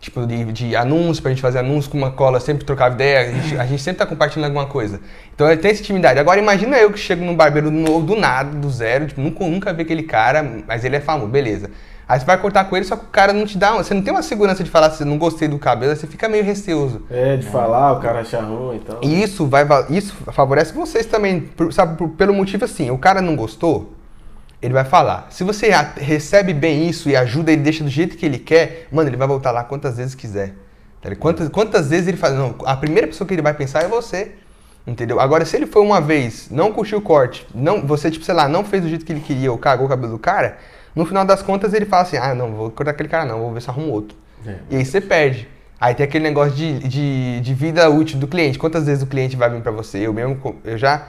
tipo, 0.00 0.26
de, 0.26 0.44
de 0.46 0.74
anúncio, 0.74 1.22
pra 1.22 1.30
gente 1.30 1.42
fazer 1.42 1.58
anúncio 1.58 1.90
com 1.90 1.98
uma 1.98 2.10
cola, 2.10 2.40
sempre 2.40 2.64
trocava 2.64 2.94
ideia, 2.94 3.20
a 3.20 3.32
gente, 3.32 3.58
a 3.58 3.66
gente 3.66 3.82
sempre 3.82 3.98
tá 3.98 4.06
compartilhando 4.06 4.46
alguma 4.46 4.66
coisa. 4.66 4.98
Então 5.34 5.46
tem 5.56 5.70
essa 5.70 5.80
intimidade. 5.82 6.18
Agora 6.18 6.40
imagina 6.40 6.76
eu 6.78 6.90
que 6.90 6.98
chego 6.98 7.22
num 7.24 7.36
barbeiro 7.36 7.70
novo, 7.70 8.06
do 8.06 8.16
nada, 8.16 8.50
do 8.58 8.70
zero, 8.70 9.06
tipo, 9.06 9.20
nunca, 9.20 9.44
nunca 9.44 9.72
vi 9.72 9.82
aquele 9.82 10.02
cara, 10.02 10.42
mas 10.66 10.84
ele 10.84 10.96
é 10.96 11.00
famoso, 11.00 11.28
beleza. 11.30 11.70
Aí 12.12 12.20
você 12.20 12.26
vai 12.26 12.36
cortar 12.36 12.64
com 12.64 12.76
ele, 12.76 12.84
só 12.84 12.94
que 12.94 13.06
o 13.06 13.08
cara 13.08 13.32
não 13.32 13.46
te 13.46 13.56
dá, 13.56 13.72
você 13.72 13.94
não 13.94 14.02
tem 14.02 14.12
uma 14.12 14.22
segurança 14.22 14.62
de 14.62 14.68
falar 14.68 14.90
se 14.90 15.02
não 15.02 15.16
gostei 15.16 15.48
do 15.48 15.58
cabelo, 15.58 15.92
aí 15.92 15.96
você 15.96 16.06
fica 16.06 16.28
meio 16.28 16.44
receoso. 16.44 17.00
É, 17.10 17.38
de 17.38 17.46
falar, 17.46 17.92
o 17.92 18.00
cara 18.00 18.20
achar 18.20 18.42
ruim 18.42 18.76
e 18.76 18.80
tal. 18.80 19.00
E 19.02 19.22
isso 19.22 19.46
vai 19.46 19.64
va- 19.64 19.86
isso 19.88 20.14
favorece 20.30 20.74
vocês 20.74 21.06
também, 21.06 21.48
sabe, 21.70 22.06
pelo 22.08 22.34
motivo 22.34 22.66
assim, 22.66 22.90
o 22.90 22.98
cara 22.98 23.22
não 23.22 23.34
gostou, 23.34 23.94
ele 24.60 24.74
vai 24.74 24.84
falar. 24.84 25.28
Se 25.30 25.42
você 25.42 25.70
recebe 25.96 26.52
bem 26.52 26.86
isso 26.86 27.08
e 27.08 27.16
ajuda 27.16 27.50
ele, 27.50 27.62
deixa 27.62 27.82
do 27.82 27.88
jeito 27.88 28.14
que 28.14 28.26
ele 28.26 28.38
quer, 28.38 28.88
mano, 28.92 29.08
ele 29.08 29.16
vai 29.16 29.26
voltar 29.26 29.50
lá 29.50 29.64
quantas 29.64 29.96
vezes 29.96 30.14
quiser. 30.14 30.52
Tá? 31.00 31.16
Quantas, 31.16 31.48
quantas 31.48 31.88
vezes 31.88 32.08
ele 32.08 32.18
faz. 32.18 32.34
Não, 32.34 32.56
a 32.66 32.76
primeira 32.76 33.06
pessoa 33.06 33.26
que 33.26 33.32
ele 33.32 33.40
vai 33.40 33.54
pensar 33.54 33.84
é 33.84 33.88
você. 33.88 34.32
Entendeu? 34.86 35.18
Agora, 35.18 35.46
se 35.46 35.56
ele 35.56 35.64
foi 35.66 35.80
uma 35.80 36.00
vez, 36.00 36.48
não 36.50 36.72
curtiu 36.72 36.98
o 36.98 37.00
corte, 37.00 37.46
não, 37.54 37.86
você, 37.86 38.10
tipo, 38.10 38.22
sei 38.24 38.34
lá, 38.34 38.48
não 38.48 38.64
fez 38.64 38.82
do 38.82 38.88
jeito 38.90 39.04
que 39.04 39.12
ele 39.12 39.20
queria 39.20 39.50
ou 39.50 39.56
cagou 39.56 39.86
o 39.86 39.88
cabelo 39.88 40.12
do 40.12 40.18
cara, 40.18 40.58
no 40.94 41.06
final 41.06 41.24
das 41.24 41.42
contas 41.42 41.72
ele 41.74 41.86
fala 41.86 42.02
assim: 42.02 42.16
ah, 42.16 42.34
não, 42.34 42.52
vou 42.52 42.70
cortar 42.70 42.92
aquele 42.92 43.08
cara, 43.08 43.24
não, 43.24 43.38
vou 43.40 43.52
ver 43.52 43.62
se 43.62 43.70
arrumo 43.70 43.90
outro. 43.92 44.16
É. 44.46 44.56
E 44.70 44.76
aí 44.76 44.84
você 44.84 45.00
perde. 45.00 45.48
Aí 45.80 45.94
tem 45.94 46.04
aquele 46.04 46.22
negócio 46.22 46.54
de, 46.54 46.78
de, 46.78 47.40
de 47.40 47.54
vida 47.54 47.88
útil 47.90 48.18
do 48.18 48.28
cliente. 48.28 48.58
Quantas 48.58 48.86
vezes 48.86 49.02
o 49.02 49.06
cliente 49.06 49.34
vai 49.36 49.50
vir 49.50 49.62
pra 49.62 49.72
você? 49.72 49.98
Eu 49.98 50.12
mesmo, 50.12 50.56
eu 50.64 50.78
já 50.78 51.08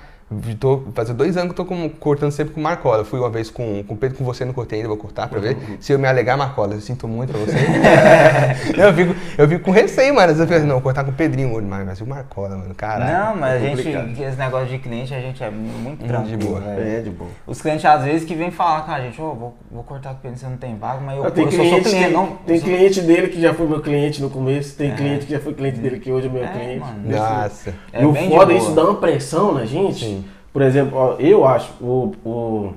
tô 0.60 0.84
fazendo 0.94 1.18
dois 1.18 1.36
anos 1.38 1.54
que 1.54 1.62
eu 1.62 1.66
tô 1.66 1.66
com- 1.66 1.90
cortando 1.90 2.32
sempre 2.32 2.54
com 2.54 2.62
Marcola. 2.62 3.00
Eu 3.00 3.06
fui 3.06 3.20
uma 3.20 3.30
vez 3.30 3.50
com, 3.50 3.84
com 3.84 3.94
o 3.94 3.98
Pedro, 3.98 4.18
com 4.18 4.24
você, 4.24 4.44
não 4.46 4.54
cortei 4.54 4.80
ainda, 4.80 4.88
vou 4.90 4.98
cortar 4.98 5.28
pra 5.28 5.40
ver. 5.40 5.58
Se 5.80 5.92
eu 5.94 6.00
me 6.00 6.08
alegar, 6.08 6.38
Marcola, 6.38 6.74
eu 6.76 6.82
sinto 6.82 7.08
muito 7.08 7.32
pra 7.32 7.40
você. 7.42 7.58
eu, 8.78 8.94
fico, 8.94 9.16
eu 9.38 9.48
fico 9.48 9.64
com 9.64 9.72
receio, 9.72 10.14
mano. 10.16 10.32
Às 10.32 10.38
vezes 10.38 10.42
Eu 10.42 10.48
penso, 10.56 10.66
não, 10.68 10.76
vou 10.76 10.82
cortar 10.84 11.04
com 11.04 11.12
o 11.12 11.14
Pedrinho 11.14 11.54
hoje, 11.54 11.66
mas, 11.68 11.86
mas 11.86 12.00
e 12.00 12.04
o 12.04 12.08
Marcola, 12.08 12.56
mano, 12.58 12.74
caralho. 12.76 13.12
Não, 13.12 13.36
mas 13.36 13.52
a 13.54 13.56
é 13.56 13.60
gente, 13.60 13.78
complicado. 13.84 14.30
esse 14.30 14.38
negócio 14.38 14.68
de 14.68 14.78
cliente, 14.80 15.14
a 15.14 15.20
gente 15.20 15.44
é 15.44 15.50
muito 15.50 16.02
de 16.02 16.08
tranquilo, 16.08 16.38
boa. 16.40 16.60
velho. 16.60 16.88
É, 16.88 17.02
de 17.02 17.10
boa. 17.10 17.30
Os 17.48 17.62
clientes 17.62 17.86
às 17.86 18.04
vezes 18.04 18.26
que 18.26 18.36
vêm 18.36 18.52
falar 18.52 18.82
com 18.86 18.92
a 18.92 19.00
gente, 19.02 19.22
ô, 19.22 19.34
vou, 19.34 19.58
vou 19.72 19.84
cortar 19.84 20.10
com 20.12 20.18
o 20.18 20.22
cliente, 20.22 20.40
você 20.40 20.48
não 20.48 20.58
tem 20.58 20.76
vaga, 20.78 21.00
mas 21.02 21.18
eu, 21.18 21.32
tem 21.32 21.46
eu 21.46 21.52
só 21.52 21.58
sou 21.58 21.66
cliente, 21.66 21.90
cliente, 21.90 22.04
tem, 22.06 22.14
não. 22.14 22.28
tem 22.46 22.56
eu 22.56 22.62
sou- 22.62 22.70
cliente 22.70 23.02
dele 23.02 23.28
que 23.30 23.42
já 23.42 23.54
foi 23.54 23.68
meu 23.68 23.82
cliente 23.82 24.22
no 24.22 24.30
começo, 24.30 24.76
tem 24.78 24.92
É. 24.92 24.96
cliente 24.96 25.26
que 25.26 25.32
já 25.34 25.40
foi 25.40 25.54
cliente 25.54 25.80
dele 25.80 26.00
que 26.00 26.12
hoje 26.12 26.28
é 26.28 26.30
meu 26.30 26.44
É, 26.44 26.48
cliente. 26.48 26.80
mano. 26.80 27.10
Nossa. 27.10 27.74
É 27.92 28.02
e 28.04 28.06
o 28.06 28.12
de 28.14 28.28
foda, 28.30 28.46
boa. 28.48 28.58
isso 28.58 28.72
dá 28.72 28.84
uma 28.84 28.96
pressão 28.96 29.54
na 29.54 29.66
gente. 29.66 30.00
Sim. 30.06 30.23
Por 30.54 30.62
exemplo, 30.62 31.16
eu 31.20 31.48
acho 31.48 31.72
o, 31.82 32.14
o, 32.24 32.74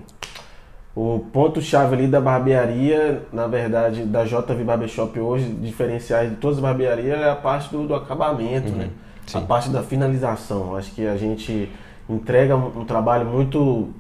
o 0.96 1.18
ponto-chave 1.30 1.94
ali 1.94 2.06
da 2.06 2.20
barbearia, 2.22 3.22
na 3.30 3.46
verdade, 3.46 4.04
da 4.04 4.24
JV 4.24 4.64
Barbershop 4.64 5.20
hoje, 5.20 5.44
diferenciais 5.44 6.30
de 6.30 6.36
todas 6.36 6.56
as 6.56 6.62
barbearias, 6.62 7.20
é 7.20 7.30
a 7.30 7.36
parte 7.36 7.70
do, 7.70 7.86
do 7.86 7.94
acabamento, 7.94 8.72
né? 8.72 8.88
A 9.28 9.40
Sim. 9.40 9.46
parte 9.46 9.68
da 9.68 9.82
finalização. 9.82 10.74
Acho 10.74 10.90
que 10.92 11.06
a 11.06 11.16
gente 11.18 11.70
entrega 12.08 12.56
um, 12.56 12.80
um 12.80 12.84
trabalho 12.86 13.26
muito 13.26 13.90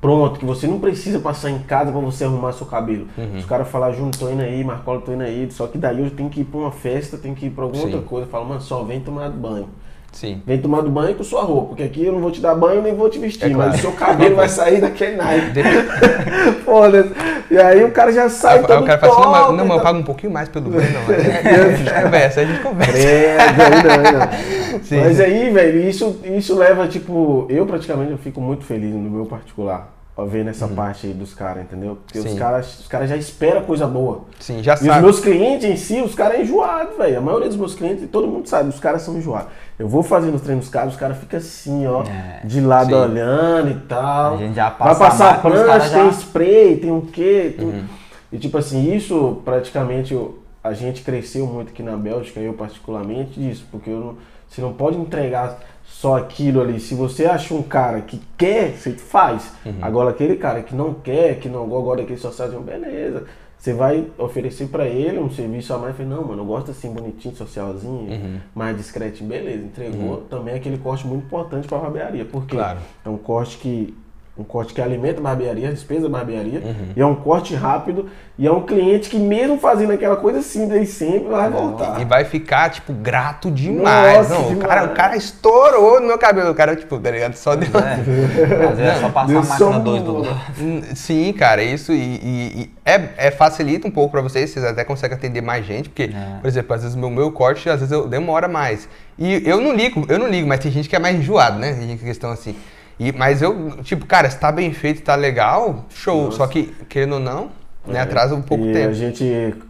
pronto, 0.00 0.38
que 0.38 0.46
você 0.46 0.66
não 0.66 0.78
precisa 0.78 1.18
passar 1.18 1.50
em 1.50 1.58
casa 1.58 1.90
pra 1.90 2.00
você 2.00 2.24
arrumar 2.24 2.52
seu 2.52 2.66
cabelo. 2.66 3.06
Os 3.36 3.44
caras 3.44 3.68
falam, 3.68 3.92
Júnior, 3.92 4.16
tô 4.16 4.30
indo 4.30 4.40
aí, 4.40 4.64
Marcola, 4.64 5.00
tô 5.02 5.12
indo 5.12 5.24
aí. 5.24 5.50
Só 5.50 5.66
que 5.66 5.76
daí 5.76 6.00
eu 6.00 6.10
tenho 6.10 6.30
que 6.30 6.40
ir 6.40 6.44
pra 6.44 6.60
uma 6.60 6.72
festa, 6.72 7.18
tenho 7.18 7.34
que 7.34 7.46
ir 7.46 7.50
pra 7.50 7.64
alguma 7.64 7.82
Sim. 7.82 7.92
outra 7.92 8.08
coisa. 8.08 8.26
Fala, 8.28 8.44
mano, 8.46 8.60
só 8.62 8.82
vem 8.82 9.00
tomar 9.00 9.28
banho. 9.30 9.68
Sim. 10.12 10.40
Vem 10.46 10.58
tomar 10.58 10.82
banho 10.82 11.14
com 11.14 11.22
sua 11.22 11.42
roupa, 11.42 11.68
porque 11.68 11.82
aqui 11.82 12.04
eu 12.06 12.12
não 12.12 12.20
vou 12.20 12.30
te 12.30 12.40
dar 12.40 12.54
banho 12.54 12.80
nem 12.80 12.94
vou 12.94 13.10
te 13.10 13.18
vestir, 13.18 13.50
É 13.50 13.50
claro. 13.54 13.70
mas 13.70 13.78
o 13.78 13.82
seu 13.82 13.92
cabelo 13.92 14.34
vai 14.36 14.48
sair 14.48 14.80
daquele 14.80 15.16
naipe. 15.16 15.60
Foda-se. 16.64 17.10
E 17.50 17.58
aí 17.58 17.84
o 17.84 17.90
cara 17.92 18.10
já 18.12 18.28
sai 18.28 18.58
Aí, 18.58 18.64
o 18.64 18.66
cara 18.66 18.98
fala 18.98 19.12
assim, 19.12 19.22
não, 19.22 19.52
não, 19.58 19.66
mas 19.66 19.76
eu 19.76 19.82
pago 19.82 19.98
um 19.98 20.02
pouquinho 20.02 20.32
mais 20.32 20.48
pelo 20.48 20.70
banho, 20.70 20.88
não. 20.92 21.14
Aí 21.14 21.20
a 21.72 21.76
gente 21.76 22.02
conversa, 22.02 22.40
a 22.40 22.44
gente 22.44 22.60
conversa. 22.62 22.98
É, 22.98 23.36
não, 23.38 24.20
não. 24.20 24.82
Sim, 24.82 25.00
Mas 25.00 25.16
sim. 25.16 25.22
aí, 25.22 25.50
velho, 25.50 25.88
isso, 25.88 26.20
isso 26.24 26.56
leva, 26.56 26.86
tipo, 26.88 27.46
eu 27.48 27.64
praticamente 27.66 28.10
eu 28.12 28.18
fico 28.18 28.40
muito 28.40 28.64
feliz 28.64 28.92
no 28.94 29.10
meu 29.10 29.26
particular, 29.26 29.95
ó, 30.16 30.24
vendo 30.24 30.48
essa 30.50 30.66
parte 30.66 31.06
aí 31.06 31.12
dos 31.12 31.34
caras, 31.34 31.64
entendeu? 31.64 31.98
Porque 32.04 32.18
os. 32.18 32.24
Sim. 32.30 32.36
caras 32.36 32.80
os 32.80 32.88
caras 32.88 33.08
já 33.10 33.16
esperam 33.16 33.62
coisa 33.62 33.86
boa. 33.86 34.22
Sim, 34.40 34.62
já 34.62 34.74
E 34.80 34.88
os 34.88 34.96
meus 34.98 35.20
clientes 35.20 35.64
em 35.68 35.76
si, 35.76 36.00
os 36.00 36.14
caras 36.14 36.38
é 36.38 36.42
enjoados, 36.42 36.96
velho. 36.96 37.18
A 37.18 37.20
maioria 37.20 37.48
dos 37.48 37.56
meus 37.56 37.74
clientes, 37.74 38.08
todo 38.10 38.26
mundo 38.26 38.48
sabe, 38.48 38.68
os 38.68 38.80
caras 38.80 39.02
são 39.02 39.16
enjoados. 39.16 39.48
Eu 39.78 39.86
vou 39.88 40.02
fazendo 40.02 40.36
os 40.36 40.40
treinos 40.42 40.64
dos 40.64 40.72
caras, 40.72 40.94
os 40.94 40.98
caras 40.98 41.18
ficam 41.18 41.38
assim, 41.38 41.86
ó, 41.86 42.02
É. 42.02 42.40
de 42.46 42.60
lado 42.62 42.88
Sim. 42.88 42.94
olhando 42.94 43.70
e 43.70 43.80
tal. 43.86 44.34
A 44.34 44.36
gente 44.38 44.54
já 44.54 44.70
Vai 44.70 44.78
passa 44.78 45.04
a 45.04 45.08
passar 45.10 45.32
máquina, 45.34 45.54
os 45.54 45.60
prancha, 45.62 45.88
já- 45.88 45.98
tem 46.00 46.08
spray, 46.10 46.76
tem 46.78 46.90
o 46.92 47.02
quê? 47.02 47.54
tem- 47.56 47.66
Uhum. 47.68 47.84
E 48.32 48.38
tipo 48.38 48.56
assim, 48.58 48.92
isso 48.94 49.40
praticamente 49.44 50.18
a 50.64 50.72
gente 50.72 51.02
cresceu 51.02 51.46
muito 51.46 51.68
aqui 51.68 51.82
na 51.82 51.96
Bélgica, 51.96 52.40
eu 52.40 52.52
particularmente, 52.54 53.38
disso, 53.38 53.64
porque 53.70 53.88
eu 53.90 54.00
não, 54.00 54.14
você 54.48 54.60
não 54.60 54.72
pode 54.72 54.96
entregar 54.98 55.58
só 55.86 56.16
aquilo 56.16 56.60
ali. 56.60 56.78
Se 56.80 56.94
você 56.94 57.24
acha 57.26 57.54
um 57.54 57.62
cara 57.62 58.00
que 58.02 58.20
quer, 58.36 58.72
você 58.72 58.92
faz. 58.92 59.52
Uhum. 59.64 59.74
Agora 59.80 60.10
aquele 60.10 60.36
cara 60.36 60.62
que 60.62 60.74
não 60.74 60.92
quer, 60.94 61.38
que 61.38 61.48
não 61.48 61.66
gosta 61.68 62.02
daquele 62.02 62.18
social, 62.18 62.48
beleza. 62.60 63.24
Você 63.58 63.72
vai 63.72 64.06
oferecer 64.18 64.68
pra 64.68 64.86
ele 64.86 65.18
um 65.18 65.30
serviço 65.30 65.72
a 65.72 65.78
mais, 65.78 65.96
fala, 65.96 66.08
não, 66.10 66.22
mano, 66.24 66.42
eu 66.42 66.46
gosto 66.46 66.70
assim, 66.70 66.92
bonitinho, 66.92 67.34
socialzinho, 67.34 68.12
Uhum. 68.12 68.38
mais 68.54 68.76
discreto, 68.76 69.24
beleza, 69.24 69.64
entregou. 69.64 70.18
Também 70.28 70.54
é 70.54 70.56
aquele 70.58 70.76
corte 70.78 71.06
muito 71.06 71.24
importante 71.24 71.66
pra 71.66 71.78
barbearia, 71.78 72.24
porque 72.24 72.54
Claro. 72.54 72.78
é 73.04 73.08
um 73.08 73.16
corte 73.16 73.56
que 73.58 73.96
um 74.38 74.44
corte 74.44 74.74
que 74.74 74.82
alimenta 74.82 75.18
a 75.18 75.22
barbearia, 75.22 75.68
a 75.68 75.72
despesa 75.72 76.02
da 76.02 76.08
barbearia, 76.10 76.60
Uhum. 76.60 76.74
e 76.94 77.00
é 77.00 77.06
um 77.06 77.14
corte 77.14 77.54
rápido, 77.54 78.08
e 78.38 78.46
é 78.46 78.52
um 78.52 78.60
cliente 78.66 79.08
que 79.08 79.18
mesmo 79.18 79.58
fazendo 79.58 79.92
aquela 79.92 80.16
coisa 80.16 80.42
simples 80.42 80.90
sempre 80.90 81.28
vai 81.30 81.48
voltar. 81.50 81.98
E 82.00 82.04
vai 82.04 82.22
ficar, 82.24 82.68
tipo, 82.70 82.92
grato 82.92 83.50
demais. 83.50 84.28
Nossa, 84.28 84.34
não, 84.34 84.46
O, 84.46 84.48
demais. 84.50 84.68
cara, 84.68 84.84
o 84.84 84.94
cara 84.94 85.16
estourou 85.16 86.00
no 86.00 86.06
meu 86.06 86.18
cabelo. 86.18 86.50
O 86.50 86.54
cara, 86.54 86.76
tipo, 86.76 86.98
tá 86.98 87.10
ligado? 87.10 87.34
Só 87.34 87.56
deu. 87.56 87.68
É. 87.80 87.94
Às 87.94 88.76
vezes 88.78 88.96
é 88.96 89.00
só 89.00 89.08
passar 89.08 89.26
Deu 89.28 89.38
a 89.38 89.42
máquina 89.42 89.70
um- 89.70 89.82
2 89.84 90.02
do 90.02 90.18
lado. 90.18 90.40
Hum, 90.60 90.82
Sim, 90.94 91.32
cara, 91.32 91.62
isso 91.62 91.92
e, 91.92 91.96
e- 91.96 92.60
e 92.62 92.70
é, 92.84 93.08
é 93.16 93.30
facilita 93.30 93.88
um 93.88 93.90
pouco 93.90 94.12
pra 94.12 94.20
vocês, 94.20 94.50
vocês 94.50 94.64
até 94.64 94.84
conseguem 94.84 95.16
atender 95.16 95.40
mais 95.40 95.64
gente, 95.64 95.88
porque, 95.88 96.04
É. 96.14 96.38
por 96.40 96.46
exemplo, 96.46 96.74
às 96.74 96.82
vezes 96.82 96.94
o 96.94 96.98
meu, 96.98 97.08
meu 97.08 97.32
corte, 97.32 97.70
às 97.70 97.80
vezes 97.80 97.90
eu 97.92 98.06
demora 98.06 98.48
mais. 98.48 98.86
E 99.18 99.42
eu 99.48 99.60
não 99.62 99.74
ligo, 99.74 100.04
eu 100.10 100.18
não 100.18 100.28
ligo, 100.28 100.46
mas 100.46 100.60
tem 100.60 100.70
gente 100.70 100.90
que 100.90 100.94
é 100.94 100.98
mais 100.98 101.16
enjoado, 101.16 101.58
né? 101.58 101.72
Tem 101.72 101.88
gente 101.88 101.98
que 102.00 102.04
é 102.04 102.08
questão 102.08 102.30
assim. 102.30 102.54
E, 102.98 103.12
mas 103.12 103.42
eu, 103.42 103.82
tipo, 103.82 104.06
cara, 104.06 104.30
se 104.30 104.38
tá 104.38 104.50
bem 104.50 104.72
feito, 104.72 105.02
tá 105.02 105.14
legal, 105.14 105.84
show. 105.90 106.24
Nossa. 106.24 106.38
Só 106.38 106.46
que, 106.46 106.74
querendo 106.88 107.14
ou 107.14 107.20
não, 107.20 107.50
né, 107.86 108.00
atrasa 108.00 108.34
um 108.34 108.42
pouco 108.42 108.64
e 108.64 108.72
tempo. 108.72 108.88
a 108.88 108.92
gente 108.92 109.24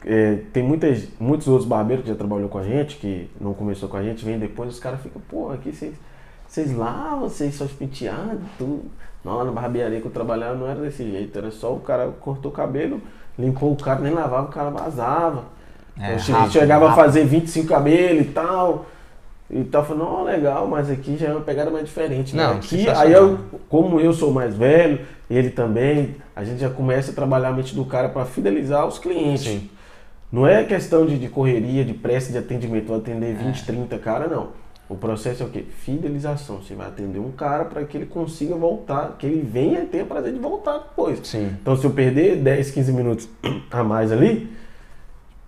é, 0.04 0.38
tem 0.52 0.62
muitas, 0.62 1.08
muitos 1.18 1.48
outros 1.48 1.68
barbeiros 1.68 2.04
que 2.04 2.10
já 2.10 2.16
trabalhou 2.16 2.48
com 2.48 2.58
a 2.58 2.62
gente, 2.62 2.96
que 2.96 3.28
não 3.40 3.52
começou 3.52 3.88
com 3.88 3.96
a 3.96 4.02
gente, 4.02 4.24
vem 4.24 4.38
depois, 4.38 4.70
os 4.70 4.78
caras 4.78 5.00
ficam, 5.00 5.20
pô, 5.28 5.50
aqui 5.50 5.72
vocês, 5.72 5.94
vocês 6.46 6.72
lavam, 6.74 7.28
vocês 7.28 7.54
só 7.54 7.66
penteados, 7.66 8.40
tudo. 8.56 8.84
Não, 9.24 9.36
lá 9.38 9.44
na 9.44 9.50
barbearia 9.50 10.00
que 10.00 10.06
eu 10.06 10.10
trabalhava 10.12 10.54
não 10.54 10.68
era 10.68 10.80
desse 10.80 11.02
jeito, 11.10 11.36
era 11.36 11.50
só 11.50 11.74
o 11.74 11.80
cara 11.80 12.08
cortou 12.20 12.52
o 12.52 12.54
cabelo, 12.54 13.00
limpou 13.36 13.72
o 13.72 13.76
cara, 13.76 13.98
nem 13.98 14.12
lavava, 14.14 14.46
o 14.46 14.52
cara 14.52 14.70
vazava. 14.70 15.44
É, 15.98 16.14
eu 16.14 16.18
che- 16.20 16.30
rápido, 16.30 16.52
chegava 16.52 16.88
rápido. 16.88 17.00
a 17.00 17.04
fazer 17.04 17.24
25 17.24 17.66
cabelos 17.66 18.22
e 18.22 18.28
tal. 18.30 18.86
E 19.48 19.62
tal, 19.64 19.84
falando, 19.84 20.04
não, 20.04 20.24
legal, 20.24 20.66
mas 20.66 20.90
aqui 20.90 21.16
já 21.16 21.28
é 21.28 21.30
uma 21.30 21.40
pegada 21.40 21.70
mais 21.70 21.84
diferente. 21.84 22.34
né? 22.34 22.42
Não, 22.44 22.52
aqui, 22.54 22.88
aí 22.88 23.12
eu, 23.12 23.38
como 23.68 24.00
eu 24.00 24.12
sou 24.12 24.32
mais 24.32 24.56
velho, 24.56 25.00
ele 25.30 25.50
também, 25.50 26.16
a 26.34 26.42
gente 26.42 26.58
já 26.60 26.68
começa 26.68 27.12
a 27.12 27.14
trabalhar 27.14 27.48
a 27.48 27.52
mente 27.52 27.74
do 27.74 27.84
cara 27.84 28.08
para 28.08 28.24
fidelizar 28.24 28.86
os 28.86 28.98
clientes. 28.98 29.44
Sim. 29.44 29.70
Não 30.32 30.44
é 30.46 30.64
questão 30.64 31.06
de, 31.06 31.16
de 31.16 31.28
correria, 31.28 31.84
de 31.84 31.94
pressa 31.94 32.32
de 32.32 32.38
atendimento, 32.38 32.88
vou 32.88 32.96
atender 32.96 33.30
É. 33.30 33.44
20, 33.44 33.64
30 33.64 33.98
cara, 33.98 34.26
não. 34.26 34.48
O 34.88 34.94
processo 34.96 35.42
é 35.42 35.46
o 35.46 35.48
quê? 35.48 35.64
Fidelização. 35.84 36.62
Você 36.62 36.74
vai 36.74 36.86
atender 36.88 37.18
um 37.18 37.30
cara 37.32 37.64
para 37.64 37.84
que 37.84 37.96
ele 37.96 38.06
consiga 38.06 38.54
voltar, 38.54 39.16
que 39.18 39.26
ele 39.26 39.42
venha 39.42 39.84
ter 39.84 40.02
o 40.02 40.06
prazer 40.06 40.32
de 40.32 40.38
voltar 40.38 40.78
depois. 40.78 41.20
Sim. 41.24 41.56
Então, 41.60 41.76
se 41.76 41.84
eu 41.84 41.90
perder 41.90 42.36
10, 42.36 42.70
15 42.72 42.92
minutos 42.92 43.28
a 43.70 43.82
mais 43.82 44.12
ali, 44.12 44.48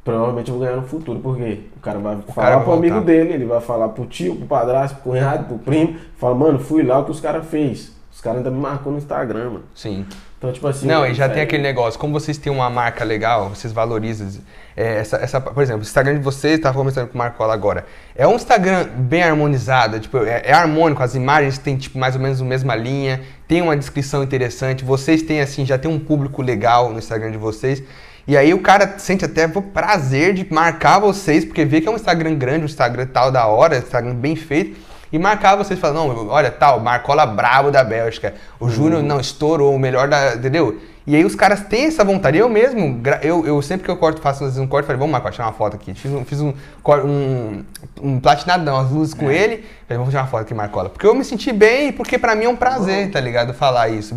provavelmente 0.08 0.50
eu 0.50 0.56
vou 0.56 0.64
ganhar 0.64 0.80
no 0.80 0.86
futuro. 0.86 1.18
Por 1.18 1.36
quê? 1.36 1.60
O 1.76 1.80
cara 1.80 1.98
vai 1.98 2.16
falar 2.34 2.48
cara 2.48 2.60
pro 2.60 2.72
amigo 2.72 3.00
dele, 3.02 3.34
ele 3.34 3.44
vai 3.44 3.60
falar 3.60 3.90
pro 3.90 4.06
tio, 4.06 4.36
pro 4.36 4.46
padrasto, 4.46 4.96
pro 4.96 5.10
cunhado, 5.10 5.44
pro 5.44 5.58
primo. 5.58 5.96
Fala, 6.16 6.34
mano, 6.34 6.58
fui 6.58 6.82
lá 6.82 6.98
o 6.98 7.04
que 7.04 7.10
os 7.10 7.20
caras 7.20 7.46
fez. 7.46 7.92
Os 8.10 8.22
caras 8.22 8.38
ainda 8.38 8.50
me 8.50 8.58
marcou 8.58 8.90
no 8.90 8.96
Instagram, 8.96 9.50
mano. 9.50 9.64
Sim. 9.74 10.06
Então, 10.38 10.50
tipo 10.50 10.66
assim. 10.66 10.86
Não, 10.86 11.04
e 11.04 11.12
já 11.12 11.28
tem 11.28 11.40
é- 11.40 11.42
aquele 11.42 11.62
negócio, 11.62 12.00
como 12.00 12.18
vocês 12.18 12.38
têm 12.38 12.50
uma 12.50 12.70
marca 12.70 13.04
legal, 13.04 13.50
vocês 13.50 13.70
valorizam 13.70 14.28
é, 14.74 15.00
essa, 15.00 15.18
essa, 15.18 15.40
por 15.40 15.62
exemplo, 15.62 15.80
o 15.80 15.84
Instagram 15.84 16.14
de 16.14 16.20
vocês, 16.20 16.54
estava 16.54 16.74
conversando 16.78 17.08
com 17.08 17.14
o 17.14 17.18
Marcola 17.18 17.52
agora, 17.52 17.84
é 18.16 18.26
um 18.26 18.34
Instagram 18.36 18.88
bem 18.96 19.22
harmonizado, 19.22 20.00
tipo, 20.00 20.16
é, 20.18 20.40
é 20.42 20.52
harmônico, 20.52 21.02
as 21.02 21.14
imagens 21.14 21.58
têm 21.58 21.76
tipo 21.76 21.98
mais 21.98 22.14
ou 22.14 22.20
menos 22.20 22.40
a 22.40 22.44
mesma 22.44 22.74
linha, 22.74 23.20
tem 23.46 23.60
uma 23.60 23.76
descrição 23.76 24.22
interessante, 24.22 24.84
vocês 24.84 25.20
têm 25.22 25.40
assim, 25.40 25.66
já 25.66 25.76
tem 25.76 25.90
um 25.90 25.98
público 25.98 26.40
legal 26.40 26.90
no 26.90 26.98
Instagram 26.98 27.30
de 27.30 27.38
vocês. 27.38 27.82
E 28.28 28.36
aí 28.36 28.52
o 28.52 28.60
cara 28.60 28.96
sente 28.98 29.24
até 29.24 29.46
o 29.46 29.62
prazer 29.62 30.34
de 30.34 30.46
marcar 30.52 30.98
vocês, 30.98 31.46
porque 31.46 31.64
vê 31.64 31.80
que 31.80 31.88
é 31.88 31.90
um 31.90 31.96
Instagram 31.96 32.34
grande, 32.34 32.62
um 32.62 32.66
Instagram 32.66 33.06
tal 33.06 33.32
da 33.32 33.46
hora, 33.46 33.76
um 33.76 33.78
Instagram 33.78 34.14
bem 34.14 34.36
feito. 34.36 34.78
E 35.10 35.18
marcar 35.18 35.56
vocês 35.56 35.80
falar, 35.80 35.94
não, 35.94 36.28
olha, 36.28 36.50
tal, 36.50 36.78
Marcola 36.78 37.24
brabo 37.24 37.70
da 37.70 37.82
Bélgica. 37.82 38.34
O 38.60 38.68
Júnior, 38.68 39.02
não, 39.02 39.18
estourou, 39.18 39.74
o 39.74 39.78
melhor 39.78 40.08
da. 40.08 40.34
Entendeu? 40.34 40.78
E 41.06 41.16
aí 41.16 41.24
os 41.24 41.34
caras 41.34 41.62
têm 41.62 41.86
essa 41.86 42.04
vontade. 42.04 42.36
Eu 42.36 42.50
mesmo, 42.50 43.00
eu, 43.22 43.46
eu 43.46 43.62
sempre 43.62 43.86
que 43.86 43.90
eu 43.90 43.96
corto, 43.96 44.20
faço 44.20 44.44
um 44.60 44.66
corte, 44.66 44.84
falei, 44.84 44.98
vamos 44.98 45.12
Marcola, 45.12 45.32
tirar 45.32 45.46
uma 45.46 45.54
foto 45.54 45.76
aqui. 45.76 45.94
Fiz 45.94 46.12
um, 46.12 46.22
fiz 46.26 46.42
um, 46.42 46.52
um, 46.86 47.64
um 48.02 48.20
platinadão, 48.20 48.76
as 48.76 48.90
luzes 48.90 49.14
com 49.14 49.30
ele. 49.30 49.64
Falei, 49.86 49.96
vamos 49.96 50.10
tirar 50.10 50.24
uma 50.24 50.28
foto 50.28 50.42
aqui, 50.42 50.52
Marcola. 50.52 50.90
Porque 50.90 51.06
eu 51.06 51.14
me 51.14 51.24
senti 51.24 51.50
bem 51.50 51.88
e 51.88 51.92
porque 51.92 52.18
pra 52.18 52.34
mim 52.34 52.44
é 52.44 52.48
um 52.50 52.56
prazer, 52.56 53.10
tá 53.10 53.20
ligado? 53.20 53.54
Falar 53.54 53.88
isso. 53.88 54.14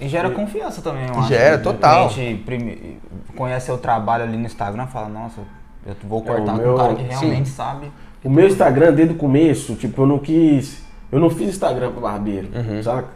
E 0.00 0.08
gera 0.08 0.30
confiança 0.30 0.80
também, 0.80 1.06
eu 1.06 1.18
acho. 1.18 1.28
Gera, 1.28 1.56
O 1.56 1.62
total. 1.62 2.08
cliente 2.08 2.42
prime- 2.44 2.98
conhece 3.36 3.66
seu 3.66 3.76
trabalho 3.78 4.24
ali 4.24 4.36
no 4.36 4.46
Instagram 4.46 4.86
fala, 4.86 5.08
nossa, 5.08 5.40
eu 5.86 5.94
vou 6.04 6.20
É, 6.20 6.26
cortar 6.26 6.42
o 6.54 6.56
com 6.56 6.62
meu- 6.62 6.74
um 6.74 6.76
cara 6.78 6.94
que 6.94 7.02
sim. 7.02 7.08
realmente 7.20 7.48
sabe. 7.50 7.90
O 8.24 8.30
meu 8.30 8.46
Instagram, 8.46 8.92
desde 8.92 9.14
o 9.14 9.16
começo, 9.16 9.74
tipo, 9.74 10.02
eu 10.02 10.06
não 10.06 10.18
quis. 10.18 10.82
Eu 11.12 11.18
não 11.18 11.28
fiz 11.30 11.48
Instagram 11.50 11.90
pra 11.92 12.00
barbeiro, 12.00 12.48
Uhum. 12.54 12.82
saca? 12.82 13.08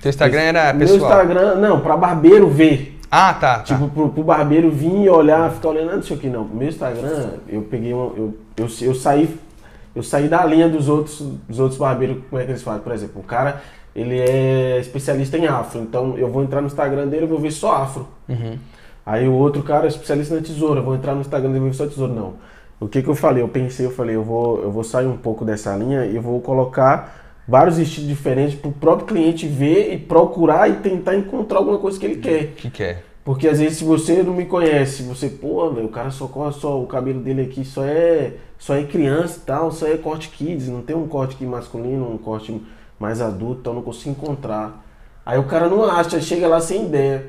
Teu 0.00 0.08
Instagram 0.10 0.40
era 0.40 0.72
Meu 0.72 0.86
pessoal? 0.88 1.10
Instagram, 1.10 1.54
não, 1.56 1.80
pra 1.80 1.96
barbeiro 1.96 2.48
ver. 2.48 2.98
Ah, 3.10 3.32
tá. 3.34 3.58
tá. 3.58 3.62
Tipo, 3.62 3.88
pro, 3.88 4.08
pro 4.08 4.24
barbeiro 4.24 4.70
vir 4.70 5.04
e 5.04 5.08
olhar, 5.08 5.50
ficar 5.52 5.68
olhando, 5.68 5.94
não 5.96 6.02
sei 6.02 6.16
o 6.16 6.20
que, 6.20 6.28
não. 6.28 6.44
Pro 6.46 6.56
meu 6.56 6.68
Instagram, 6.68 7.30
eu 7.48 7.62
peguei 7.62 7.92
uma. 7.92 8.06
Eu, 8.16 8.34
eu, 8.56 8.68
eu 8.82 8.94
saí. 8.94 9.38
Eu 9.94 10.02
saí 10.02 10.26
da 10.28 10.44
linha 10.44 10.68
dos 10.68 10.88
outros, 10.88 11.20
dos 11.48 11.60
outros 11.60 11.78
barbeiros, 11.78 12.18
como 12.28 12.42
é 12.42 12.44
que 12.44 12.50
eles 12.50 12.62
fazem? 12.62 12.80
Por 12.82 12.92
exemplo, 12.92 13.20
o 13.20 13.24
cara, 13.24 13.62
ele 13.94 14.18
é 14.18 14.78
especialista 14.80 15.38
em 15.38 15.46
afro, 15.46 15.80
então 15.80 16.18
eu 16.18 16.28
vou 16.28 16.42
entrar 16.42 16.60
no 16.60 16.66
Instagram 16.66 17.06
dele 17.06 17.24
e 17.24 17.28
vou 17.28 17.38
ver 17.38 17.52
só 17.52 17.76
afro. 17.76 18.08
Uhum. 18.28 18.58
Aí 19.06 19.28
o 19.28 19.34
outro 19.34 19.62
cara 19.62 19.84
é 19.84 19.88
especialista 19.88 20.34
na 20.34 20.40
tesoura, 20.40 20.80
eu 20.80 20.84
vou 20.84 20.94
entrar 20.94 21.14
no 21.14 21.20
Instagram 21.20 21.50
dele 21.50 21.58
e 21.58 21.62
vou 21.62 21.70
ver 21.70 21.76
só 21.76 21.86
tesoura. 21.86 22.12
Não. 22.12 22.34
O 22.80 22.88
que 22.88 23.02
que 23.02 23.08
eu 23.08 23.14
falei? 23.14 23.42
Eu 23.42 23.48
pensei, 23.48 23.86
eu 23.86 23.90
falei, 23.90 24.16
eu 24.16 24.24
vou, 24.24 24.62
eu 24.62 24.70
vou 24.70 24.82
sair 24.82 25.06
um 25.06 25.16
pouco 25.16 25.44
dessa 25.44 25.74
linha 25.76 26.04
e 26.04 26.18
vou 26.18 26.40
colocar 26.40 27.42
vários 27.46 27.78
estilos 27.78 28.08
diferentes 28.08 28.54
pro 28.54 28.72
próprio 28.72 29.06
cliente 29.06 29.46
ver 29.46 29.92
e 29.92 29.98
procurar 29.98 30.68
e 30.68 30.76
tentar 30.76 31.14
encontrar 31.14 31.58
alguma 31.58 31.78
coisa 31.78 31.98
que 31.98 32.06
ele 32.06 32.16
quer. 32.16 32.44
O 32.44 32.48
que 32.52 32.70
que 32.70 32.82
é? 32.82 33.02
Porque 33.24 33.48
às 33.48 33.58
vezes 33.58 33.78
se 33.78 33.84
você 33.84 34.22
não 34.22 34.34
me 34.34 34.44
conhece, 34.44 35.02
você, 35.02 35.28
pô, 35.28 35.70
meu, 35.70 35.86
o 35.86 35.88
cara 35.88 36.10
só 36.10 36.26
corta 36.26 36.58
só 36.58 36.78
o 36.80 36.86
cabelo 36.86 37.20
dele 37.20 37.42
aqui 37.42 37.64
só 37.64 37.82
é 37.84 38.34
só 38.58 38.74
é 38.74 38.82
criança 38.82 39.38
e 39.38 39.46
tal, 39.46 39.70
só 39.72 39.86
é 39.86 39.96
corte 39.96 40.28
kids, 40.28 40.68
não 40.68 40.82
tem 40.82 40.94
um 40.94 41.06
corte 41.06 41.34
aqui 41.34 41.46
masculino, 41.46 42.10
um 42.10 42.18
corte 42.18 42.60
mais 43.04 43.20
adulto, 43.20 43.60
então 43.60 43.72
eu 43.72 43.76
não 43.76 43.82
consigo 43.82 44.10
encontrar. 44.10 44.82
Aí 45.24 45.38
o 45.38 45.44
cara 45.44 45.68
não 45.68 45.84
acha, 45.84 46.20
chega 46.20 46.48
lá 46.48 46.60
sem 46.60 46.86
ideia. 46.86 47.26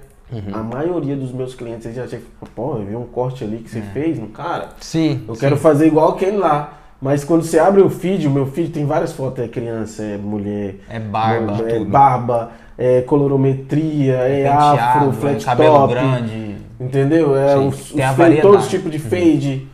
A 0.52 0.64
maioria 0.64 1.16
dos 1.16 1.32
meus 1.32 1.54
clientes 1.54 1.94
já 1.94 2.08
chegam, 2.08 2.26
pô, 2.56 2.78
eu 2.78 2.86
vi 2.86 2.96
um 2.96 3.06
corte 3.06 3.44
ali 3.44 3.58
que 3.58 3.70
você 3.70 3.82
fez 3.94 4.18
no 4.18 4.28
cara. 4.28 4.70
Sim. 4.80 5.24
Eu 5.28 5.36
sim. 5.36 5.42
quero 5.42 5.58
fazer 5.58 5.88
igual 5.88 6.10
aquele 6.10 6.38
lá. 6.38 6.74
Mas 7.00 7.24
quando 7.24 7.44
você 7.44 7.60
abre 7.60 7.82
o 7.82 7.90
feed, 7.90 8.28
o 8.28 8.32
meu 8.32 8.48
feed 8.48 8.72
tem 8.72 8.86
várias 8.86 9.14
fotos, 9.14 9.44
é 9.44 9.48
criança, 9.48 10.02
é 10.02 10.18
mulher, 10.18 10.78
É 10.90 11.00
barba, 11.00 11.70
é 11.70 11.78
tudo. 11.78 11.92
barba, 11.92 12.52
é 12.78 13.02
colorometria, 13.02 14.16
é, 14.16 14.48
afro, 14.48 15.12
penteado, 15.12 15.14
flat 15.14 15.42
é 15.42 15.46
cabelo 15.46 15.76
top. 15.76 15.94
grande. 15.94 16.56
Entendeu? 16.80 17.38
É 17.38 17.54
Sim, 17.56 17.68
os, 17.68 17.76
os 17.92 18.16
tem 18.18 18.42
todos 18.42 18.64
os 18.64 18.70
tipos 18.70 18.92
de 18.92 19.00
fade. 19.00 19.68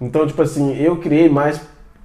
Então, 0.00 0.26
tipo 0.26 0.40
assim, 0.40 0.74
eu 0.80 0.96
criei 0.96 1.28
mais 1.28 1.60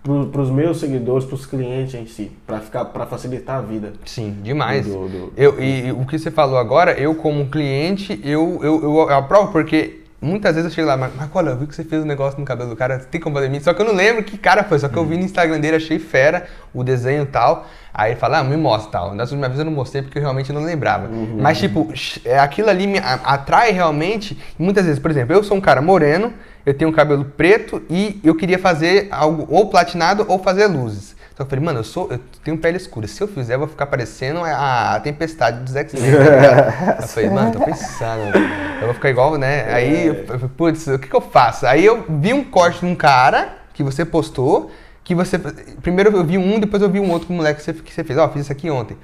pro, 0.05 0.27
pros 0.27 0.51
meus 0.51 0.79
seguidores, 0.79 1.25
pros 1.25 1.47
clientes 1.47 1.95
em 1.95 2.05
si, 2.05 2.31
pra 2.45 2.59
ficar 2.59 2.85
para 2.85 3.07
facilitar 3.07 3.57
a 3.57 3.61
vida. 3.61 3.93
Sim, 4.05 4.37
demais. 4.43 4.85
Do- 4.85 5.09
do- 5.09 5.33
Eu, 5.35 5.59
e, 5.61 5.87
e 5.87 5.91
o 5.91 6.05
que 6.05 6.17
você 6.19 6.29
falou 6.29 6.57
agora, 6.59 6.91
eu 6.93 7.15
como 7.15 7.47
cliente, 7.49 8.21
eu, 8.23 8.59
eu, 8.61 8.83
eu 8.83 9.01
aprovo, 9.09 9.51
porque 9.51 10.01
muitas 10.25 10.55
vezes 10.55 10.71
eu 10.71 10.75
chego 10.75 10.87
lá, 10.87 10.97
mas 10.97 11.15
Marcola, 11.15 11.51
eu 11.51 11.57
vi 11.57 11.67
que 11.67 11.75
você 11.75 11.83
fez 11.83 12.03
um 12.03 12.05
negócio 12.05 12.39
no 12.39 12.45
cabelo 12.45 12.69
do 12.69 12.75
cara, 12.75 12.99
tem 12.99 13.21
como 13.21 13.35
fazer 13.35 13.49
mim? 13.49 13.59
Só 13.59 13.73
que 13.73 13.81
eu 13.81 13.85
não 13.85 13.93
lembro 13.93 14.23
que 14.23 14.37
cara 14.37 14.63
foi, 14.63 14.79
só 14.79 14.89
que 14.89 14.97
eu 14.97 15.05
vi 15.05 15.17
no 15.17 15.23
Instagram 15.23 15.59
dele, 15.59 15.77
achei 15.77 15.99
fera 15.99 16.47
o 16.73 16.83
desenho 16.83 17.23
e 17.23 17.27
tal. 17.27 17.67
Aí 17.93 18.11
ele 18.11 18.19
fala, 18.19 18.39
ah, 18.39 18.43
me 18.43 18.57
mostra 18.57 18.91
tal. 18.91 19.15
Das 19.15 19.31
últimas 19.31 19.49
vezes 19.49 19.59
eu 19.59 19.65
não 19.65 19.71
mostrei 19.71 20.01
porque 20.01 20.17
eu 20.17 20.21
realmente 20.21 20.51
não 20.51 20.61
lembrava. 20.61 21.07
Mas, 21.41 21.59
tipo, 21.59 21.87
é, 22.25 22.37
aquilo 22.39 22.69
ali 22.69 22.87
me 22.87 22.99
atrai 22.99 23.71
realmente. 23.71 24.37
Muitas 24.59 24.85
vezes, 24.85 24.99
por 24.99 25.09
exemplo, 25.09 25.33
eu 25.33 25.43
sou 25.43 25.55
um 25.55 25.61
cara 25.61 25.81
moreno, 25.81 26.33
eu 26.65 26.73
tenho 26.73 26.91
um 26.91 26.93
cabelo 26.93 27.23
preto 27.23 27.81
e 27.89 28.19
eu 28.23 28.35
queria 28.35 28.59
fazer 28.59 29.07
algo 29.11 29.47
ou 29.49 29.69
platinado 29.69 30.25
ou 30.27 30.39
fazer 30.39 30.67
luzes. 30.67 31.14
Então 31.35 31.45
eu 31.45 31.49
falei, 31.49 31.65
mano, 31.65 31.79
eu 31.79 31.83
sou, 31.83 32.07
eu 32.09 32.19
tenho 32.45 32.57
pele 32.57 32.77
escura. 32.77 33.09
Se 33.09 33.21
eu 33.21 33.27
fizer, 33.27 33.55
eu 33.55 33.59
vou 33.59 33.67
ficar 33.67 33.87
parecendo 33.87 34.39
a, 34.39 34.95
a 34.95 34.99
tempestade 35.01 35.59
dos 35.65 35.75
X-Men. 35.75 36.01
ligado? 36.01 37.01
eu 37.03 37.07
falei, 37.09 37.29
mano, 37.29 37.51
tô 37.51 37.59
pensando. 37.59 38.37
Eu 38.79 38.85
vou 38.85 38.93
ficar 38.93 39.09
igual, 39.09 39.37
né? 39.37 39.65
Aí 39.69 40.07
eu 40.07 40.25
falei, 40.25 40.49
putz, 40.55 40.87
o 40.87 40.97
que, 40.97 41.09
que 41.09 41.15
eu 41.15 41.19
faço? 41.19 41.67
Aí 41.67 41.83
eu 41.83 42.05
vi 42.07 42.33
um 42.33 42.41
corte 42.41 42.79
de 42.79 42.85
um 42.85 42.95
cara 42.95 43.57
que 43.73 43.83
você 43.83 44.05
postou, 44.05 44.71
que 45.03 45.13
você. 45.13 45.37
Primeiro 45.81 46.15
eu 46.15 46.23
vi 46.23 46.37
um, 46.37 46.57
depois 46.57 46.81
eu 46.81 46.89
vi 46.89 47.01
um 47.01 47.11
outro 47.11 47.27
com 47.27 47.33
o 47.33 47.35
moleque 47.35 47.59
que 47.59 47.65
você, 47.65 47.73
que 47.73 47.93
você 47.93 48.03
fez. 48.05 48.17
Ó, 48.17 48.29
fiz 48.29 48.43
isso 48.43 48.51
aqui 48.53 48.69
ontem. 48.69 48.95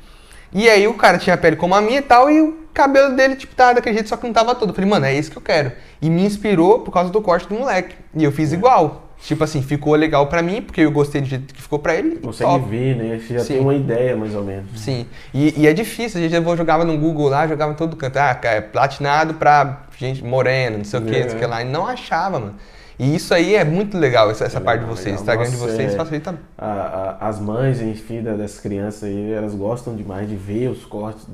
E 0.53 0.69
aí 0.69 0.87
o 0.87 0.93
cara 0.93 1.17
tinha 1.17 1.33
a 1.33 1.37
pele 1.37 1.57
como 1.57 1.75
a 1.75 1.81
minha 1.81 1.99
e 1.99 2.01
tal, 2.01 2.31
e 2.31 2.39
o 2.39 2.65
cabelo 2.73 3.13
dele, 3.13 3.35
tipo, 3.35 3.53
tava 3.53 3.73
daquele 3.73 3.95
jeito, 3.95 4.07
só 4.07 4.15
que 4.15 4.25
não 4.25 4.33
tava 4.33 4.55
todo. 4.55 4.69
Eu 4.69 4.73
falei, 4.73 4.89
mano, 4.89 5.05
é 5.05 5.13
isso 5.13 5.29
que 5.29 5.37
eu 5.37 5.41
quero. 5.41 5.73
E 6.01 6.09
me 6.09 6.23
inspirou 6.23 6.79
por 6.79 6.93
causa 6.93 7.11
do 7.11 7.21
corte 7.21 7.45
do 7.49 7.55
moleque. 7.55 7.93
E 8.15 8.23
eu 8.23 8.31
fiz 8.31 8.53
igual. 8.53 9.10
Tipo 9.21 9.43
assim, 9.43 9.61
ficou 9.61 9.93
legal 9.93 10.25
pra 10.27 10.41
mim, 10.41 10.61
porque 10.63 10.81
eu 10.81 10.91
gostei 10.91 11.21
do 11.21 11.27
jeito 11.27 11.53
que 11.53 11.61
ficou 11.61 11.77
pra 11.77 11.93
ele. 11.95 12.15
Consegue 12.17 12.49
top. 12.49 12.65
ver, 12.69 12.95
né? 12.95 13.19
Você 13.19 13.35
já 13.35 13.39
Sim. 13.41 13.53
tem 13.53 13.61
uma 13.61 13.75
ideia, 13.75 14.17
mais 14.17 14.33
ou 14.35 14.43
menos. 14.43 14.65
Sim. 14.75 15.05
E, 15.31 15.61
e 15.61 15.67
é 15.67 15.73
difícil, 15.73 16.19
a 16.19 16.23
gente 16.27 16.33
eu 16.33 16.57
jogava 16.57 16.83
no 16.83 16.97
Google 16.97 17.29
lá, 17.29 17.47
jogava 17.47 17.71
em 17.71 17.75
todo 17.75 17.95
canto. 17.95 18.17
Ah, 18.17 18.33
cara, 18.33 18.55
é 18.57 18.61
platinado 18.61 19.35
pra 19.35 19.83
gente 19.97 20.23
morena, 20.23 20.77
não 20.77 20.83
sei 20.83 20.99
o 20.99 21.03
que, 21.03 21.19
não 21.19 21.29
sei 21.29 21.37
o 21.37 21.39
que 21.39 21.45
lá. 21.45 21.61
E 21.61 21.65
não 21.65 21.85
achava, 21.85 22.39
mano. 22.39 22.55
E 22.97 23.15
isso 23.15 23.33
aí 23.33 23.55
é 23.55 23.63
muito 23.63 23.97
legal, 23.97 24.29
essa, 24.31 24.45
essa 24.45 24.59
parte 24.59 24.81
de 24.81 24.85
vocês. 24.89 25.15
O. 25.17 25.19
Instagram 25.21 25.45
de 25.49 25.51
Nossa, 25.57 25.71
vocês 25.71 25.93
é- 25.93 25.95
facilita. 25.97 26.35
A- 26.57 27.17
a- 27.21 27.27
as 27.29 27.39
mães, 27.39 27.79
enfim, 27.81 28.21
da- 28.23 28.33
das 28.33 28.59
crianças 28.59 29.03
aí, 29.03 29.31
elas 29.33 29.53
gostam 29.55 29.95
demais 29.95 30.27
de 30.27 30.35
ver 30.35 30.67
os 30.69 30.83
cortes. 30.85 31.27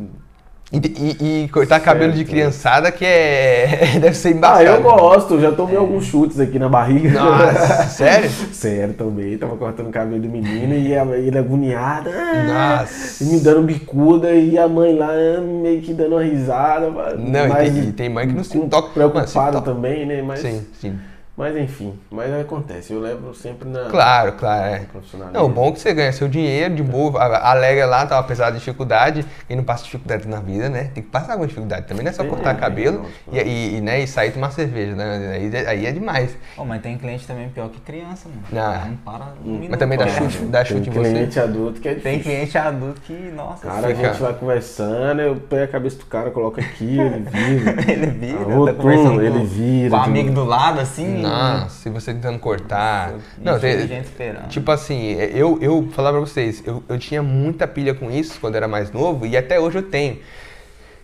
E, 0.70 0.78
e- 0.80 1.44
e 1.46 1.48
cortar 1.48 1.80
cabelo 1.80 2.12
de 2.12 2.18
Certo. 2.20 2.30
criançada 2.30 2.92
que 2.92 3.06
é. 3.06 3.98
deve 4.02 4.14
ser 4.18 4.28
Ah, 4.28 4.32
embaçado. 4.32 4.66
eu 4.66 4.82
gosto, 4.82 5.40
já 5.40 5.50
tomei 5.54 5.78
alguns 5.78 6.04
chutes 6.06 6.38
aqui 6.42 6.60
na 6.60 6.68
barriga. 6.68 7.10
Nossa, 7.12 7.84
sério? 7.88 8.30
Sério 8.52 8.94
também, 8.94 9.38
tava 9.38 9.56
cortando 9.56 9.88
o 9.88 9.92
cabelo 9.92 10.20
do 10.22 10.28
menino 10.28 10.74
e 10.74 10.92
ele 11.26 11.38
agoniada, 11.38 12.10
ah, 12.14 12.80
Nossa. 12.82 13.24
e 13.24 13.28
me 13.28 13.40
dando 13.40 13.62
bicuda 13.62 14.32
e 14.34 14.58
a 14.58 14.68
mãe 14.68 14.94
lá 14.94 15.08
ah, 15.10 15.40
meio 15.42 15.82
que 15.82 15.94
dando 15.94 16.16
uma 16.16 16.24
risada. 16.24 16.90
Não, 17.18 17.46
e 17.46 17.48
mas 17.48 17.72
tem- 17.74 17.84
e 17.84 17.92
tem 17.94 18.10
mãe 18.10 18.28
que 18.28 18.34
não 18.34 18.44
se 18.44 18.60
toca- 18.60 18.90
Preocupada 18.90 19.26
Mano, 19.26 19.28
se 19.28 19.34
toca. 19.34 19.62
também, 19.62 20.06
né? 20.06 20.22
Mas, 20.22 20.40
Sim, 20.42 20.62
sim. 20.82 20.94
Mas 21.38 21.56
enfim, 21.56 21.94
mas 22.10 22.34
acontece, 22.34 22.92
eu 22.92 23.00
levo 23.00 23.34
sempre 23.36 23.70
na 23.70 23.86
Claro, 23.90 24.32
claro. 24.34 24.74
É. 24.74 24.80
profissionalismo. 24.92 25.40
Não, 25.40 25.46
o 25.46 25.50
bom 25.54 25.70
é 25.70 25.72
que 25.74 25.80
você 25.80 25.94
ganha 25.94 26.12
seu 26.12 26.28
dinheiro 26.28 26.74
de 26.74 26.82
boa, 26.82 27.22
a- 27.22 27.52
alega 27.52 27.86
lá, 27.86 28.06
tá, 28.08 28.18
apesar 28.18 28.50
de 28.50 28.58
dificuldade, 28.58 29.24
e 29.50 29.56
não 29.56 29.64
passa 29.64 29.84
dificuldade 29.84 30.28
na 30.28 30.40
vida, 30.40 30.68
né? 30.68 30.90
Tem 30.94 31.04
que 31.04 31.10
passar 31.10 31.34
alguma 31.34 31.48
dificuldade 31.48 31.86
também, 31.86 32.04
não 32.04 32.10
é 32.10 32.14
só 32.14 32.24
Tem, 32.24 32.30
cortar 32.32 32.52
tem, 32.56 32.60
cabelo 32.60 33.06
e, 33.32 33.38
e, 33.40 33.78
e, 33.78 33.82
né, 33.82 34.00
e 34.02 34.08
sair 34.08 34.32
tomar 34.32 34.50
cerveja, 34.52 34.96
né? 34.96 35.32
Aí, 35.36 35.68
aí 35.68 35.86
é 35.86 35.92
demais. 35.92 36.36
Pô, 36.56 36.66
mas 36.66 36.82
tem 36.82 36.98
cliente 36.98 37.28
também 37.28 37.48
pior 37.50 37.70
que 37.70 37.80
criança, 37.82 38.28
mano. 38.30 38.42
Ah. 38.68 38.88
Não 38.88 38.96
para 38.98 39.26
um 39.46 39.52
Mas 39.52 39.60
minuto, 39.62 39.78
também 39.80 39.98
dá 39.98 40.08
chute, 40.08 40.38
dá 40.46 40.64
Tem 40.64 40.76
chute 40.78 40.90
em 40.90 40.94
você. 40.94 41.10
cliente 41.12 41.40
adulto 41.40 41.80
que 41.82 41.88
é 41.90 41.94
Tem 41.96 42.18
difícil. 42.18 42.32
cliente 42.32 42.58
adulto 42.58 43.02
que, 43.02 43.14
nossa, 43.36 43.68
Cara, 43.68 43.88
a 43.88 43.96
Fica- 43.96 44.08
gente 44.10 44.22
vai 44.22 44.34
conversando, 44.34 45.22
eu 45.22 45.36
pego 45.36 45.64
a 45.66 45.68
cabeça 45.68 45.98
do 46.00 46.06
cara, 46.06 46.32
coloco 46.32 46.60
aqui, 46.60 46.98
ele 47.00 47.20
vira. 47.30 47.92
ele 47.92 48.08
vira, 48.08 48.40
Ah, 48.42 48.66
tá 48.66 48.74
conversando 48.74 49.22
ele 49.22 49.40
com, 49.40 49.46
vira, 49.46 49.90
com 49.92 49.96
o 49.96 50.00
amigo 50.00 50.32
do 50.32 50.44
lado, 50.44 50.80
assim. 50.80 51.22
Nossa, 51.22 51.27
se 51.70 51.90
você 51.90 52.14
tentando 52.14 52.40
cortar. 52.40 53.12
Não, 53.38 53.54
Não, 53.54 53.60
tem, 53.60 53.88
gente 53.88 54.06
esperando. 54.06 54.48
Tipo 54.48 54.72
assim, 54.72 55.14
eu, 55.14 55.58
eu 55.62 55.90
falar 55.94 56.12
pra 56.12 56.20
vocês, 56.20 56.64
eu, 56.66 56.84
eu 56.88 56.98
tinha 56.98 57.24
muita 57.24 57.68
pilha 57.68 57.94
com 57.94 58.12
isso 58.12 58.40
quando 58.40 58.56
era 58.56 58.68
mais 58.68 58.92
novo 58.92 59.26
e 59.26 59.36
até 59.36 59.60
hoje 59.60 59.78
eu 59.80 59.84
tenho. 59.84 60.20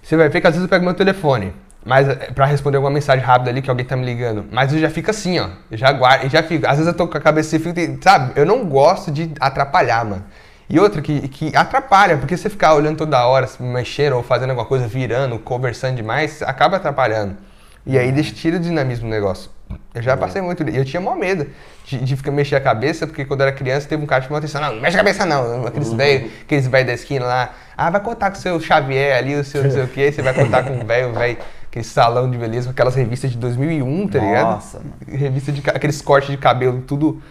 Você 0.01 0.17
vai 0.17 0.29
ver 0.29 0.41
que 0.41 0.47
às 0.47 0.53
vezes 0.53 0.63
eu 0.65 0.69
pego 0.69 0.83
meu 0.83 0.93
telefone, 0.93 1.53
mas 1.85 2.07
é, 2.07 2.15
pra 2.31 2.45
responder 2.45 2.77
alguma 2.77 2.93
mensagem 2.93 3.23
rápida 3.23 3.49
ali 3.49 3.61
que 3.61 3.69
alguém 3.69 3.85
tá 3.85 3.95
me 3.95 4.05
ligando, 4.05 4.45
mas 4.51 4.73
eu 4.73 4.79
já 4.79 4.89
fico 4.89 5.11
assim, 5.11 5.39
ó. 5.39 5.49
Eu 5.71 5.77
já 5.77 5.91
guardo, 5.91 6.23
eu 6.23 6.29
já 6.29 6.43
fico. 6.43 6.65
Às 6.65 6.77
vezes 6.77 6.87
eu 6.87 6.93
tô 6.93 7.07
com 7.07 7.17
a 7.17 7.21
cabeça 7.21 7.55
e 7.55 7.59
fico, 7.59 7.79
sabe? 8.01 8.33
Eu 8.35 8.45
não 8.45 8.65
gosto 8.65 9.11
de 9.11 9.31
atrapalhar, 9.39 10.03
mano. 10.05 10.23
E 10.69 10.79
outra 10.79 11.01
que, 11.01 11.27
que 11.27 11.55
atrapalha, 11.55 12.17
porque 12.17 12.35
você 12.35 12.49
ficar 12.49 12.73
olhando 12.73 12.97
toda 12.97 13.25
hora, 13.25 13.45
se 13.47 13.61
mexendo 13.61 14.13
ou 14.13 14.23
fazendo 14.23 14.51
alguma 14.51 14.67
coisa, 14.67 14.87
virando, 14.87 15.37
conversando 15.37 15.95
demais, 15.95 16.41
acaba 16.41 16.77
atrapalhando. 16.77 17.37
E 17.85 17.97
aí 17.97 18.11
deixa, 18.11 18.33
tira 18.33 18.57
o 18.57 18.59
dinamismo 18.59 19.07
do 19.07 19.11
negócio. 19.11 19.51
Eu 19.93 20.01
já 20.01 20.17
passei 20.17 20.41
muito. 20.41 20.67
E 20.69 20.77
eu 20.77 20.85
tinha 20.85 21.01
maior 21.01 21.17
medo 21.17 21.47
de, 21.85 21.99
de 21.99 22.15
ficar 22.15 22.31
mexer 22.31 22.55
a 22.55 22.61
cabeça, 22.61 23.05
porque 23.05 23.25
quando 23.25 23.41
eu 23.41 23.47
era 23.47 23.55
criança 23.55 23.87
teve 23.87 24.03
um 24.03 24.05
cara 24.05 24.21
que 24.21 24.27
chamou 24.27 24.37
atenção. 24.37 24.61
Não, 24.61 24.75
não 24.75 24.81
mexe 24.81 24.95
a 24.95 24.99
cabeça 24.99 25.25
não. 25.25 25.65
Aqueles 25.65 25.93
velhos 25.93 26.31
aqueles 26.41 26.67
da 26.67 26.93
esquina 26.93 27.25
lá. 27.25 27.53
Ah, 27.77 27.89
vai 27.89 28.01
contar 28.01 28.31
com 28.31 28.37
o 28.37 28.39
seu 28.39 28.59
Xavier 28.59 29.17
ali, 29.17 29.35
o 29.35 29.43
seu 29.43 29.63
não 29.63 29.71
sei 29.71 29.83
o 29.83 29.87
quê. 29.87 30.11
Você 30.11 30.21
vai 30.21 30.33
contar 30.33 30.63
com 30.63 30.77
o 30.77 30.85
velho, 30.85 31.13
velho, 31.13 31.37
aquele 31.67 31.85
salão 31.85 32.29
de 32.29 32.37
beleza, 32.37 32.67
com 32.67 32.71
aquelas 32.71 32.95
revistas 32.95 33.31
de 33.31 33.37
2001, 33.37 34.07
tá 34.07 34.19
ligado? 34.19 34.45
Nossa, 34.45 34.79
mano. 34.79 34.93
Revista 35.07 35.51
de 35.51 35.61
aqueles 35.69 36.01
cortes 36.01 36.29
de 36.29 36.37
cabelo, 36.37 36.81
tudo, 36.81 37.21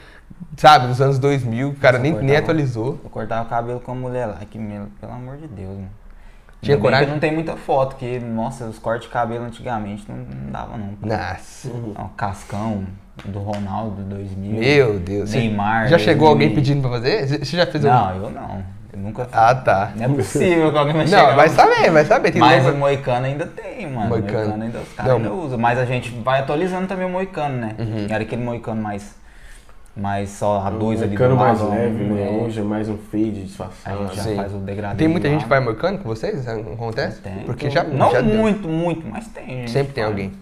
sabe, 0.56 0.88
dos 0.88 1.00
anos 1.00 1.18
2000. 1.18 1.68
O 1.68 1.74
cara 1.76 1.98
nem, 1.98 2.12
eu 2.12 2.18
nem 2.18 2.26
cortava. 2.28 2.44
atualizou. 2.44 3.00
Eu 3.04 3.10
cortava 3.10 3.46
o 3.46 3.48
cabelo 3.48 3.80
com 3.80 3.92
a 3.92 3.94
mulher 3.94 4.26
lá, 4.26 4.38
que, 4.48 4.58
pelo 5.00 5.12
amor 5.12 5.36
de 5.36 5.46
Deus, 5.46 5.76
mano. 5.76 6.01
Tinha 6.62 6.76
Ainda 6.76 6.82
coragem? 6.82 7.08
não 7.10 7.18
tem 7.18 7.32
muita 7.32 7.56
foto, 7.56 7.96
que, 7.96 8.20
nossa, 8.20 8.66
os 8.66 8.78
cortes 8.78 9.08
de 9.08 9.12
cabelo 9.12 9.44
antigamente 9.44 10.04
não, 10.08 10.16
não 10.16 10.52
dava 10.52 10.76
não. 10.78 10.94
Nossa. 11.02 11.68
Ó, 11.96 12.04
Cascão 12.16 12.84
do 13.24 13.40
Ronaldo 13.40 14.00
2000. 14.02 14.60
Meu 14.60 14.98
Deus. 15.00 15.32
Neymar. 15.32 15.88
Já 15.88 15.98
chegou 15.98 16.28
alguém 16.28 16.48
2000. 16.50 16.54
pedindo 16.62 16.82
pra 16.88 16.90
fazer? 16.98 17.44
Você 17.44 17.56
já 17.56 17.66
fez 17.66 17.84
algum? 17.84 18.18
Não, 18.20 18.24
eu 18.26 18.30
não. 18.30 18.64
Eu 18.92 18.98
nunca 19.00 19.24
fiz. 19.24 19.34
Ah, 19.34 19.54
tá. 19.56 19.90
Não 19.96 20.04
é 20.04 20.08
possível 20.08 20.70
que 20.70 20.78
alguém 20.78 20.94
vai 20.94 21.02
Não, 21.06 21.10
chegar. 21.18 21.34
vai 21.34 21.48
saber, 21.48 21.90
vai 21.90 22.04
saber. 22.04 22.30
Tem 22.30 22.40
Mas 22.40 22.64
o 22.66 22.74
Moicano 22.74 23.26
ainda 23.26 23.46
tem, 23.46 23.90
mano. 23.90 24.08
Moicano. 24.10 24.32
O 24.38 24.48
Moicano 24.50 24.62
ainda, 24.64 24.78
os 24.78 24.92
caras 24.92 25.10
Não. 25.12 25.16
ainda 25.18 25.32
usam. 25.32 25.58
Mas 25.58 25.78
a 25.80 25.84
gente 25.84 26.10
vai 26.22 26.40
atualizando 26.40 26.86
também 26.86 27.06
o 27.06 27.10
Moicano, 27.10 27.56
né? 27.56 27.74
Uhum. 27.78 28.06
Era 28.08 28.22
aquele 28.22 28.44
Moicano 28.44 28.80
mais. 28.80 29.20
Mais 29.94 30.30
só 30.30 30.58
a 30.58 30.70
dois 30.70 31.00
ali 31.02 31.10
do 31.10 31.16
Ficando 31.16 31.36
mais 31.36 31.60
lado, 31.60 31.70
leve, 31.70 32.02
um, 32.04 32.14
né? 32.14 32.26
é. 32.40 32.42
Hoje 32.44 32.60
é 32.60 32.62
mais 32.62 32.88
um 32.88 32.96
fade 32.96 33.28
A 33.28 33.44
disfarçado. 33.44 33.98
gente 34.04 34.16
já 34.16 34.22
Sim. 34.22 34.36
faz 34.36 34.54
o 34.54 34.58
degradê. 34.58 34.96
Tem 34.96 35.08
muita 35.08 35.28
de 35.28 35.34
gente 35.34 35.44
que 35.44 35.50
lado. 35.50 35.64
vai 35.64 35.72
moicano 35.72 35.98
com 35.98 36.08
vocês? 36.08 36.46
Não 36.46 36.72
Acontece? 36.72 37.20
Tem. 37.20 37.40
Porque 37.44 37.68
já 37.68 37.84
Não 37.84 38.10
já 38.10 38.22
deu. 38.22 38.34
muito, 38.38 38.66
muito, 38.66 39.06
mas 39.06 39.26
tem. 39.28 39.46
gente 39.46 39.70
Sempre 39.70 39.92
tem 39.92 40.02
faz. 40.02 40.12
alguém. 40.14 40.32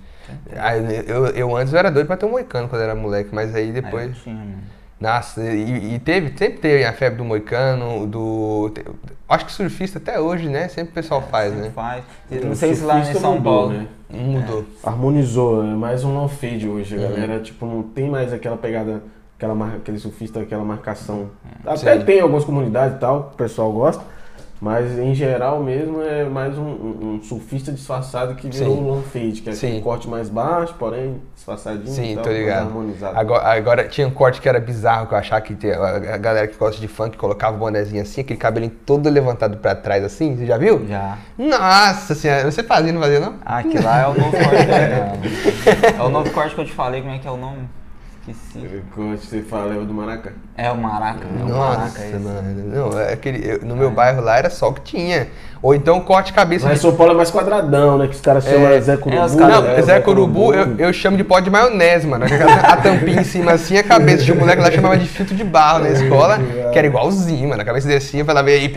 Ah, 0.56 0.76
eu, 0.76 1.26
eu 1.28 1.56
antes 1.56 1.72
eu 1.72 1.78
era 1.80 1.90
doido 1.90 2.06
pra 2.06 2.16
ter 2.16 2.26
um 2.26 2.30
moicano 2.30 2.68
quando 2.68 2.82
era 2.82 2.94
moleque, 2.94 3.30
mas 3.32 3.52
aí 3.52 3.64
Aí 3.64 3.72
depois. 3.72 4.06
eu 4.08 4.14
tinha, 4.22 4.36
mano. 4.36 4.58
Nossa, 5.00 5.42
e, 5.42 5.94
e 5.94 5.98
teve, 5.98 6.28
sempre 6.38 6.58
teve 6.60 6.84
a 6.84 6.92
febre 6.92 7.16
do 7.18 7.24
moicano, 7.24 8.06
do. 8.06 8.70
te- 8.72 8.84
acho 9.28 9.46
que 9.46 9.50
surfista 9.52 9.98
até 9.98 10.20
hoje, 10.20 10.48
né? 10.48 10.68
Sempre 10.68 10.90
o 10.92 10.94
pessoal 10.94 11.22
faz, 11.22 11.50
Sempre 11.50 11.66
né? 11.68 11.72
faz. 11.74 12.04
Não 12.44 12.54
sei 12.54 12.74
se 12.74 12.84
lá 12.84 13.00
em 13.00 13.04
São 13.14 13.36
mudou, 13.36 13.52
Paulo. 13.52 13.72
né? 13.72 13.86
Mudou. 14.10 14.64
Harmonizou, 14.84 15.64
é 15.64 15.74
mais 15.74 16.04
um 16.04 16.12
long 16.14 16.28
fade 16.28 16.68
hoje. 16.68 16.96
Uhum. 16.96 17.06
A 17.06 17.08
galera, 17.08 17.40
tipo, 17.40 17.64
não 17.66 17.82
tem 17.82 18.08
mais 18.10 18.30
aquela 18.32 18.58
pegada, 18.58 19.02
aquela 19.40 19.54
mar... 19.54 19.76
aquele 19.76 19.98
surfista, 19.98 20.40
aquela 20.40 20.62
marcação. 20.62 21.30
Até 21.64 21.98
Sim. 21.98 22.04
tem 22.04 22.20
algumas 22.20 22.44
comunidades 22.44 22.96
e 22.96 23.00
tal, 23.00 23.22
que 23.24 23.34
o 23.34 23.36
pessoal 23.38 23.72
gosta. 23.72 24.04
Mas 24.60 24.98
em 24.98 25.14
geral 25.14 25.62
mesmo 25.62 26.02
é 26.02 26.22
mais 26.24 26.58
um, 26.58 26.62
um- 26.62 27.14
um 27.14 27.22
surfista 27.22 27.72
disfarçado 27.72 28.34
que 28.34 28.46
virou 28.46 28.74
Sim. 28.76 28.82
um 28.82 28.86
long 28.88 29.00
fade, 29.02 29.40
que 29.40 29.48
é 29.48 29.52
Sim. 29.54 29.68
aquele 29.68 29.80
corte 29.82 30.06
mais 30.06 30.28
baixo, 30.28 30.74
porém 30.78 31.18
disfarçadinho 31.34 31.86
Sim, 31.86 32.12
e 32.12 32.14
tal, 32.16 32.24
tô 32.24 32.30
ligado. 32.30 32.66
harmonizado. 32.66 33.18
Agora, 33.18 33.48
agora 33.56 33.88
tinha 33.88 34.06
um 34.06 34.10
corte 34.10 34.38
que 34.38 34.46
era 34.46 34.60
bizarro, 34.60 35.06
que 35.06 35.14
eu 35.14 35.18
achava 35.18 35.40
que 35.40 35.54
tinha, 35.54 35.78
a 35.78 36.18
galera 36.18 36.46
que 36.46 36.58
gosta 36.58 36.78
de 36.78 36.86
funk 36.88 37.16
colocava 37.16 37.56
o 37.56 37.58
bonezinho 37.58 38.02
assim, 38.02 38.20
aquele 38.20 38.38
cabelinho 38.38 38.72
todo 38.84 39.08
levantado 39.08 39.56
pra 39.56 39.74
trás 39.74 40.04
assim, 40.04 40.36
você 40.36 40.44
já 40.44 40.58
viu? 40.58 40.86
Já. 40.86 41.16
Nossa 41.38 42.14
senhora, 42.14 42.50
você 42.50 42.62
fazia, 42.62 42.92
não 42.92 43.00
fazia 43.00 43.18
não? 43.20 43.36
Ah, 43.42 43.62
que 43.62 43.78
lá 43.78 44.00
é 44.02 44.06
o 44.08 44.12
novo 44.14 44.30
corte. 44.30 44.66
né? 44.66 45.12
É 45.98 46.02
o 46.02 46.10
novo 46.10 46.30
corte 46.32 46.54
que 46.54 46.60
eu 46.60 46.66
te 46.66 46.72
falei, 46.72 47.00
como 47.00 47.14
é 47.14 47.18
que 47.18 47.26
é 47.26 47.30
o 47.30 47.36
nome? 47.38 47.66
Esqueci. 48.28 48.58
O 48.76 48.82
corte 48.94 49.20
que 49.22 49.26
você 49.28 49.42
fala 49.42 49.74
é 49.74 49.78
o 49.78 49.84
do 49.84 49.94
Maraca. 49.94 50.32
É 50.56 50.70
o 50.70 50.76
Maraca. 50.76 51.26
É 51.38 51.42
o 51.42 51.48
Nossa, 51.48 51.78
Maraca 51.78 52.04
esse. 52.04 52.16
Não, 52.18 53.00
é 53.00 53.12
aquele, 53.14 53.50
eu- 53.50 53.60
no 53.66 53.74
meu 53.74 53.90
bairro 53.90 54.20
lá 54.22 54.36
era 54.38 54.50
só 54.50 54.68
o 54.68 54.74
que 54.74 54.82
tinha. 54.82 55.28
Ou 55.62 55.74
então 55.74 56.00
corte 56.00 56.26
de 56.28 56.32
cabeça 56.32 56.66
Mas 56.66 56.76
de 56.76 56.80
São 56.82 56.94
Paulo 56.96 57.12
é 57.12 57.16
mais 57.16 57.30
quadradão, 57.30 57.98
né? 57.98 58.06
Que 58.08 58.14
os 58.14 58.20
caras 58.22 58.44
chamam 58.44 58.80
Zé 58.80 58.96
Curubu. 58.96 59.24
os 59.24 59.34
caras- 59.34 59.54
Não, 59.56 59.62
né? 59.62 59.82
Zé 59.82 60.00
Corubu, 60.00 60.54
eu, 60.54 60.76
eu 60.78 60.92
chamo 60.92 61.18
de 61.18 61.24
pó 61.24 61.38
de 61.38 61.50
maionese, 61.50 62.06
mano. 62.06 62.24
A 62.62 62.76
tampinha 62.78 63.20
em 63.20 63.24
cima 63.24 63.52
assim, 63.52 63.76
a 63.76 63.82
cabeça 63.82 64.24
de 64.24 64.32
um 64.32 64.36
moleque 64.36 64.62
lá 64.62 64.70
chamava 64.70 64.96
de 64.96 65.06
filtro 65.06 65.34
de 65.34 65.44
barro 65.44 65.80
na 65.80 65.90
escola, 65.90 66.38
que 66.72 66.78
era 66.78 66.86
igualzinho, 66.86 67.48
mano. 67.50 67.60
A 67.60 67.64
cabeça 67.64 67.86
descia 67.88 68.22
e 68.22 68.24
falava, 68.24 68.50
e 68.50 68.54
aí, 68.54 68.74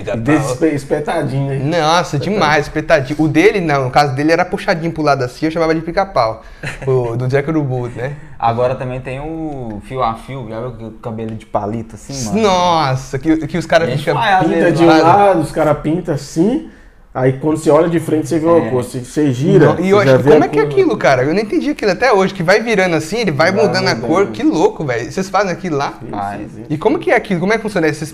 espe- 0.51 0.67
espetadinho, 0.75 1.57
né? 1.57 1.79
Nossa, 1.81 2.17
demais, 2.19 2.65
espetadinho. 2.65 3.15
O 3.21 3.27
dele, 3.29 3.61
não, 3.61 3.85
no 3.85 3.91
caso 3.91 4.13
dele 4.13 4.31
era 4.33 4.43
puxadinho 4.43 4.91
pro 4.91 5.03
lado 5.03 5.23
assim, 5.23 5.45
eu 5.45 5.51
chamava 5.51 5.73
de 5.73 5.79
pica-pau. 5.81 6.43
O 6.85 7.15
do 7.15 7.29
Zé 7.29 7.41
Corubu, 7.41 7.87
né? 7.87 8.13
Agora 8.45 8.75
também 8.75 8.99
tem 8.99 9.19
o 9.21 9.81
fio 9.85 10.03
a 10.03 10.15
fio, 10.15 10.47
já 10.49 10.59
viu 10.67 10.87
o 10.87 10.91
cabelo 10.91 11.31
de 11.35 11.45
palito 11.45 11.95
assim, 11.95 12.25
mano? 12.25 12.41
Nossa, 12.41 13.17
que, 13.17 13.47
que 13.47 13.57
os 13.57 13.65
caras 13.65 13.89
ficam. 13.97 14.15
Pinta 14.15 14.47
vezes 14.49 14.77
de 14.79 14.83
um 14.83 14.87
lá- 14.87 14.97
lado, 15.01 15.39
os 15.39 15.51
caras 15.51 15.77
pintam 15.81 16.13
assim. 16.13 16.69
Aí 17.15 17.33
quando 17.33 17.57
você 17.57 17.69
olha 17.69 17.87
de 17.87 17.99
frente, 17.99 18.27
você 18.27 18.39
vê 18.39 18.45
uma 18.47 18.65
É. 18.65 18.69
cor. 18.69 18.83
Se 18.83 19.05
você 19.05 19.31
gira. 19.31 19.77
E 19.79 19.83
você 19.91 19.93
hoje, 19.93 20.09
já 20.09 20.17
vê 20.17 20.31
como 20.31 20.43
a 20.43 20.47
é 20.47 20.49
que 20.49 20.59
é 20.59 20.63
aquilo, 20.63 20.97
cara? 20.97 21.23
Eu 21.23 21.33
não 21.33 21.39
entendi 21.41 21.69
aquilo 21.69 21.91
até 21.91 22.11
hoje, 22.11 22.33
que 22.33 22.41
vai 22.43 22.59
virando 22.61 22.95
assim, 22.95 23.17
ele 23.19 23.31
vai 23.31 23.51
Vai 23.51 23.65
mudando 23.65 23.87
a 23.87 23.95
mudando. 23.95 24.07
cor. 24.09 24.27
Que 24.27 24.43
louco, 24.43 24.83
velho. 24.83 25.09
Vocês 25.09 25.29
fazem 25.29 25.51
aquilo 25.51 25.77
lá? 25.77 25.93
Faz. 26.09 26.47
E 26.69 26.77
como 26.77 26.97
que 26.99 27.11
é 27.11 27.15
aquilo? 27.15 27.39
Como 27.39 27.53
é 27.53 27.55
que 27.57 27.61
funciona? 27.61 27.87
Vocês, 27.93 28.13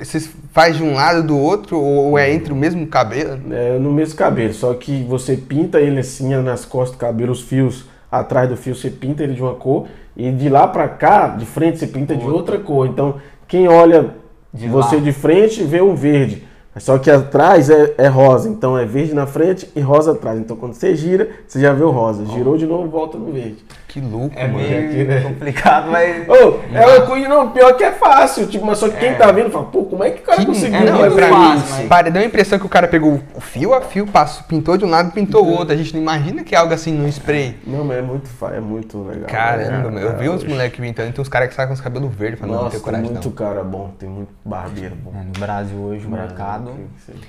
vocês 0.00 0.30
fazem 0.52 0.78
de 0.78 0.82
um 0.82 0.94
lado 0.94 1.22
do 1.22 1.38
outro 1.38 1.78
ou 1.78 2.18
é 2.18 2.32
entre 2.32 2.52
o 2.52 2.56
mesmo 2.56 2.84
cabelo? 2.86 3.38
É, 3.52 3.78
no 3.78 3.92
mesmo 3.92 4.16
cabelo, 4.16 4.52
só 4.54 4.72
que 4.74 5.04
você 5.04 5.36
pinta 5.36 5.78
ele 5.78 6.00
assim 6.00 6.34
nas 6.36 6.64
costas 6.64 6.96
do 6.96 7.00
cabelo, 7.00 7.30
os 7.32 7.42
fios 7.42 7.84
atrás 8.10 8.48
do 8.48 8.56
fio, 8.56 8.74
você 8.74 8.90
pinta 8.90 9.22
ele 9.22 9.34
de 9.34 9.42
uma 9.42 9.54
cor, 9.54 9.86
e 10.16 10.30
de 10.30 10.48
lá 10.48 10.66
pra 10.66 10.88
cá, 10.88 11.28
de 11.28 11.46
frente, 11.46 11.78
você 11.78 11.86
pinta 11.86 12.16
de 12.16 12.26
outra 12.26 12.58
cor. 12.58 12.86
Então, 12.86 13.16
quem 13.46 13.68
olha 13.68 14.14
De 14.52 14.68
você 14.68 14.96
lá. 14.96 15.02
de 15.02 15.12
frente 15.12 15.62
vê 15.62 15.80
um 15.80 15.94
verde. 15.94 16.46
Só 16.76 16.96
que 16.96 17.10
atrás 17.10 17.68
é, 17.70 17.94
é 17.98 18.06
rosa, 18.06 18.48
então 18.48 18.78
é 18.78 18.84
verde 18.84 19.12
na 19.12 19.26
frente 19.26 19.68
e 19.74 19.80
rosa 19.80 20.12
atrás. 20.12 20.38
Então 20.38 20.56
quando 20.56 20.74
você 20.74 20.94
gira, 20.94 21.28
você 21.46 21.60
já 21.60 21.72
vê 21.72 21.82
o 21.82 21.90
rosa. 21.90 22.24
Girou 22.26 22.56
de 22.56 22.66
novo, 22.66 22.88
volta 22.88 23.18
no 23.18 23.32
verde. 23.32 23.64
Que 23.88 24.02
louco, 24.02 24.38
É 24.38 24.46
mano. 24.46 24.58
meio 24.58 24.84
aqui, 24.86 25.04
né? 25.04 25.20
complicado, 25.22 25.90
mas. 25.90 26.28
Ô, 26.28 26.60
é 26.74 26.86
uma 26.86 27.06
coisa, 27.06 27.26
não, 27.26 27.50
pior 27.50 27.74
que 27.74 27.82
é 27.82 27.90
fácil, 27.90 28.46
tipo, 28.46 28.66
mas 28.66 28.76
só 28.76 28.86
que 28.90 28.98
quem 28.98 29.14
tá 29.14 29.32
vendo 29.32 29.50
fala, 29.50 29.64
pô, 29.64 29.84
como 29.84 30.04
é 30.04 30.10
que 30.10 30.20
o 30.20 30.24
cara 30.24 30.38
Que- 30.40 30.44
conseguiu 30.46 30.78
é, 30.78 30.84
não, 30.84 31.02
é 31.06 31.10
pra 31.10 31.28
fácil, 31.28 31.56
isso? 31.64 31.74
mas- 31.78 31.86
Pare, 31.88 32.10
deu 32.10 32.20
a 32.20 32.24
impressão 32.26 32.58
que 32.58 32.66
o 32.66 32.68
cara 32.68 32.86
pegou 32.86 33.18
o 33.34 33.40
fio 33.40 33.72
a 33.72 33.80
fio, 33.80 34.06
passou, 34.06 34.44
pintou 34.46 34.76
de 34.76 34.84
um 34.84 34.90
lado 34.90 35.08
e 35.08 35.12
pintou 35.12 35.42
o 35.42 35.50
outro. 35.50 35.72
A 35.72 35.76
gente 35.76 35.94
não 35.94 36.02
imagina 36.02 36.44
que 36.44 36.54
é 36.54 36.58
algo 36.58 36.74
assim 36.74 36.92
no 36.92 37.08
spray. 37.08 37.56
Não, 37.66 37.82
mas 37.82 37.96
é 37.98 38.02
muito, 38.02 38.30
é 38.54 38.60
muito 38.60 39.02
legal. 39.04 39.26
Caramba, 39.26 39.90
né, 39.90 39.90
meu. 39.90 40.00
Eu 40.00 40.06
cara? 40.08 40.18
vi 40.22 40.28
uns 40.28 40.44
moleques 40.44 40.78
pintando, 40.78 41.10
tem 41.12 41.22
uns 41.22 41.28
caras 41.28 41.48
que 41.48 41.54
saem 41.54 41.68
com 41.68 41.74
os 41.74 41.80
cabelos 41.80 42.14
verdes, 42.14 42.38
falando, 42.38 42.56
não 42.56 42.62
Nossa, 42.64 42.76
tem 42.76 42.84
coragem 42.84 43.10
muito 43.10 43.24
não. 43.24 43.32
cara 43.34 43.64
bom, 43.64 43.90
tem 43.98 44.08
muito 44.08 44.28
barbeiro 44.44 44.94
bom. 44.96 45.12
É, 45.18 45.24
no 45.24 45.32
Brasil 45.32 45.78
hoje 45.78 46.06
o 46.06 46.10
mercado. 46.10 46.72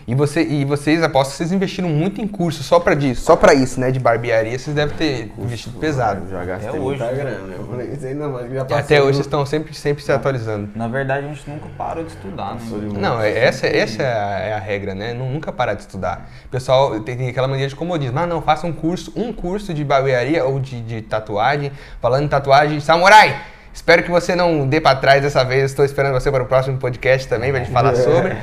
E, 0.05 0.13
você, 0.13 0.43
e 0.43 0.65
vocês, 0.65 1.01
aposto 1.01 1.31
que 1.31 1.37
vocês 1.37 1.53
investiram 1.53 1.87
muito 1.87 2.19
em 2.19 2.27
curso 2.27 2.63
só 2.63 2.81
pra 2.81 2.95
disso, 2.95 3.21
só 3.21 3.37
pra 3.37 3.53
isso, 3.53 3.79
né, 3.79 3.91
de 3.91 3.99
barbearia, 3.99 4.59
vocês 4.59 4.75
devem 4.75 4.93
ter 4.97 5.31
investido 5.37 5.77
pesado. 5.79 6.27
Já 6.29 6.48
gastei 6.49 6.69
Até 6.69 6.79
muita 6.79 7.05
hoje. 7.05 7.15
grana. 7.15 7.53
Eu 7.55 7.67
falei, 7.67 7.87
isso 7.93 8.05
ainda 8.05 8.27
mais, 8.27 8.49
já 8.51 8.55
E 8.55 8.59
passou 8.59 8.77
até 8.77 9.01
hoje 9.01 9.21
estão 9.21 9.45
sempre, 9.45 9.73
sempre 9.73 10.03
se 10.03 10.11
atualizando. 10.11 10.69
Na 10.75 10.87
verdade, 10.87 11.25
a 11.25 11.29
gente 11.29 11.49
nunca 11.49 11.67
parou 11.77 12.03
de 12.03 12.09
estudar, 12.11 12.55
né? 12.55 12.61
Não, 12.99 13.21
é- 13.21 13.37
essa, 13.37 13.67
essa 13.67 14.03
é, 14.03 14.05
a, 14.13 14.39
é 14.39 14.53
a 14.53 14.59
regra, 14.59 14.93
né? 14.93 15.13
Não, 15.13 15.29
nunca 15.31 15.51
parar 15.51 15.73
de 15.75 15.81
estudar. 15.81 16.29
O 16.45 16.49
pessoal 16.49 16.99
tem, 17.01 17.15
tem 17.15 17.29
aquela 17.29 17.47
mania 17.47 17.67
de 17.67 17.75
comodismo. 17.75 18.19
Ah, 18.19 18.27
não, 18.27 18.41
faça 18.41 18.67
um 18.67 18.73
curso, 18.73 19.13
um 19.15 19.31
curso 19.31 19.73
de 19.73 19.83
barbearia 19.83 20.43
ou 20.45 20.59
de, 20.59 20.81
de 20.81 21.01
tatuagem. 21.01 21.71
Falando 22.01 22.25
em 22.25 22.27
tatuagem, 22.27 22.79
samurai! 22.79 23.39
Espero 23.79 24.03
que 24.03 24.11
você 24.11 24.35
não 24.35 24.67
dê 24.67 24.81
pra 24.81 24.93
trás 24.93 25.21
dessa 25.21 25.41
vez. 25.41 25.71
Estou 25.71 25.85
esperando 25.85 26.11
você 26.11 26.29
para 26.29 26.43
o 26.43 26.45
próximo 26.45 26.77
podcast 26.77 27.25
também, 27.29 27.49
pra 27.49 27.61
gente 27.61 27.71
falar 27.71 27.95
sobre. 28.03 28.35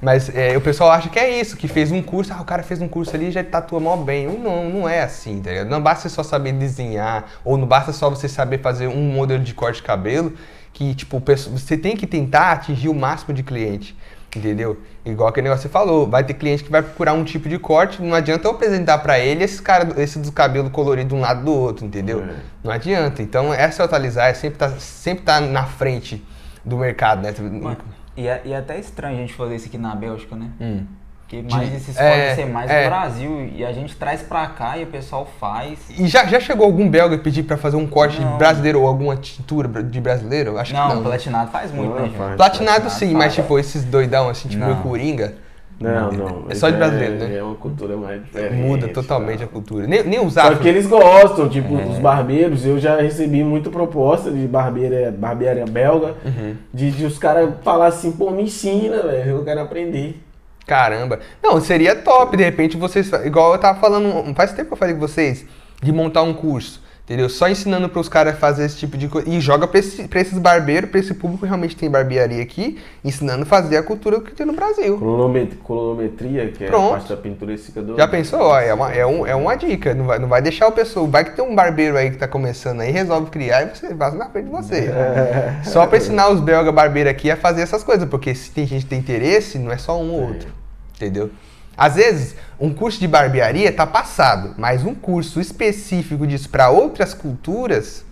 Mas 0.00 0.34
é, 0.34 0.56
o 0.56 0.60
pessoal 0.60 0.92
acha 0.92 1.08
que 1.08 1.18
é 1.18 1.40
isso, 1.40 1.56
que 1.56 1.66
fez 1.66 1.90
um 1.90 2.00
curso, 2.00 2.32
ah, 2.32 2.40
o 2.40 2.44
cara 2.44 2.62
fez 2.62 2.80
um 2.80 2.86
curso 2.86 3.14
ali 3.16 3.26
e 3.26 3.30
já 3.32 3.42
tatua 3.42 3.80
mó 3.80 3.96
bem. 3.96 4.28
Não, 4.28 4.70
não 4.70 4.88
é 4.88 5.02
assim, 5.02 5.40
tá 5.40 5.50
ligado? 5.50 5.68
Não 5.68 5.82
basta 5.82 6.08
só 6.08 6.22
saber 6.22 6.52
desenhar, 6.52 7.24
ou 7.44 7.58
não 7.58 7.66
basta 7.66 7.92
só 7.92 8.08
você 8.08 8.28
saber 8.28 8.60
fazer 8.60 8.86
um 8.86 9.02
modelo 9.10 9.42
de 9.42 9.52
corte 9.52 9.78
de 9.78 9.82
cabelo, 9.82 10.32
que, 10.72 10.94
tipo, 10.94 11.20
você 11.20 11.76
tem 11.76 11.96
que 11.96 12.06
tentar 12.06 12.52
atingir 12.52 12.88
o 12.88 12.94
máximo 12.94 13.34
de 13.34 13.42
cliente. 13.42 13.96
Entendeu? 14.34 14.78
Igual 15.04 15.28
aquele 15.28 15.44
negócio 15.44 15.62
que 15.62 15.68
você 15.68 15.72
falou, 15.72 16.08
vai 16.08 16.22
ter 16.24 16.34
cliente 16.34 16.64
que 16.64 16.70
vai 16.70 16.82
procurar 16.82 17.12
um 17.14 17.24
tipo 17.24 17.48
de 17.48 17.58
corte, 17.58 18.02
não 18.02 18.14
adianta 18.14 18.46
eu 18.46 18.50
apresentar 18.50 18.98
pra 18.98 19.18
ele 19.18 19.44
esse 19.44 19.62
cara, 19.62 20.00
esse 20.00 20.18
do 20.18 20.30
cabelo 20.30 20.68
colorido 20.68 21.10
de 21.10 21.14
um 21.14 21.20
lado 21.20 21.44
do 21.44 21.52
outro, 21.52 21.86
entendeu? 21.86 22.22
É. 22.22 22.34
Não 22.62 22.70
adianta. 22.72 23.22
Então, 23.22 23.52
é 23.54 23.70
se 23.70 23.80
atualizar, 23.80 24.28
é 24.28 24.34
sempre 24.34 24.58
tá, 24.58 24.70
sempre 24.72 25.24
tá 25.24 25.40
na 25.40 25.64
frente 25.64 26.22
do 26.64 26.76
mercado, 26.76 27.22
né? 27.22 27.32
Mano, 27.38 27.78
E 28.16 28.26
é, 28.26 28.42
e 28.44 28.52
é 28.52 28.56
até 28.56 28.78
estranho 28.78 29.16
a 29.16 29.20
gente 29.20 29.32
fazer 29.34 29.56
isso 29.56 29.66
aqui 29.68 29.78
na 29.78 29.94
Bélgica, 29.94 30.34
né? 30.34 30.50
Hum. 30.60 30.84
Porque 31.28 31.42
mais 31.50 31.74
esses 31.74 31.96
é, 31.98 32.10
podem 32.10 32.34
ser 32.36 32.52
mais 32.52 32.70
é. 32.70 32.84
no 32.84 32.88
Brasil. 32.88 33.50
E 33.56 33.64
a 33.64 33.72
gente 33.72 33.96
traz 33.96 34.22
pra 34.22 34.46
cá 34.46 34.78
e 34.78 34.84
o 34.84 34.86
pessoal 34.86 35.28
faz. 35.40 35.78
E 35.98 36.06
já, 36.06 36.24
já 36.24 36.38
chegou 36.38 36.64
algum 36.64 36.88
belga 36.88 37.18
pedir 37.18 37.42
pra 37.42 37.56
fazer 37.56 37.76
um 37.76 37.86
corte 37.86 38.20
Não. 38.20 38.38
brasileiro 38.38 38.80
ou 38.82 38.86
alguma 38.86 39.16
tintura 39.16 39.82
de 39.82 40.00
brasileiro? 40.00 40.56
Acho 40.56 40.72
não, 40.72 40.82
que 40.88 40.94
não. 40.94 41.02
né? 41.02 41.08
platinado 41.08 41.50
faz 41.50 41.72
muito, 41.72 41.88
Não, 41.90 41.96
né, 41.96 42.06
gente? 42.06 42.16
faz. 42.16 42.36
Platinado 42.36 42.90
sim, 42.90 43.12
mas 43.12 43.22
faz. 43.24 43.34
tipo, 43.34 43.58
esses 43.58 43.84
doidão 43.84 44.28
assim, 44.28 44.48
tipo 44.48 44.60
Não. 44.60 44.68
meio 44.68 44.82
coringa, 44.82 45.34
Não, 45.80 46.12
não. 46.12 46.44
É 46.48 46.54
só 46.54 46.70
de 46.70 46.76
mas 46.78 46.90
brasileiro, 46.90 47.14
né? 47.28 47.36
É 47.38 47.42
uma 47.42 47.56
cultura 47.56 47.96
mais 47.96 48.22
diferente. 48.24 48.54
muda 48.62 48.88
totalmente 48.88 49.42
a 49.42 49.46
tá? 49.46 49.52
cultura. 49.52 49.86
Nem, 49.88 50.04
nem 50.04 50.24
os 50.24 50.34
Só 50.34 50.42
afro. 50.42 50.58
que 50.60 50.68
eles 50.68 50.86
gostam, 50.86 51.48
tipo, 51.48 51.76
É. 51.76 51.84
os 51.86 51.98
barbeiros, 51.98 52.64
eu 52.64 52.78
já 52.78 53.00
recebi 53.00 53.42
muita 53.42 53.68
proposta 53.68 54.30
de 54.30 54.46
barbearia, 54.46 55.10
barbearia 55.10 55.64
belga, 55.66 56.14
Uhum. 56.24 56.54
de, 56.72 56.92
de 56.92 57.04
os 57.04 57.18
caras 57.18 57.50
falar 57.64 57.88
assim, 57.88 58.12
pô, 58.12 58.30
me 58.30 58.44
ensina, 58.44 59.02
velho, 59.02 59.30
eu 59.32 59.44
quero 59.44 59.60
aprender. 59.60 60.22
Caramba. 60.66 61.20
Não, 61.42 61.60
seria 61.60 61.94
top, 61.94 62.36
de 62.36 62.42
repente 62.42 62.76
vocês. 62.76 63.10
Igual 63.24 63.52
eu 63.52 63.58
tava 63.58 63.78
falando. 63.80 64.34
Faz 64.34 64.52
tempo 64.52 64.68
que 64.68 64.72
eu 64.72 64.76
falei 64.76 64.94
com 64.94 65.00
vocês 65.00 65.46
de 65.80 65.92
montar 65.92 66.22
um 66.22 66.34
curso. 66.34 66.82
Entendeu? 67.06 67.28
Só 67.28 67.48
ensinando 67.48 67.88
pros 67.88 68.08
caras 68.08 68.36
fazer 68.36 68.64
esse 68.64 68.78
tipo 68.78 68.98
de 68.98 69.06
coisa. 69.06 69.30
E 69.30 69.40
joga 69.40 69.64
pra, 69.68 69.78
esse- 69.78 70.08
esses 70.12 70.38
barbeiros, 70.40 70.90
pra 70.90 70.98
esse 70.98 71.14
público 71.14 71.42
que 71.42 71.46
realmente 71.46 71.76
tem 71.76 71.88
barbearia 71.88 72.42
aqui, 72.42 72.80
ensinando 73.04 73.44
a 73.44 73.46
fazer 73.46 73.76
a 73.76 73.82
cultura 73.84 74.20
que 74.20 74.32
tem 74.32 74.44
no 74.44 74.52
Brasil. 74.52 74.98
Cronomet- 74.98 75.54
Cronometria, 75.64 76.48
que 76.50 76.64
é 76.64 76.66
Pronto. 76.66 76.86
a 76.88 76.96
parte 76.96 77.08
da 77.10 77.16
pintura 77.16 77.54
esse 77.54 77.66
fica 77.66 77.80
do- 77.80 77.96
Já 77.96 78.08
pensou? 78.08 78.40
Ó, 78.40 78.58
é, 78.58 78.74
uma, 78.74 78.92
é, 78.92 79.06
um, 79.06 79.24
é 79.24 79.36
uma 79.36 79.54
dica. 79.54 79.94
Não 79.94 80.04
vai, 80.04 80.18
não 80.18 80.26
vai 80.26 80.42
deixar 80.42 80.66
o 80.66 80.72
pessoal. 80.72 81.06
Vai 81.06 81.24
que 81.24 81.30
tem 81.36 81.44
um 81.44 81.54
barbeiro 81.54 81.96
aí 81.96 82.10
que 82.10 82.16
tá 82.16 82.26
começando 82.26 82.80
aí, 82.80 82.90
resolve 82.90 83.30
criar 83.30 83.62
e 83.62 83.66
você 83.76 83.94
passa 83.94 84.16
na 84.16 84.28
frente 84.28 84.46
de 84.46 84.50
você. 84.50 84.90
Só 85.62 85.86
pra 85.86 85.98
ensinar 85.98 86.28
os 86.30 86.40
belga 86.40 86.72
barbeiros 86.72 87.12
aqui 87.12 87.30
a 87.30 87.36
fazer 87.36 87.62
essas 87.62 87.84
coisas. 87.84 88.08
Porque 88.08 88.34
se 88.34 88.50
tem 88.50 88.66
gente 88.66 88.82
que 88.82 88.90
tem 88.90 88.98
interesse, 88.98 89.60
não 89.60 89.70
é 89.70 89.78
só 89.78 89.96
um 89.96 90.10
ou 90.12 90.22
outro. 90.30 90.48
Entendeu? 90.96 91.30
Às 91.76 91.96
vezes, 91.96 92.36
um 92.58 92.72
curso 92.72 92.98
de 92.98 93.06
barbearia 93.06 93.70
tá 93.70 93.86
passado, 93.86 94.54
mas 94.56 94.84
um 94.84 94.94
curso 94.94 95.40
específico 95.40 96.26
disso 96.26 96.48
para 96.48 96.70
outras 96.70 97.12
culturas 97.12 98.04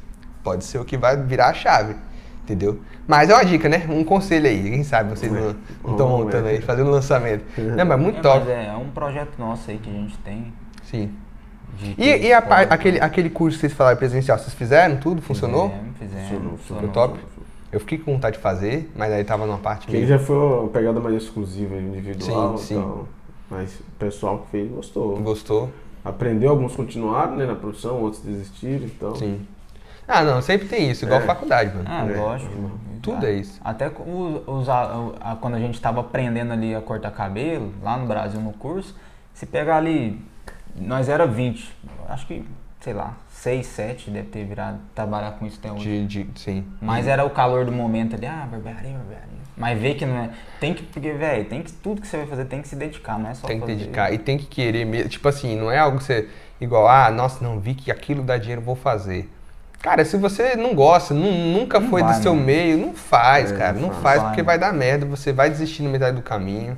pode 0.42 0.64
ser 0.64 0.78
o 0.78 0.84
que 0.84 0.96
vai 0.96 1.16
virar 1.16 1.48
a 1.48 1.54
chave. 1.54 1.96
Entendeu? 2.42 2.78
Mas 3.06 3.30
é 3.30 3.34
uma 3.34 3.44
dica, 3.44 3.70
né? 3.70 3.86
Um 3.88 4.04
conselho 4.04 4.46
aí. 4.46 4.62
Quem 4.70 4.84
sabe 4.84 5.08
vocês 5.10 5.32
não 5.32 5.56
estão 5.90 6.08
montando 6.10 6.46
é. 6.46 6.52
aí, 6.52 6.60
fazendo 6.60 6.90
lançamento. 6.90 7.42
Não, 7.58 7.86
mas 7.86 7.98
muito 7.98 8.18
É, 8.18 8.22
top. 8.22 8.38
mas 8.40 8.48
é, 8.48 8.66
é 8.66 8.76
um 8.76 8.90
projeto 8.90 9.38
nosso 9.38 9.70
aí 9.70 9.78
que 9.78 9.88
a 9.88 9.92
gente 9.94 10.18
tem. 10.18 10.52
Sim. 10.82 11.10
E, 11.98 12.26
e 12.26 12.32
a 12.32 12.38
aquele, 12.38 13.00
aquele 13.00 13.30
curso 13.30 13.56
que 13.56 13.62
vocês 13.62 13.72
falaram 13.72 13.96
presencial, 13.96 14.38
vocês 14.38 14.52
fizeram 14.54 14.96
tudo? 14.96 15.22
Funcionou? 15.22 15.70
Fizemos, 15.70 15.98
fizemos, 15.98 16.28
Funcionou, 16.28 16.58
funcionou. 16.58 16.88
top. 16.90 17.18
Eu 17.72 17.80
fiquei 17.80 17.98
com 17.98 18.12
vontade 18.12 18.36
de 18.36 18.42
fazer, 18.42 18.92
mas 18.94 19.10
aí 19.12 19.24
tava 19.24 19.46
numa 19.46 19.58
parte 19.58 19.86
Que 19.86 19.92
meio... 19.94 20.06
já 20.06 20.18
foi 20.18 20.36
uma 20.36 20.68
pegada 20.68 21.00
mais 21.00 21.16
exclusiva, 21.16 21.74
individual 21.76 22.56
Sim, 22.58 22.64
sim. 22.66 22.74
tal. 22.76 23.08
Mas 23.51 23.78
o 23.80 23.82
pessoal 23.99 24.38
que 24.40 24.51
fez 24.51 24.70
gostou. 24.70 25.16
Gostou? 25.20 25.70
Aprendeu, 26.05 26.51
alguns 26.51 26.74
continuaram 26.76 27.36
né, 27.36 27.47
na 27.47 27.55
produção, 27.55 28.01
outros 28.01 28.22
desistiram, 28.22 28.84
então. 28.86 29.14
Sim. 29.16 29.47
Ah, 30.07 30.22
não, 30.22 30.42
sempre 30.42 30.68
tem 30.68 30.90
isso, 30.90 31.05
igual 31.07 31.20
É. 31.20 31.24
faculdade, 31.24 31.74
mano. 31.74 31.86
Ah, 31.88 32.07
É, 32.07 32.16
lógico. 32.20 32.70
Tudo 33.01 33.24
é 33.26 33.32
isso. 33.32 33.59
Até 33.64 33.88
com 33.90 34.03
o- 34.03 34.59
os, 34.59 34.68
a- 34.68 34.90
a- 35.20 35.36
quando 35.36 35.55
a 35.55 35.59
gente 35.59 35.80
tava 35.80 36.01
aprendendo 36.01 36.53
ali 36.53 36.74
a 36.74 36.80
cortar 36.80 37.11
cabelo, 37.11 37.72
lá 37.82 37.97
no 37.97 38.07
Brasil 38.07 38.40
no 38.40 38.53
curso, 38.53 38.95
se 39.32 39.47
pegar 39.47 39.76
ali, 39.76 40.20
nós 40.76 41.09
era 41.09 41.26
20, 41.26 41.74
acho 42.09 42.26
que, 42.26 42.45
sei 42.85 42.93
lá, 42.93 43.14
6, 43.30 43.66
7 43.66 44.11
deve 44.11 44.28
ter 44.28 44.45
virado 44.45 44.78
trabalhar 44.95 45.32
com 45.32 45.47
isso 45.47 45.59
até 45.59 45.72
hoje. 45.72 46.05
De, 46.07 46.24
de, 46.24 46.41
sim. 46.41 46.64
Mas 46.82 47.07
era 47.07 47.24
o 47.24 47.30
calor 47.30 47.64
do 47.64 47.72
momento 47.72 48.14
ali, 48.14 48.26
ah, 48.26 48.47
barbearia, 48.51 48.93
barbearia. 48.93 49.35
Mas 49.57 49.78
vê 49.80 49.95
que 49.95 50.05
não 50.05 50.16
é. 50.18 50.30
Tem 50.61 50.74
que, 50.74 50.82
porque, 50.82 51.12
velho, 51.12 51.45
tem 51.47 51.62
que. 51.62 51.72
Tudo 51.72 52.01
que 52.03 52.07
você 52.07 52.18
vai 52.18 52.26
fazer 52.26 52.45
tem 52.45 52.61
que 52.61 52.68
se 52.68 52.76
dedicar, 52.76 53.18
não 53.18 53.30
é 53.30 53.35
só 53.35 53.47
Tem 53.47 53.57
que 53.61 53.66
fazer. 53.66 53.76
dedicar 53.78 54.12
e 54.12 54.18
tem 54.18 54.37
que 54.37 54.47
querer 54.47 54.85
mesmo. 54.85 55.09
Tipo 55.09 55.28
assim, 55.28 55.57
não 55.59 55.70
é 55.70 55.78
algo 55.78 55.99
que 55.99 56.05
você. 56.05 56.28
Igual, 56.61 56.87
ah, 56.89 57.11
nossa, 57.11 57.43
não 57.43 57.59
vi 57.59 57.74
que 57.74 57.91
aquilo 57.91 58.22
dá 58.22 58.37
dinheiro, 58.37 58.61
vou 58.61 58.76
fazer. 58.76 59.30
Cara, 59.80 60.05
se 60.05 60.16
você 60.16 60.57
não 60.57 60.74
gosta, 60.74 61.12
nu- 61.14 61.30
nunca 61.30 61.78
Não 61.78 61.89
foi 61.89 62.03
vai, 62.03 62.14
do 62.18 62.22
seu 62.22 62.35
mano. 62.35 62.47
meio, 62.47 62.78
não 62.78 62.95
faz, 62.95 63.53
É, 63.53 63.57
cara. 63.57 63.72
não 63.74 63.89
Não 63.89 63.91
faz. 63.91 64.03
faz 64.03 64.22
porque 64.28 64.43
vai 64.43 64.59
dar 64.59 64.72
merda, 64.72 65.05
você 65.07 65.32
vai 65.32 65.49
desistir 65.51 65.82
na 65.82 65.89
metade 65.91 66.16
do 66.16 66.22
caminho. 66.22 66.76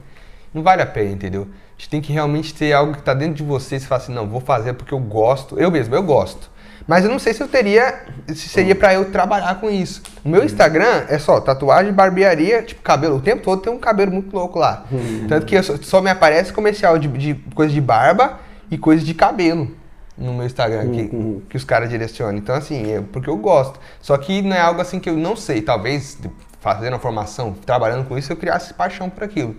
Não 0.57 0.63
vale 0.63 0.81
a 0.81 0.87
pena, 0.87 1.11
entendeu? 1.11 1.43
A 1.43 1.79
gente 1.79 1.91
tem 1.91 2.01
que 2.01 2.11
realmente 2.15 2.55
ter 2.55 2.73
algo 2.73 2.95
que 2.95 3.03
tá 3.03 3.13
dentro 3.13 3.35
de 3.35 3.43
você 3.43 3.77
e 3.77 3.81
você 3.81 3.87
fala 3.87 4.01
assim, 4.01 4.15
não, 4.15 4.27
vou 4.27 4.41
fazer 4.41 4.73
porque 4.73 4.95
eu 4.95 4.99
gosto. 4.99 5.61
Eu 5.61 5.71
mesmo, 5.71 5.95
eu 5.95 6.03
gosto. 6.03 6.51
Mas 6.89 7.05
eu 7.05 7.11
não 7.11 7.19
sei 7.19 7.35
se 7.35 7.43
eu 7.43 7.49
teria, 7.49 8.05
se 8.29 8.49
seria 8.49 8.75
pra 8.75 8.95
eu 8.95 9.11
trabalhar 9.13 9.61
com 9.61 9.69
isso. 9.69 10.03
O 10.25 10.29
meu 10.31 10.43
Instagram 10.43 11.05
é 11.11 11.19
só 11.19 11.39
tatuagem, 11.41 11.93
barbearia, 11.93 12.63
tipo, 12.63 12.81
cabelo. 12.81 13.17
O 13.17 13.21
tempo 13.21 13.43
todo 13.43 13.61
tem 13.61 13.71
um 13.71 13.79
cabelo 13.79 14.13
muito 14.13 14.35
louco 14.35 14.59
lá. 14.59 14.87
Tanto 15.29 15.45
que 15.45 15.63
só, 15.63 15.77
só 15.83 16.01
me 16.01 16.09
aparece 16.09 16.53
comercial 16.55 16.99
de, 16.99 17.07
de 17.09 17.35
coisa 17.55 17.75
de 17.75 17.81
barba 17.83 18.39
e 18.71 18.79
coisa 18.79 19.05
de 19.05 19.13
cabelo 19.13 19.71
no 20.17 20.33
meu 20.33 20.47
Instagram, 20.47 20.91
que, 20.91 21.15
Uhum. 21.15 21.43
que 21.51 21.57
os 21.59 21.65
caras 21.65 21.91
direcionam. 21.91 22.39
Então, 22.39 22.55
assim, 22.55 22.91
é 22.95 23.03
porque 23.13 23.29
eu 23.29 23.37
gosto. 23.37 23.79
Só 24.01 24.17
que 24.17 24.41
não 24.41 24.57
é 24.57 24.61
algo 24.61 24.81
assim 24.81 24.99
que 24.99 25.11
eu 25.11 25.17
não 25.19 25.37
sei. 25.37 25.61
Talvez 25.61 26.17
fazendo 26.61 26.95
a 26.95 26.99
formação, 26.99 27.53
trabalhando 27.53 28.07
com 28.09 28.17
isso, 28.17 28.33
eu 28.33 28.37
criasse 28.37 28.73
paixão 28.73 29.11
por 29.11 29.23
aquilo. 29.25 29.55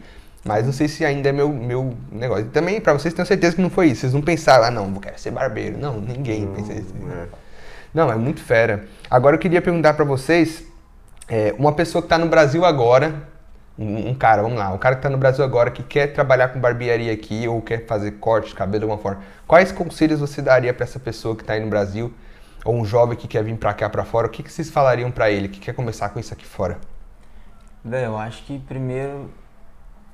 Mas 0.48 0.66
não 0.66 0.72
sei 0.72 0.88
se 0.88 1.04
ainda 1.04 1.28
é 1.28 1.32
meu, 1.34 1.50
meu 1.50 1.93
negócio. 2.10 2.45
E 2.45 2.50
também, 2.50 2.80
pra 2.80 2.93
vocês, 2.93 3.14
tenho 3.14 3.28
certeza 3.28 3.58
que 3.58 3.62
não 3.62 3.70
foi 3.70 3.88
isso. 3.88 4.02
Vocês 4.02 4.14
não 4.14 4.22
pensaram, 4.22 4.64
ah, 4.64 4.72
não, 4.72 4.91
vou 4.91 5.02
querer 5.02 5.20
ser 5.20 5.32
barbeiro. 5.32 5.78
Não, 5.78 6.00
ninguém 6.00 6.48
pensa 6.48 6.74
isso. 6.74 6.93
É. 7.12 7.28
Não, 7.93 8.10
é 8.10 8.16
muito 8.16 8.41
fera. 8.41 8.86
Agora 9.10 9.36
eu 9.36 9.39
queria 9.39 9.62
perguntar 9.62 9.93
pra 9.93 10.06
vocês, 10.06 10.64
é, 11.28 11.54
uma 11.58 11.74
pessoa 11.74 12.02
que 12.02 12.08
tá 12.08 12.18
no 12.18 12.28
Brasil 12.28 12.64
agora, 12.64 13.28
um, 13.78 14.10
um 14.10 14.14
cara, 14.16 14.41
vamos 14.41 14.58
lá, 14.58 14.72
um 14.72 14.78
cara 14.78 14.95
que 14.95 15.02
tá 15.02 15.10
no 15.10 15.18
Brasil 15.18 15.43
agora 15.43 15.70
que 15.70 15.84
quer 15.84 16.08
trabalhar 16.08 16.50
com 16.50 16.60
barbearia 16.60 17.12
aqui 17.12 17.48
ou 17.48 17.62
quer 17.62 17.86
fazer 17.86 18.12
corte 18.12 18.50
de 18.50 18.56
cabelo 18.56 18.80
de 18.80 18.84
alguma 18.86 19.02
forma, 19.02 19.22
quais 19.45 19.72
conselhos 19.72 20.20
você 20.20 20.41
daria 20.41 20.74
pra 20.74 20.84
essa 20.84 21.00
pessoa 21.00 21.36
que 21.36 21.43
tá 21.43 21.54
aí 21.54 21.60
no 21.60 21.70
Brasil 21.70 22.14
ou 22.64 22.76
um 22.76 22.86
jovem 22.86 23.18
que 23.18 23.28
quer 23.28 23.43
vir 23.43 23.56
pra 23.58 23.74
cá, 23.74 23.89
pra 23.89 24.06
fora? 24.06 24.28
O 24.28 24.30
que, 24.30 24.41
que 24.41 24.52
vocês 24.52 24.70
falariam 24.70 25.12
pra 25.12 25.30
ele 25.30 25.48
que 25.48 25.60
quer 25.60 25.74
começar 25.74 26.10
com 26.10 26.20
isso 26.20 26.34
aqui 26.34 26.45
fora? 26.45 26.78
Velho, 27.84 28.06
eu 28.06 28.18
acho 28.18 28.43
que 28.43 28.60
primeiro 28.60 29.30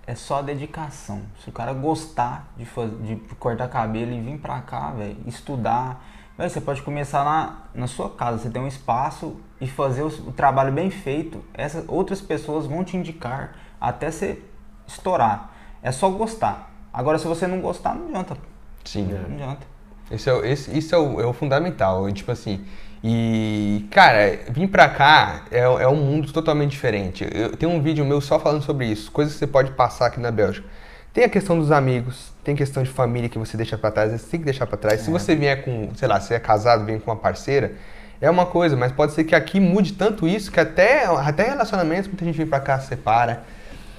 é 0.06 0.16
só 0.16 0.40
a 0.40 0.42
dedicação. 0.42 1.22
Se 1.44 1.50
o 1.50 1.52
cara 1.52 1.74
gostar 1.74 2.48
de, 2.58 2.66
faz- 2.66 2.92
de 3.06 3.16
cortar 3.40 3.68
cabelo 3.70 4.12
e 4.12 4.20
vir 4.22 4.38
pra 4.40 4.60
cá, 4.62 4.92
velho, 4.92 5.18
estudar, 5.26 6.04
velho, 6.38 6.50
você 6.50 6.60
pode 6.62 6.82
começar 6.82 7.24
na, 7.24 7.58
na 7.74 7.88
sua 7.88 8.10
casa, 8.10 8.38
você 8.40 8.50
tem 8.50 8.62
um 8.62 8.68
espaço 8.68 9.38
e 9.62 9.68
fazer 9.68 10.04
o, 10.04 10.08
o 10.08 10.32
trabalho 10.34 10.72
bem 10.72 10.90
feito. 10.90 11.44
Essas 11.54 11.86
outras 11.88 12.22
pessoas 12.22 12.66
vão 12.66 12.84
te 12.84 12.98
indicar 12.98 13.56
até 13.80 14.12
você 14.12 14.42
estourar. 14.88 15.52
É 15.82 15.92
só 15.92 16.10
gostar. 16.10 16.72
Agora, 16.92 17.18
se 17.18 17.28
você 17.28 17.48
não 17.48 17.62
gostar, 17.62 17.96
não 17.96 18.08
adianta. 18.10 18.38
Sim. 18.84 19.06
Não 19.06 19.36
adianta. 19.36 19.66
Esse 20.12 20.30
é, 20.30 20.52
esse, 20.52 20.78
isso 20.78 20.94
é 20.94 20.98
o, 20.98 21.22
é 21.22 21.26
o 21.26 21.34
fundamental, 21.34 22.12
tipo 22.12 22.32
assim. 22.32 22.66
E, 23.04 23.86
cara, 23.92 24.40
vir 24.50 24.68
pra 24.70 24.88
cá 24.88 25.42
é, 25.52 25.60
é 25.60 25.88
um 25.88 25.96
mundo 25.96 26.32
totalmente 26.32 26.72
diferente. 26.72 27.28
Eu 27.34 27.50
tenho 27.58 27.72
um 27.72 27.82
vídeo 27.82 28.06
meu 28.06 28.22
só 28.22 28.40
falando 28.40 28.64
sobre 28.64 28.86
isso, 28.86 29.12
coisas 29.12 29.34
que 29.34 29.40
você 29.40 29.48
pode 29.48 29.72
passar 29.72 30.06
aqui 30.06 30.20
na 30.22 30.32
Bélgica. 30.32 30.66
Tem 31.12 31.26
a 31.26 31.30
questão 31.30 31.60
dos 31.60 31.70
amigos, 31.72 32.32
tem 32.44 32.56
questão 32.56 32.82
de 32.82 32.90
família 32.90 33.28
que 33.30 33.38
você 33.38 33.58
deixa 33.58 33.78
pra 33.78 33.92
trás, 33.92 34.12
você 34.12 34.26
tem 34.32 34.40
que 34.40 34.46
deixar 34.46 34.66
pra 34.66 34.78
trás. 34.78 35.02
Se 35.02 35.12
você 35.12 35.36
vier 35.36 35.64
com, 35.64 35.90
sei 35.96 36.08
lá, 36.08 36.20
se 36.20 36.34
é 36.34 36.40
casado, 36.40 36.86
vem 36.86 36.98
com 36.98 37.12
uma 37.12 37.18
parceira, 37.18 37.74
é 38.22 38.30
uma 38.30 38.46
coisa, 38.46 38.76
mas 38.78 38.92
pode 38.94 39.12
ser 39.12 39.26
que 39.26 39.36
aqui 39.36 39.60
mude 39.60 39.94
tanto 39.94 40.26
isso 40.26 40.50
que 40.52 40.60
até, 40.60 41.06
até 41.06 41.50
relacionamentos, 41.50 42.08
muita 42.08 42.24
gente 42.24 42.38
vem 42.38 42.48
pra 42.48 42.62
cá, 42.62 42.80
se 42.80 42.88
separa. 42.88 43.44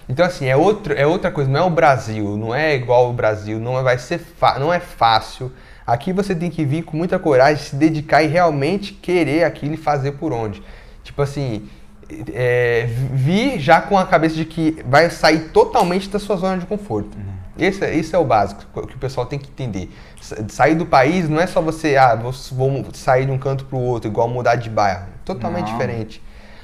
Então, 0.08 0.24
assim, 0.24 0.46
é, 0.46 0.56
outro, 0.56 0.94
é 0.94 1.06
outra 1.06 1.30
coisa, 1.30 1.48
não 1.50 1.60
é 1.60 1.62
o 1.62 1.70
Brasil, 1.70 2.36
não 2.36 2.54
é 2.54 2.74
igual 2.74 3.10
o 3.10 3.12
Brasil, 3.12 3.60
não 3.60 3.78
é- 3.78 3.82
vai 3.82 3.98
ser 3.98 4.20
não 4.58 4.72
é 4.72 4.80
fácil. 4.80 5.52
Aqui 5.86 6.12
você 6.12 6.34
tem 6.34 6.50
que 6.50 6.64
vir 6.64 6.82
com 6.82 6.96
muita 6.96 7.18
coragem, 7.18 7.62
se 7.62 7.76
dedicar 7.76 8.22
e 8.22 8.26
realmente 8.26 8.92
querer 8.94 9.44
aquilo 9.44 9.74
e 9.74 9.76
fazer 9.76 10.12
por 10.12 10.32
onde. 10.32 10.62
Tipo 11.02 11.20
assim, 11.22 11.68
é, 12.32 12.86
vir 13.12 13.58
já 13.58 13.80
com 13.80 13.98
a 13.98 14.06
cabeça 14.06 14.34
de 14.34 14.44
que 14.44 14.82
vai 14.88 15.10
sair 15.10 15.50
totalmente 15.50 16.08
da 16.08 16.18
sua 16.18 16.36
zona 16.36 16.58
de 16.58 16.66
conforto. 16.66 17.16
Esse, 17.58 17.84
é- 17.84 17.94
esse 17.96 18.14
é 18.14 18.18
o 18.18 18.24
básico 18.24 18.64
que 18.88 18.96
o 18.96 18.98
pessoal 18.98 19.26
tem 19.26 19.38
que 19.38 19.48
entender. 19.48 19.88
Sa- 20.20 20.36
Sair 20.48 20.74
do 20.74 20.86
país 20.86 21.28
não 21.28 21.38
é 21.38 21.46
só 21.46 21.60
você, 21.60 21.96
ah, 21.96 22.14
vou, 22.16 22.32
vou 22.32 22.84
sair 22.94 23.26
de 23.26 23.30
um 23.30 23.38
canto 23.38 23.64
para 23.66 23.76
o 23.78 23.80
outro, 23.82 24.10
igual 24.10 24.28
mudar 24.28 24.56
de 24.56 24.68
bairro. 24.68 25.06
Totalmente 25.24 25.66
Não. 25.66 25.72
diferente. 25.72 26.20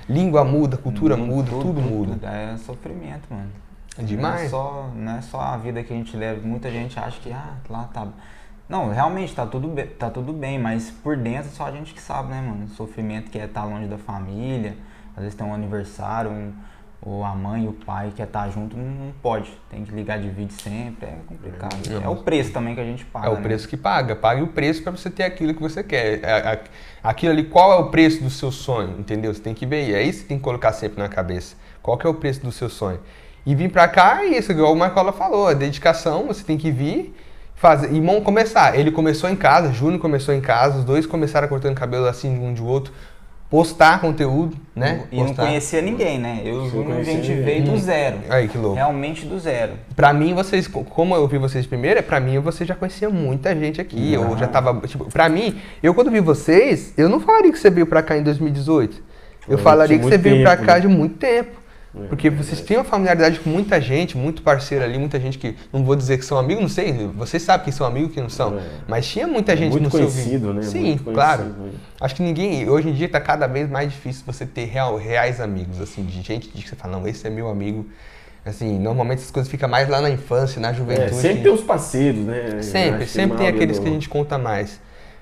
Língua 0.08 0.44
muda, 0.44 0.76
cultura 0.76 1.14
Tudo, 1.16 1.26
muda, 1.26 1.50
tudo, 1.50 1.80
muda. 1.80 2.12
tudo. 2.14 2.26
É 2.26 2.56
sofrimento, 2.66 3.22
mano. 3.30 3.48
É 3.96 4.02
demais. 4.02 4.40
Não 4.40 4.46
é, 4.46 4.48
só, 4.48 4.90
não 4.96 5.12
é 5.12 5.20
só 5.22 5.40
a 5.40 5.56
vida 5.58 5.82
que 5.84 5.92
a 5.92 5.96
gente 5.96 6.16
leva. 6.16 6.40
Muita 6.44 6.68
gente 6.70 6.98
acha 6.98 7.20
que 7.20 7.30
ah, 7.30 7.54
lá 7.68 7.88
tá. 7.94 8.08
Não, 8.70 8.88
realmente 8.88 9.34
tá 9.34 9.44
tudo, 9.44 9.66
bem, 9.66 9.86
tá 9.88 10.08
tudo 10.08 10.32
bem, 10.32 10.56
mas 10.56 10.92
por 11.02 11.16
dentro 11.16 11.50
só 11.50 11.66
a 11.66 11.72
gente 11.72 11.92
que 11.92 12.00
sabe, 12.00 12.30
né, 12.30 12.40
mano? 12.40 12.66
O 12.66 12.68
sofrimento 12.68 13.28
que 13.28 13.36
é 13.36 13.44
estar 13.44 13.64
longe 13.64 13.88
da 13.88 13.98
família, 13.98 14.76
às 15.16 15.24
vezes 15.24 15.34
tem 15.34 15.44
um 15.44 15.52
aniversário, 15.52 16.30
um, 16.30 16.52
ou 17.02 17.24
a 17.24 17.34
mãe 17.34 17.64
e 17.64 17.68
o 17.68 17.72
pai 17.72 18.12
quer 18.14 18.28
estar 18.28 18.48
junto, 18.50 18.76
não, 18.76 19.12
pode. 19.20 19.50
Tem 19.68 19.82
que 19.82 19.92
ligar 19.92 20.20
de 20.20 20.28
vídeo 20.28 20.54
sempre, 20.62 21.06
é 21.06 21.16
complicado. 21.26 21.76
Não. 21.90 22.04
É 22.04 22.08
o 22.08 22.16
preço 22.16 22.52
também 22.52 22.76
que 22.76 22.80
a 22.80 22.84
gente 22.84 23.04
paga. 23.06 23.26
É 23.26 23.30
o 23.30 23.34
né? 23.34 23.40
preço 23.42 23.66
que 23.66 23.76
paga. 23.76 24.14
Pague 24.14 24.42
o 24.42 24.46
preço 24.46 24.84
para 24.84 24.92
você 24.92 25.10
ter 25.10 25.24
aquilo 25.24 25.52
que 25.52 25.60
você 25.60 25.82
quer. 25.82 26.22
É, 26.22 26.52
é, 26.52 26.64
Aquilo 27.02 27.32
ali, 27.32 27.44
qual 27.44 27.72
é 27.72 27.76
o 27.76 27.90
preço 27.90 28.22
do 28.22 28.30
seu 28.30 28.52
sonho, 28.52 29.00
entendeu? 29.00 29.34
Você 29.34 29.40
tem 29.40 29.52
que 29.52 29.66
ver. 29.66 29.92
É 29.94 30.02
isso 30.02 30.22
que 30.22 30.28
tem 30.28 30.38
que 30.38 30.44
colocar 30.44 30.72
sempre 30.72 31.02
na 31.02 31.08
cabeça. 31.08 31.56
Qual 31.82 31.98
que 31.98 32.06
é 32.06 32.10
o 32.10 32.14
preço 32.14 32.42
do 32.42 32.52
seu 32.52 32.68
sonho? 32.68 33.00
E 33.44 33.54
vir 33.54 33.70
pra 33.72 33.88
cá 33.88 34.22
é 34.22 34.38
isso, 34.38 34.52
igual 34.52 34.72
o 34.72 34.76
Marcola 34.76 35.12
falou. 35.12 35.48
A 35.48 35.54
dedicação, 35.54 36.26
você 36.26 36.44
tem 36.44 36.58
que 36.58 36.70
vir, 36.70 37.16
fazer. 37.60 37.92
E 37.92 38.00
vamos 38.00 38.24
começar. 38.24 38.78
Ele 38.78 38.90
começou 38.90 39.28
em 39.28 39.36
casa, 39.36 39.72
Júnior 39.72 40.00
começou 40.00 40.34
em 40.34 40.40
casa, 40.40 40.78
os 40.78 40.84
dois 40.84 41.06
começaram 41.06 41.46
cortando 41.46 41.74
cabelo 41.74 42.06
assim 42.06 42.28
um 42.38 42.54
de 42.54 42.62
outro. 42.62 42.92
Postar 43.50 44.00
conteúdo, 44.00 44.56
né? 44.76 45.06
E 45.10 45.16
não 45.16 45.26
Postar. 45.26 45.42
conhecia 45.46 45.82
ninguém, 45.82 46.20
né? 46.20 46.40
Eu 46.44 46.54
e 46.54 46.58
o 46.58 46.60
Não 46.62 46.70
Júnior, 46.70 46.98
a 46.98 47.02
gente 47.02 47.28
ninguém. 47.28 47.44
veio 47.44 47.64
do 47.64 47.76
zero. 47.78 48.18
Aí, 48.28 48.46
que 48.46 48.56
louco. 48.56 48.76
Realmente 48.76 49.26
do 49.26 49.40
zero. 49.40 49.72
Pra 49.96 50.12
mim, 50.12 50.32
vocês, 50.34 50.68
como 50.68 51.16
eu 51.16 51.26
vi 51.26 51.36
vocês 51.36 51.66
primeiro, 51.66 52.00
pra 52.00 52.20
mim 52.20 52.38
você 52.38 52.64
já 52.64 52.76
conhecia 52.76 53.10
muita 53.10 53.52
gente 53.56 53.80
aqui. 53.80 54.12
Eu 54.14 54.38
já 54.38 54.46
tava, 54.46 54.80
tipo, 54.86 55.06
pra 55.06 55.28
mim, 55.28 55.58
eu 55.82 55.92
quando 55.94 56.12
vi 56.12 56.20
vocês, 56.20 56.94
eu 56.96 57.08
não 57.08 57.18
falaria 57.18 57.50
que 57.50 57.58
você 57.58 57.70
veio 57.70 57.88
pra 57.88 58.04
cá 58.04 58.16
em 58.16 58.22
2018. 58.22 59.02
Eu 59.48 59.58
É, 59.58 59.60
falaria 59.60 59.98
que 59.98 60.04
você 60.04 60.16
veio 60.16 60.42
pra 60.42 60.52
tempo, 60.54 60.66
cá 60.68 60.74
né? 60.74 60.80
de 60.82 60.86
muito 60.88 61.16
tempo. 61.16 61.50
É, 61.92 62.06
Porque 62.06 62.30
vocês 62.30 62.60
têm 62.60 62.76
uma 62.76 62.84
familiaridade 62.84 63.40
com 63.40 63.50
muita 63.50 63.80
gente, 63.80 64.16
muito 64.16 64.42
parceiro 64.42 64.84
ali, 64.84 64.96
muita 64.96 65.18
gente 65.18 65.36
que 65.38 65.56
não 65.72 65.84
vou 65.84 65.96
dizer 65.96 66.18
que 66.18 66.24
são 66.24 66.38
amigos, 66.38 66.62
não 66.62 66.68
sei, 66.68 66.92
vocês 67.14 67.42
sabem 67.42 67.64
que 67.64 67.72
são 67.72 67.84
amigos 67.86 68.12
que 68.14 68.20
não 68.20 68.28
são, 68.28 68.56
É. 68.58 68.62
mas 68.86 69.08
tinha 69.08 69.26
muita 69.26 69.56
gente 69.56 69.72
muito 69.72 69.84
no 69.84 69.90
seu 69.90 70.00
conhecido, 70.00 70.30
vídeo. 70.48 70.52
né? 70.54 70.62
Sim, 70.62 70.84
Muito 70.84 71.04
claro. 71.10 71.44
né? 71.44 71.70
Acho 72.00 72.14
que 72.14 72.22
ninguém, 72.22 72.68
hoje 72.68 72.88
em 72.90 72.92
dia 72.92 73.08
tá 73.08 73.20
cada 73.20 73.46
vez 73.48 73.68
mais 73.68 73.90
difícil 73.90 74.22
você 74.24 74.46
ter 74.46 74.66
real, 74.66 74.96
reais 74.96 75.40
amigos, 75.40 75.80
assim, 75.80 76.04
de 76.04 76.22
gente 76.22 76.48
de 76.48 76.62
que 76.62 76.68
você 76.68 76.76
fala, 76.76 76.96
não, 76.98 77.08
esse 77.08 77.26
é 77.26 77.30
meu 77.30 77.48
amigo. 77.48 77.84
Assim, 78.46 78.78
normalmente 78.78 79.18
essas 79.18 79.30
coisas 79.30 79.50
ficam 79.50 79.68
mais 79.68 79.88
lá 79.88 80.00
na 80.00 80.08
infância, 80.10 80.60
na 80.60 80.70
É, 80.70 80.74
juventude. 80.74 81.14
sempre 81.16 81.42
tem 81.42 81.52
os 81.52 81.60
parceiros, 81.60 82.24
né? 82.24 82.62
Sempre, 82.62 83.06
sempre 83.06 83.36
tem 83.36 83.48
aqueles 83.48 83.78
que 83.78 83.86
a 83.86 83.90
gente 83.90 84.08
conta 84.08 84.38
mais. 84.38 84.80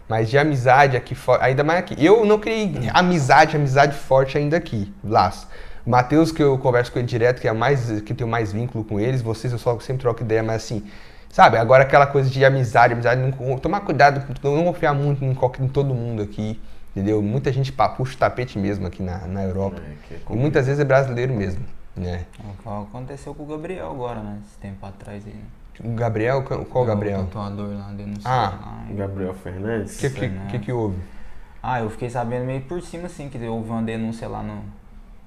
Mas 0.09 0.31
de 0.31 0.39
amizade 0.39 0.97
aqui 0.97 1.15
fora, 1.15 1.45
ainda 1.45 1.65
mais 1.65 1.81
aqui. 1.81 1.97
Eu 2.03 2.25
não 2.25 2.39
criei 2.39 2.73
amizade, 2.95 3.57
amizade 3.57 3.95
forte 3.97 4.39
ainda 4.39 4.57
aqui, 4.57 4.93
laço. 5.03 5.49
O 5.87 5.91
Matheus, 5.91 6.31
que 6.33 6.43
eu 6.43 6.59
converso 6.59 6.93
com 6.93 6.99
ele 6.99 7.09
direto, 7.09 7.41
que 7.41 7.49
é 7.49 7.53
mais 7.53 8.01
que 8.03 8.15
tenho 8.15 8.29
mais 8.29 8.53
vínculo 8.53 8.85
com 8.85 8.99
eles, 9.01 9.23
vocês 9.23 9.53
eu 9.53 9.59
só 9.59 9.79
sempre 9.81 10.03
troco 10.03 10.23
ideia, 10.23 10.43
mas 10.43 10.57
assim, 10.65 10.85
sabe? 11.31 11.57
Agora 11.57 11.83
aquela 11.83 12.07
coisa 12.07 12.29
de 12.29 12.45
amizade, 12.45 12.93
amizade, 12.93 13.21
não- 13.21 13.59
tomar 13.59 13.81
cuidado, 13.81 14.23
não 14.43 14.65
confiar 14.65 14.95
muito 14.95 15.25
em, 15.25 15.35
qualquer, 15.35 15.63
em 15.63 15.69
todo 15.69 15.95
mundo 15.95 16.23
aqui, 16.23 16.61
entendeu? 16.95 17.23
Muita 17.23 17.53
gente 17.53 17.73
puxa 17.73 18.15
o 18.15 18.19
tapete 18.19 18.59
mesmo 18.59 18.87
aqui 18.87 19.03
na, 19.03 19.19
na 19.27 19.45
Europa. 19.45 19.81
É, 19.81 19.95
que 20.09 20.15
é 20.15 20.19
e 20.31 20.37
muitas 20.37 20.67
vezes 20.67 20.81
é 20.81 20.85
brasileiro 20.85 21.33
mesmo, 21.33 21.65
né? 21.97 22.25
Aconteceu 22.65 23.35
com 23.35 23.45
o 23.45 23.47
Gabriel 23.47 23.91
agora, 23.91 24.21
né? 24.21 24.39
Esse 24.47 24.59
tempo 24.59 24.85
atrás 24.85 25.25
aí. 25.27 25.35
O 25.85 25.95
Gabriel, 25.95 26.43
qual 26.43 26.83
O 26.85 26.87
Gabriel? 26.87 27.21
tatuador 27.25 27.69
lá 27.69 27.93
denunciou 27.97 28.33
Ah. 28.35 28.59
lá. 28.61 28.85
O 28.91 28.95
Gabriel 28.95 29.33
Fernandes. 29.35 29.97
O 29.97 30.01
que, 30.01 30.11
que, 30.11 30.29
que 30.51 30.59
que 30.59 30.73
houve? 30.73 30.99
Ah, 31.63 31.81
eu 31.81 31.89
fiquei 31.91 32.11
sabendo 32.11 32.45
meio 32.47 32.63
por 32.63 32.83
cima, 32.83 33.07
assim, 33.07 33.29
que 33.29 33.39
houve 33.47 33.71
uma 33.71 33.83
denúncia 33.83 34.27
lá 34.29 34.43
no, 34.43 34.61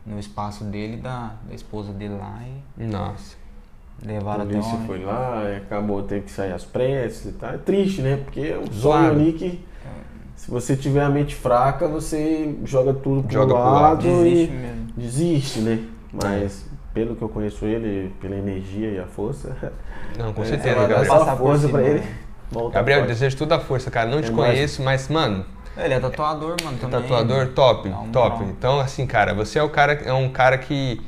no 0.05 0.19
espaço 0.19 0.63
dele, 0.63 0.97
da, 0.97 1.33
da 1.47 1.53
esposa 1.55 1.91
dele 1.93 2.15
lá, 2.17 2.39
e 2.77 2.83
Nossa. 2.83 3.35
A 4.03 4.07
levaram 4.07 4.43
até 4.43 4.53
polícia 4.53 4.77
foi 4.87 5.03
lá 5.03 5.43
e 5.51 5.57
acabou, 5.57 6.01
teve 6.01 6.21
que 6.25 6.31
sair 6.31 6.51
às 6.53 6.63
pressas 6.65 7.25
e 7.33 7.35
tal. 7.37 7.51
É 7.53 7.57
triste, 7.59 8.01
né? 8.01 8.17
Porque 8.17 8.51
o 8.53 8.65
sonho 8.65 8.73
Zoado. 8.73 9.07
ali 9.11 9.33
que 9.33 9.63
Se 10.35 10.49
você 10.49 10.75
tiver 10.75 11.03
a 11.03 11.09
mente 11.09 11.35
fraca, 11.35 11.87
você 11.87 12.55
joga 12.65 12.93
tudo 12.95 13.21
pro 13.23 13.31
Joga 13.33 13.53
pro 13.53 13.63
lado. 13.63 13.81
lado 13.81 14.01
Desiste 14.01 14.51
e 14.51 14.57
mesmo. 14.57 14.87
desiste, 14.97 15.59
né? 15.59 15.85
Mas 16.11 16.65
pelo 16.95 17.15
que 17.15 17.21
eu 17.21 17.29
conheço 17.29 17.63
ele, 17.65 18.11
pela 18.19 18.35
energia 18.35 18.89
e 18.89 18.99
a 18.99 19.05
força, 19.05 19.55
Não, 20.17 20.33
com 20.33 20.41
é, 20.41 20.45
certeza, 20.45 20.75
dar 20.75 20.87
Gabriel. 20.87 21.05
Passar 21.19 21.35
por 21.37 21.45
força 21.45 21.69
pra 21.69 21.83
ele. 21.83 21.99
né? 21.99 22.15
Volta 22.51 22.73
Gabriel, 22.73 23.05
desejo 23.05 23.37
toda 23.37 23.55
a 23.55 23.59
força, 23.59 23.89
cara. 23.91 24.09
Não 24.09 24.19
te 24.21 24.29
É 24.31 24.33
conheço, 24.33 24.81
mas, 24.81 25.07
mano, 25.07 25.45
Ele 25.78 25.93
é 25.93 25.99
tatuador, 25.99 26.55
mano, 26.63 26.78
também. 26.78 27.01
tatuador 27.01 27.47
top, 27.49 27.89
Dá 27.89 27.99
um 27.99 28.09
top. 28.11 28.38
grau. 28.39 28.49
Então, 28.49 28.80
assim, 28.80 29.05
cara, 29.07 29.34
você 29.34 29.57
é 29.59 29.63
o 29.63 29.69
cara, 29.69 29.93
é 29.93 30.13
um 30.13 30.30
cara 30.30 30.57
que 30.57 30.99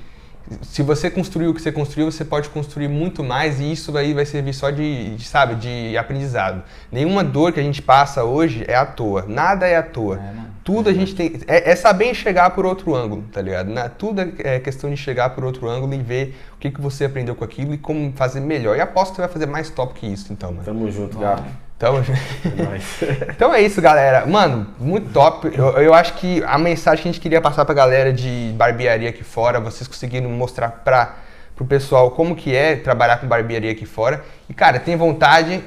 se 0.62 0.84
você 0.84 1.10
construiu 1.10 1.52
o 1.52 1.54
que 1.54 1.62
você 1.62 1.72
construiu, 1.72 2.12
você 2.12 2.26
pode 2.26 2.50
construir 2.50 2.88
muito 2.88 3.24
mais 3.24 3.60
e 3.60 3.72
isso 3.72 3.96
aí 3.98 4.14
vai 4.14 4.26
servir 4.26 4.54
só 4.54 4.70
de, 4.70 5.16
de, 5.16 5.26
sabe, 5.26 5.56
de 5.56 5.98
aprendizado. 5.98 6.64
Nenhuma 6.92 7.24
dor 7.24 7.52
que 7.54 7.60
a 7.60 7.64
gente 7.64 7.82
passa 7.82 8.24
hoje 8.24 8.64
é 8.68 8.76
à 8.76 8.86
toa. 8.86 9.26
Nada 9.28 9.68
é 9.68 9.78
à 9.78 9.84
toa. 9.84 10.18
É. 10.18 10.54
Tudo 10.64 10.90
a 10.90 10.94
gente 10.94 11.14
tem. 11.14 11.42
É, 11.48 11.72
é 11.72 11.76
saber 11.76 12.10
enxergar 12.10 12.52
por 12.52 12.66
outro 12.66 12.96
ângulo, 12.96 13.24
tá 13.34 13.42
ligado? 13.42 13.70
Na- 13.70 13.90
tudo 13.90 14.22
é 14.40 14.60
questão 14.60 14.90
de 14.90 14.96
chegar 14.96 15.30
por 15.32 15.44
outro 15.44 15.68
ângulo 15.68 15.94
e 15.94 15.98
ver 15.98 16.38
o 16.56 16.58
que, 16.58 16.72
que 16.72 16.80
você 16.80 17.04
aprendeu 17.06 17.36
com 17.36 17.44
aquilo 17.44 17.74
e 17.74 17.78
como 17.78 18.14
fazer 18.14 18.40
melhor. 18.40 18.78
E 18.78 18.82
aposto 18.82 19.12
que 19.12 19.16
você 19.18 19.22
vai 19.24 19.30
fazer 19.32 19.46
mais 19.46 19.70
top 19.70 19.94
que 19.94 20.08
isso, 20.08 20.32
então, 20.32 20.52
mano. 20.52 20.64
Tamo 20.64 20.90
junto, 20.90 21.18
Gabi. 21.20 21.50
Então, 21.84 21.98
É 22.58 22.64
nóis. 22.64 22.84
então 23.30 23.54
é 23.54 23.62
isso, 23.62 23.82
galera. 23.82 24.26
Mano, 24.26 24.68
muito 24.80 25.12
top. 25.12 25.52
Eu, 25.54 25.72
eu 25.74 25.94
acho 25.94 26.14
que 26.14 26.42
a 26.46 26.58
mensagem 26.58 27.04
que 27.04 27.10
a 27.10 27.12
gente 27.12 27.22
queria 27.22 27.42
passar 27.42 27.66
pra 27.66 27.76
galera 27.76 28.14
de 28.14 28.54
barbearia 28.56 29.10
aqui 29.10 29.24
fora, 29.24 29.60
vocês 29.60 29.86
conseguiram 29.86 30.30
mostrar 30.30 30.70
pra, 30.70 31.16
pro 31.54 31.66
pessoal 31.66 32.12
como 32.12 32.38
que 32.38 32.56
é 32.56 32.78
trabalhar 32.78 33.18
com 33.18 33.28
barbearia 33.28 33.72
aqui 33.72 33.86
fora. 33.86 34.24
E, 34.50 34.54
cara, 34.54 34.80
tem 34.80 34.96
vontade, 34.96 35.62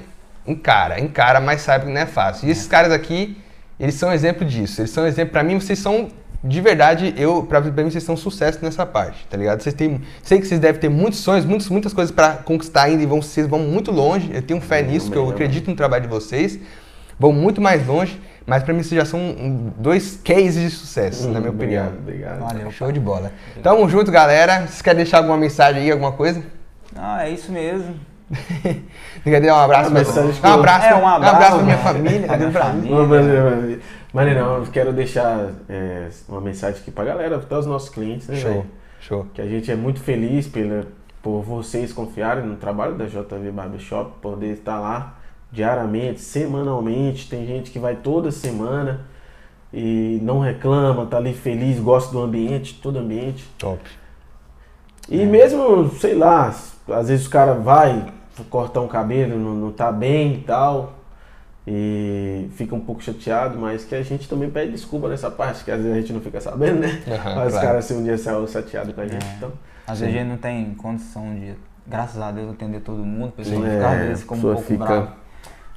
encara, 0.46 0.98
encara, 0.98 1.38
mas 1.38 1.60
sabe 1.60 1.84
que 1.84 1.92
não 1.92 2.00
é 2.00 2.06
fácil. 2.06 2.48
E 2.48 2.50
esses 2.50 2.66
caras 2.66 2.92
aqui, 2.92 3.36
eles 3.78 3.94
são 3.96 4.10
exemplo 4.10 4.42
disso. 4.46 4.80
Eles 4.80 4.90
são 4.90 5.06
exemplo, 5.06 5.32
pra 5.32 5.42
mim, 5.42 5.60
vocês 5.60 5.78
são. 5.78 6.08
De 6.44 6.60
verdade, 6.60 7.12
eu, 7.16 7.42
pra, 7.42 7.60
pra 7.60 7.82
mim, 7.82 7.90
vocês 7.90 8.04
são 8.04 8.16
sucesso 8.16 8.58
nessa 8.62 8.86
parte, 8.86 9.26
tá 9.28 9.36
ligado? 9.36 9.60
Vocês 9.62 9.74
têm, 9.74 10.00
sei 10.22 10.38
que 10.40 10.46
vocês 10.46 10.60
devem 10.60 10.80
ter 10.80 10.88
muitos 10.88 11.18
sonhos, 11.20 11.44
muitas, 11.44 11.68
muitas 11.68 11.92
coisas 11.92 12.14
pra 12.14 12.34
conquistar 12.34 12.82
ainda 12.84 13.02
e 13.02 13.06
vão, 13.06 13.20
vocês 13.20 13.46
vão 13.46 13.58
muito 13.58 13.90
longe. 13.90 14.30
Eu 14.32 14.42
tenho 14.42 14.60
fé 14.60 14.80
nisso, 14.82 15.10
que 15.10 15.16
eu 15.16 15.22
Amém, 15.22 15.34
acredito 15.34 15.68
no 15.68 15.76
trabalho 15.76 16.02
de 16.04 16.08
vocês. 16.08 16.58
Vão 17.18 17.32
muito 17.32 17.60
mais 17.60 17.84
longe, 17.86 18.20
mas 18.46 18.62
pra 18.62 18.72
mim 18.74 18.82
vocês 18.82 19.00
já 19.00 19.04
são 19.06 19.18
um- 19.18 19.72
dois 19.78 20.20
cases 20.22 20.62
de 20.62 20.70
sucesso, 20.70 21.28
na 21.30 21.40
minha 21.40 21.50
opinião. 21.50 21.86
Obrigado, 21.88 22.36
obrigado. 22.36 22.38
Valeu. 22.54 22.70
Show 22.70 22.92
de 22.92 23.00
bola. 23.00 23.32
Tamo 23.62 23.88
junto, 23.88 24.12
galera. 24.12 24.60
Vocês 24.66 24.82
querem 24.82 24.98
deixar 24.98 25.18
alguma 25.18 25.38
mensagem 25.38 25.82
aí, 25.82 25.90
alguma 25.90 26.12
coisa? 26.12 26.42
Ah, 26.94 27.26
é 27.26 27.30
isso 27.30 27.50
mesmo. 27.50 27.96
Quer 29.24 29.40
dar 29.40 29.54
um 29.54 29.58
abraço? 29.64 29.90
Ah, 29.90 29.92
pra- 29.92 30.32
que 30.32 30.46
um 30.46 30.52
abraço, 30.52 30.86
É, 30.86 30.94
um 30.94 31.00
um 31.02 31.06
abraço, 31.08 31.34
abraço, 31.36 31.54
pra 31.56 31.62
minha 31.64 31.76
né? 31.76 31.82
família. 31.82 32.20
Pra 32.26 32.36
minha 32.36 32.50
pra 32.50 32.64
família. 32.64 33.50
mim. 33.50 33.78
Não, 34.24 34.56
eu 34.58 34.66
quero 34.66 34.92
deixar 34.92 35.50
é, 35.68 36.08
uma 36.28 36.40
mensagem 36.40 36.80
aqui 36.80 36.90
pra 36.90 37.04
galera, 37.04 37.36
até 37.36 37.56
os 37.56 37.66
nossos 37.66 37.88
clientes, 37.88 38.28
né? 38.28 38.36
Show, 38.36 38.50
velho? 38.50 38.66
show. 39.00 39.26
Que 39.34 39.42
a 39.42 39.46
gente 39.46 39.70
é 39.70 39.76
muito 39.76 40.00
feliz 40.00 40.46
pela, 40.48 40.86
por 41.22 41.42
vocês 41.42 41.92
confiarem 41.92 42.44
no 42.44 42.56
trabalho 42.56 42.94
da 42.94 43.06
JV 43.06 43.50
Barbershop, 43.50 44.12
poder 44.20 44.52
estar 44.52 44.80
lá 44.80 45.18
diariamente, 45.50 46.20
semanalmente. 46.20 47.28
Tem 47.28 47.46
gente 47.46 47.70
que 47.70 47.78
vai 47.78 47.96
toda 47.96 48.30
semana 48.30 49.06
e 49.72 50.18
não 50.22 50.40
reclama, 50.40 51.06
tá 51.06 51.16
ali 51.18 51.34
feliz, 51.34 51.78
gosta 51.78 52.12
do 52.12 52.22
ambiente, 52.22 52.74
todo 52.82 52.98
ambiente. 52.98 53.44
Top. 53.58 53.82
E 55.08 55.24
mesmo, 55.24 55.88
sei 55.90 56.14
lá, 56.14 56.54
às 56.88 57.08
vezes 57.08 57.26
o 57.26 57.30
cara 57.30 57.54
vai 57.54 58.12
cortar 58.50 58.80
um 58.80 58.88
cabelo, 58.88 59.38
não, 59.38 59.54
não 59.54 59.72
tá 59.72 59.92
bem 59.92 60.34
e 60.34 60.38
tal, 60.38 60.95
e 61.66 62.48
fica 62.54 62.74
um 62.74 62.80
pouco 62.80 63.02
chateado, 63.02 63.58
mas 63.58 63.84
que 63.84 63.94
a 63.94 64.02
gente 64.02 64.28
também 64.28 64.48
pede 64.48 64.72
desculpa 64.72 65.08
nessa 65.08 65.30
parte, 65.30 65.64
que 65.64 65.70
às 65.70 65.78
vezes 65.78 65.92
a 65.92 66.00
gente 66.00 66.12
não 66.12 66.20
fica 66.20 66.40
sabendo, 66.40 66.80
né? 66.80 67.00
Aham, 67.08 67.34
mas 67.36 67.46
os 67.46 67.52
claro. 67.52 67.66
caras 67.66 67.84
se 67.84 67.94
um 67.94 68.02
dia 68.04 68.16
saiu 68.16 68.46
chateado 68.46 68.92
com 68.92 69.00
a 69.00 69.06
gente, 69.06 69.24
É. 69.26 69.34
então. 69.36 69.52
Às 69.86 70.00
vezes 70.00 70.14
a 70.14 70.18
gente 70.18 70.28
não 70.28 70.36
tem 70.36 70.74
condição 70.74 71.34
de, 71.34 71.54
graças 71.86 72.20
a 72.20 72.30
Deus, 72.30 72.50
atender 72.50 72.80
todo 72.80 72.98
mundo. 72.98 73.28
A 73.28 73.36
pessoa 73.36 73.66
É, 73.66 73.70
fica, 73.70 73.88
às 73.88 73.98
vezes, 74.06 74.24
como 74.24 74.38
um 74.40 74.52
pouco 74.54 74.62
fica- 74.62 74.84
brava 74.84 75.12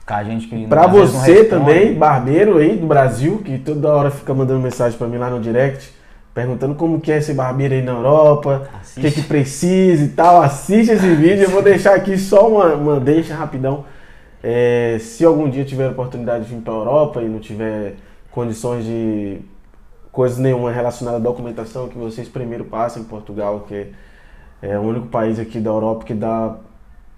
com 0.05 0.13
a 0.15 0.23
gente 0.23 0.47
que 0.47 0.67
Pra 0.67 0.87
você 0.87 1.43
também, 1.45 1.93
barbeiro 1.93 2.57
aí 2.57 2.75
do 2.77 2.87
Brasil, 2.87 3.39
que 3.45 3.57
toda 3.59 3.89
hora 3.89 4.09
fica 4.11 4.33
mandando 4.33 4.59
mensagem 4.59 4.97
pra 4.97 5.07
mim 5.07 5.17
lá 5.17 5.29
no 5.29 5.39
direct, 5.39 5.93
perguntando 6.33 6.73
como 6.75 6.99
que 6.99 7.11
é 7.11 7.19
ser 7.21 7.33
barbeiro 7.35 7.73
aí 7.75 7.81
na 7.83 7.91
Europa, 7.91 8.67
o 8.97 9.01
que 9.01 9.11
que 9.11 9.21
precisa 9.23 10.03
e 10.03 10.09
tal, 10.09 10.41
assiste 10.41 10.91
esse 10.91 11.07
vídeo, 11.15 11.43
eu 11.43 11.49
vou 11.49 11.61
deixar 11.61 11.93
aqui 11.95 12.17
só 12.17 12.47
uma, 12.47 12.73
uma 12.75 12.99
deixa 12.99 13.35
rapidão. 13.35 13.85
É, 14.43 14.97
se 14.99 15.25
algum 15.25 15.49
dia 15.49 15.65
tiver 15.65 15.89
oportunidade 15.89 16.45
de 16.45 16.53
vir 16.53 16.61
pra 16.61 16.73
Europa 16.73 17.21
e 17.21 17.27
não 17.27 17.39
tiver 17.39 17.95
condições 18.31 18.85
de 18.85 19.39
coisas 20.11 20.37
nenhuma 20.37 20.71
relacionada 20.71 21.17
à 21.17 21.19
documentação, 21.19 21.87
que 21.87 21.97
vocês 21.97 22.27
primeiro 22.27 22.65
passem 22.65 23.03
em 23.03 23.05
Portugal, 23.05 23.65
que 23.67 23.87
é 24.61 24.77
o 24.77 24.81
único 24.81 25.07
país 25.07 25.39
aqui 25.39 25.59
da 25.59 25.69
Europa 25.69 26.05
que 26.05 26.13
dá 26.13 26.57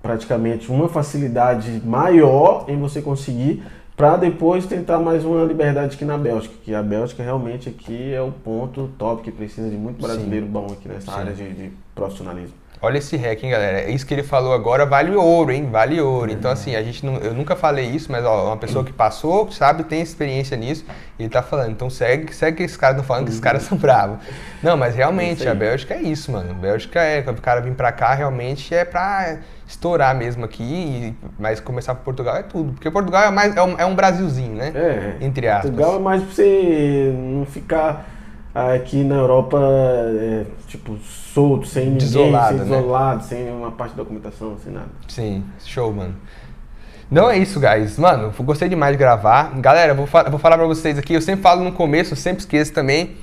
praticamente 0.02 0.72
uma 0.72 0.90
facilidade 0.90 1.82
maior 1.86 2.66
em 2.68 2.78
você 2.80 3.02
conseguir 3.02 3.64
para 3.96 4.18
depois 4.18 4.66
tentar 4.66 5.00
mais 5.00 5.24
uma 5.24 5.46
liberdade 5.46 5.96
aqui 5.96 6.06
na 6.06 6.18
Bélgica, 6.18 6.56
que 6.64 6.74
a 6.74 6.82
Bélgica 6.82 7.22
realmente 7.22 7.70
aqui 7.70 8.12
é 8.12 8.22
o 8.22 8.32
ponto 8.32 8.90
top 8.98 9.22
que 9.22 9.32
precisa 9.32 9.70
de 9.70 9.76
muito 9.76 10.02
brasileiro 10.02 10.48
bom 10.48 10.66
aqui 10.72 10.88
nessa 10.88 11.12
Sim. 11.12 11.20
área 11.20 11.34
de, 11.34 11.54
de 11.54 11.72
profissionalismo. 11.94 12.56
Olha 12.84 12.98
esse 12.98 13.16
hack, 13.16 13.44
hein, 13.44 13.52
galera. 13.52 13.82
É 13.82 13.92
Isso 13.92 14.06
que 14.06 14.14
ele 14.14 14.24
falou 14.24 14.54
agora 14.54 14.88
vale 14.88 15.12
ouro, 15.16 15.52
hein? 15.52 15.70
Vale 15.72 16.02
ouro. 16.02 16.32
Então, 16.32 16.50
assim, 16.50 16.76
a 16.76 16.82
gente 16.82 17.06
não, 17.06 17.18
eu 17.18 17.32
nunca 17.32 17.56
falei 17.56 17.86
isso, 17.86 18.12
mas 18.12 18.26
ó, 18.26 18.48
uma 18.48 18.58
pessoa 18.58 18.84
que 18.84 18.92
passou, 18.92 19.52
sabe, 19.52 19.84
tem 19.84 20.02
experiência 20.02 20.58
nisso, 20.58 20.84
e 21.20 21.24
ele 21.24 21.30
tá 21.30 21.44
falando. 21.44 21.70
Então 21.72 21.92
segue, 21.92 22.34
segue 22.34 22.58
que 22.58 22.64
esses 22.64 22.76
caras 22.78 22.96
estão 22.96 23.06
falando 23.08 23.26
que 23.26 23.30
esses 23.30 23.40
caras 23.42 23.62
são 23.64 23.78
bravos. 23.78 24.18
Não, 24.64 24.76
mas 24.76 24.96
realmente, 24.96 25.44
aí. 25.44 25.50
a 25.50 25.54
Bélgica 25.54 25.94
é 25.94 26.02
isso, 26.02 26.32
mano. 26.32 26.50
A 26.52 26.54
Bélgica 26.56 27.00
é, 27.00 27.22
quando 27.22 27.38
o 27.38 27.42
cara 27.42 27.62
vir 27.62 27.74
pra 27.76 27.92
cá, 27.92 28.16
realmente 28.16 28.74
é 28.74 28.84
pra 28.84 29.38
estourar 29.68 30.16
mesmo 30.16 30.44
aqui, 30.44 30.64
e- 30.64 31.16
mas 31.38 31.60
começar 31.60 31.94
por 31.94 32.04
Portugal 32.04 32.36
é 32.38 32.42
tudo. 32.44 32.74
Porque 32.74 32.90
Portugal 32.90 33.24
é, 33.26 33.30
mais, 33.30 33.56
é, 33.56 33.62
um, 33.62 33.80
é 33.80 33.86
um 33.86 33.94
Brasilzinho, 33.94 34.56
né? 34.56 34.72
É, 34.74 35.18
Entre 35.24 35.48
aspas. 35.48 35.70
Portugal 35.70 35.98
é 35.98 36.00
mais 36.00 36.24
pra 36.24 36.34
você 36.34 37.14
não 37.16 37.46
ficar 37.46 38.08
aqui 38.54 39.04
na 39.04 39.16
Europa, 39.16 39.60
é, 39.62 40.46
tipo, 40.68 40.98
solto, 41.34 41.68
sem 41.68 41.84
ninguém, 41.86 41.98
Desolado, 42.00 42.58
sem 42.58 42.68
né? 42.68 42.78
isolado, 42.78 43.24
sem 43.24 43.44
nenhuma 43.46 43.72
parte 43.72 43.92
de 43.92 43.98
documentação, 43.98 44.58
sem 44.64 44.74
nada. 44.74 44.90
Sim, 45.08 45.44
show, 45.66 45.92
mano. 45.94 46.16
Não 47.10 47.30
é 47.30 47.38
isso, 47.38 47.60
guys. 47.60 47.98
Mano, 47.98 48.34
gostei 48.40 48.70
demais 48.70 48.94
de 48.94 48.98
gravar. 48.98 49.52
Galera, 49.60 49.94
vou, 49.94 50.08
fa- 50.08 50.30
vou 50.30 50.40
falar 50.40 50.58
pra 50.58 50.66
vocês 50.66 50.98
aqui. 50.98 51.14
Eu 51.14 51.22
sempre 51.22 51.42
falo 51.42 51.64
no 51.64 51.72
começo, 51.74 52.14
eu 52.14 52.18
sempre 52.18 52.40
esqueço 52.40 52.72
também. 52.72 53.18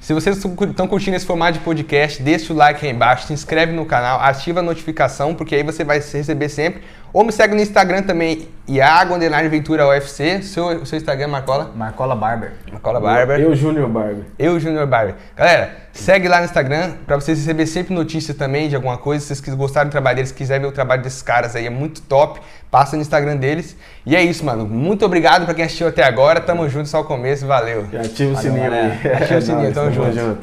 Se 0.00 0.12
vocês 0.14 0.36
estão 0.36 0.86
curtindo 0.86 1.16
esse 1.16 1.26
formato 1.26 1.54
de 1.54 1.58
podcast, 1.60 2.22
deixa 2.22 2.52
o 2.52 2.56
like 2.56 2.84
aí 2.86 2.92
embaixo, 2.92 3.26
se 3.26 3.32
inscreve 3.32 3.72
no 3.72 3.84
canal, 3.84 4.20
ativa 4.20 4.60
a 4.60 4.62
notificação, 4.62 5.34
porque 5.34 5.56
aí 5.56 5.62
você 5.64 5.82
vai 5.84 5.98
receber 5.98 6.48
sempre. 6.48 6.82
Ou 7.12 7.24
me 7.24 7.32
segue 7.32 7.54
no 7.54 7.60
Instagram 7.60 8.02
também, 8.02 8.48
Iago 8.66 9.14
Underline 9.14 9.48
Ventura 9.48 9.86
UFC. 9.88 10.42
Seu, 10.42 10.84
seu 10.84 10.98
Instagram, 10.98 11.28
Marcola? 11.28 11.72
Marcola 11.74 12.14
Barber. 12.14 12.52
Marcola 12.70 13.00
Barber. 13.00 13.40
Eu, 13.40 13.56
Júnior 13.56 13.88
Barber. 13.88 14.24
Eu, 14.38 14.60
Junior 14.60 14.86
Barber. 14.86 15.14
Galera, 15.34 15.70
segue 15.92 16.28
lá 16.28 16.38
no 16.38 16.44
Instagram 16.44 16.92
pra 17.06 17.16
vocês 17.16 17.38
receberem 17.38 17.66
sempre 17.66 17.94
notícia 17.94 18.34
também 18.34 18.68
de 18.68 18.76
alguma 18.76 18.98
coisa. 18.98 19.24
Se 19.24 19.34
vocês 19.34 19.56
gostarem 19.56 19.88
do 19.88 19.92
trabalho 19.92 20.16
deles, 20.16 20.32
quiserem 20.32 20.62
ver 20.62 20.68
o 20.68 20.72
trabalho 20.72 21.02
desses 21.02 21.22
caras 21.22 21.56
aí, 21.56 21.66
é 21.66 21.70
muito 21.70 22.02
top. 22.02 22.40
Passa 22.70 22.94
no 22.94 23.00
Instagram 23.00 23.36
deles. 23.36 23.74
E 24.04 24.14
é 24.14 24.22
isso, 24.22 24.44
mano. 24.44 24.66
Muito 24.66 25.04
obrigado 25.06 25.46
pra 25.46 25.54
quem 25.54 25.64
assistiu 25.64 25.88
até 25.88 26.04
agora. 26.04 26.40
Tamo 26.40 26.68
junto, 26.68 26.88
só 26.88 27.00
o 27.00 27.04
começo. 27.04 27.46
Valeu. 27.46 27.86
E 27.90 27.96
ativa 27.96 28.32
o 28.32 28.34
Valeu, 28.34 28.52
sininho 28.52 28.72
aí. 28.72 29.12
Ativa 29.14 29.38
o 29.38 29.42
sininho, 29.42 29.72
tamo 29.72 29.92
junto. 29.92 30.38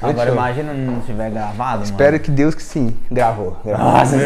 Agora 0.00 0.26
show. 0.26 0.36
imagina 0.36 0.72
não 0.72 1.00
tiver 1.00 1.30
gravado, 1.30 1.80
mano. 1.80 1.82
Espero 1.82 2.20
que 2.20 2.30
Deus 2.30 2.54
que 2.54 2.62
sim. 2.62 2.96
Gravou. 3.10 3.56
Gravou. 3.64 3.92
Nossa, 3.92 4.16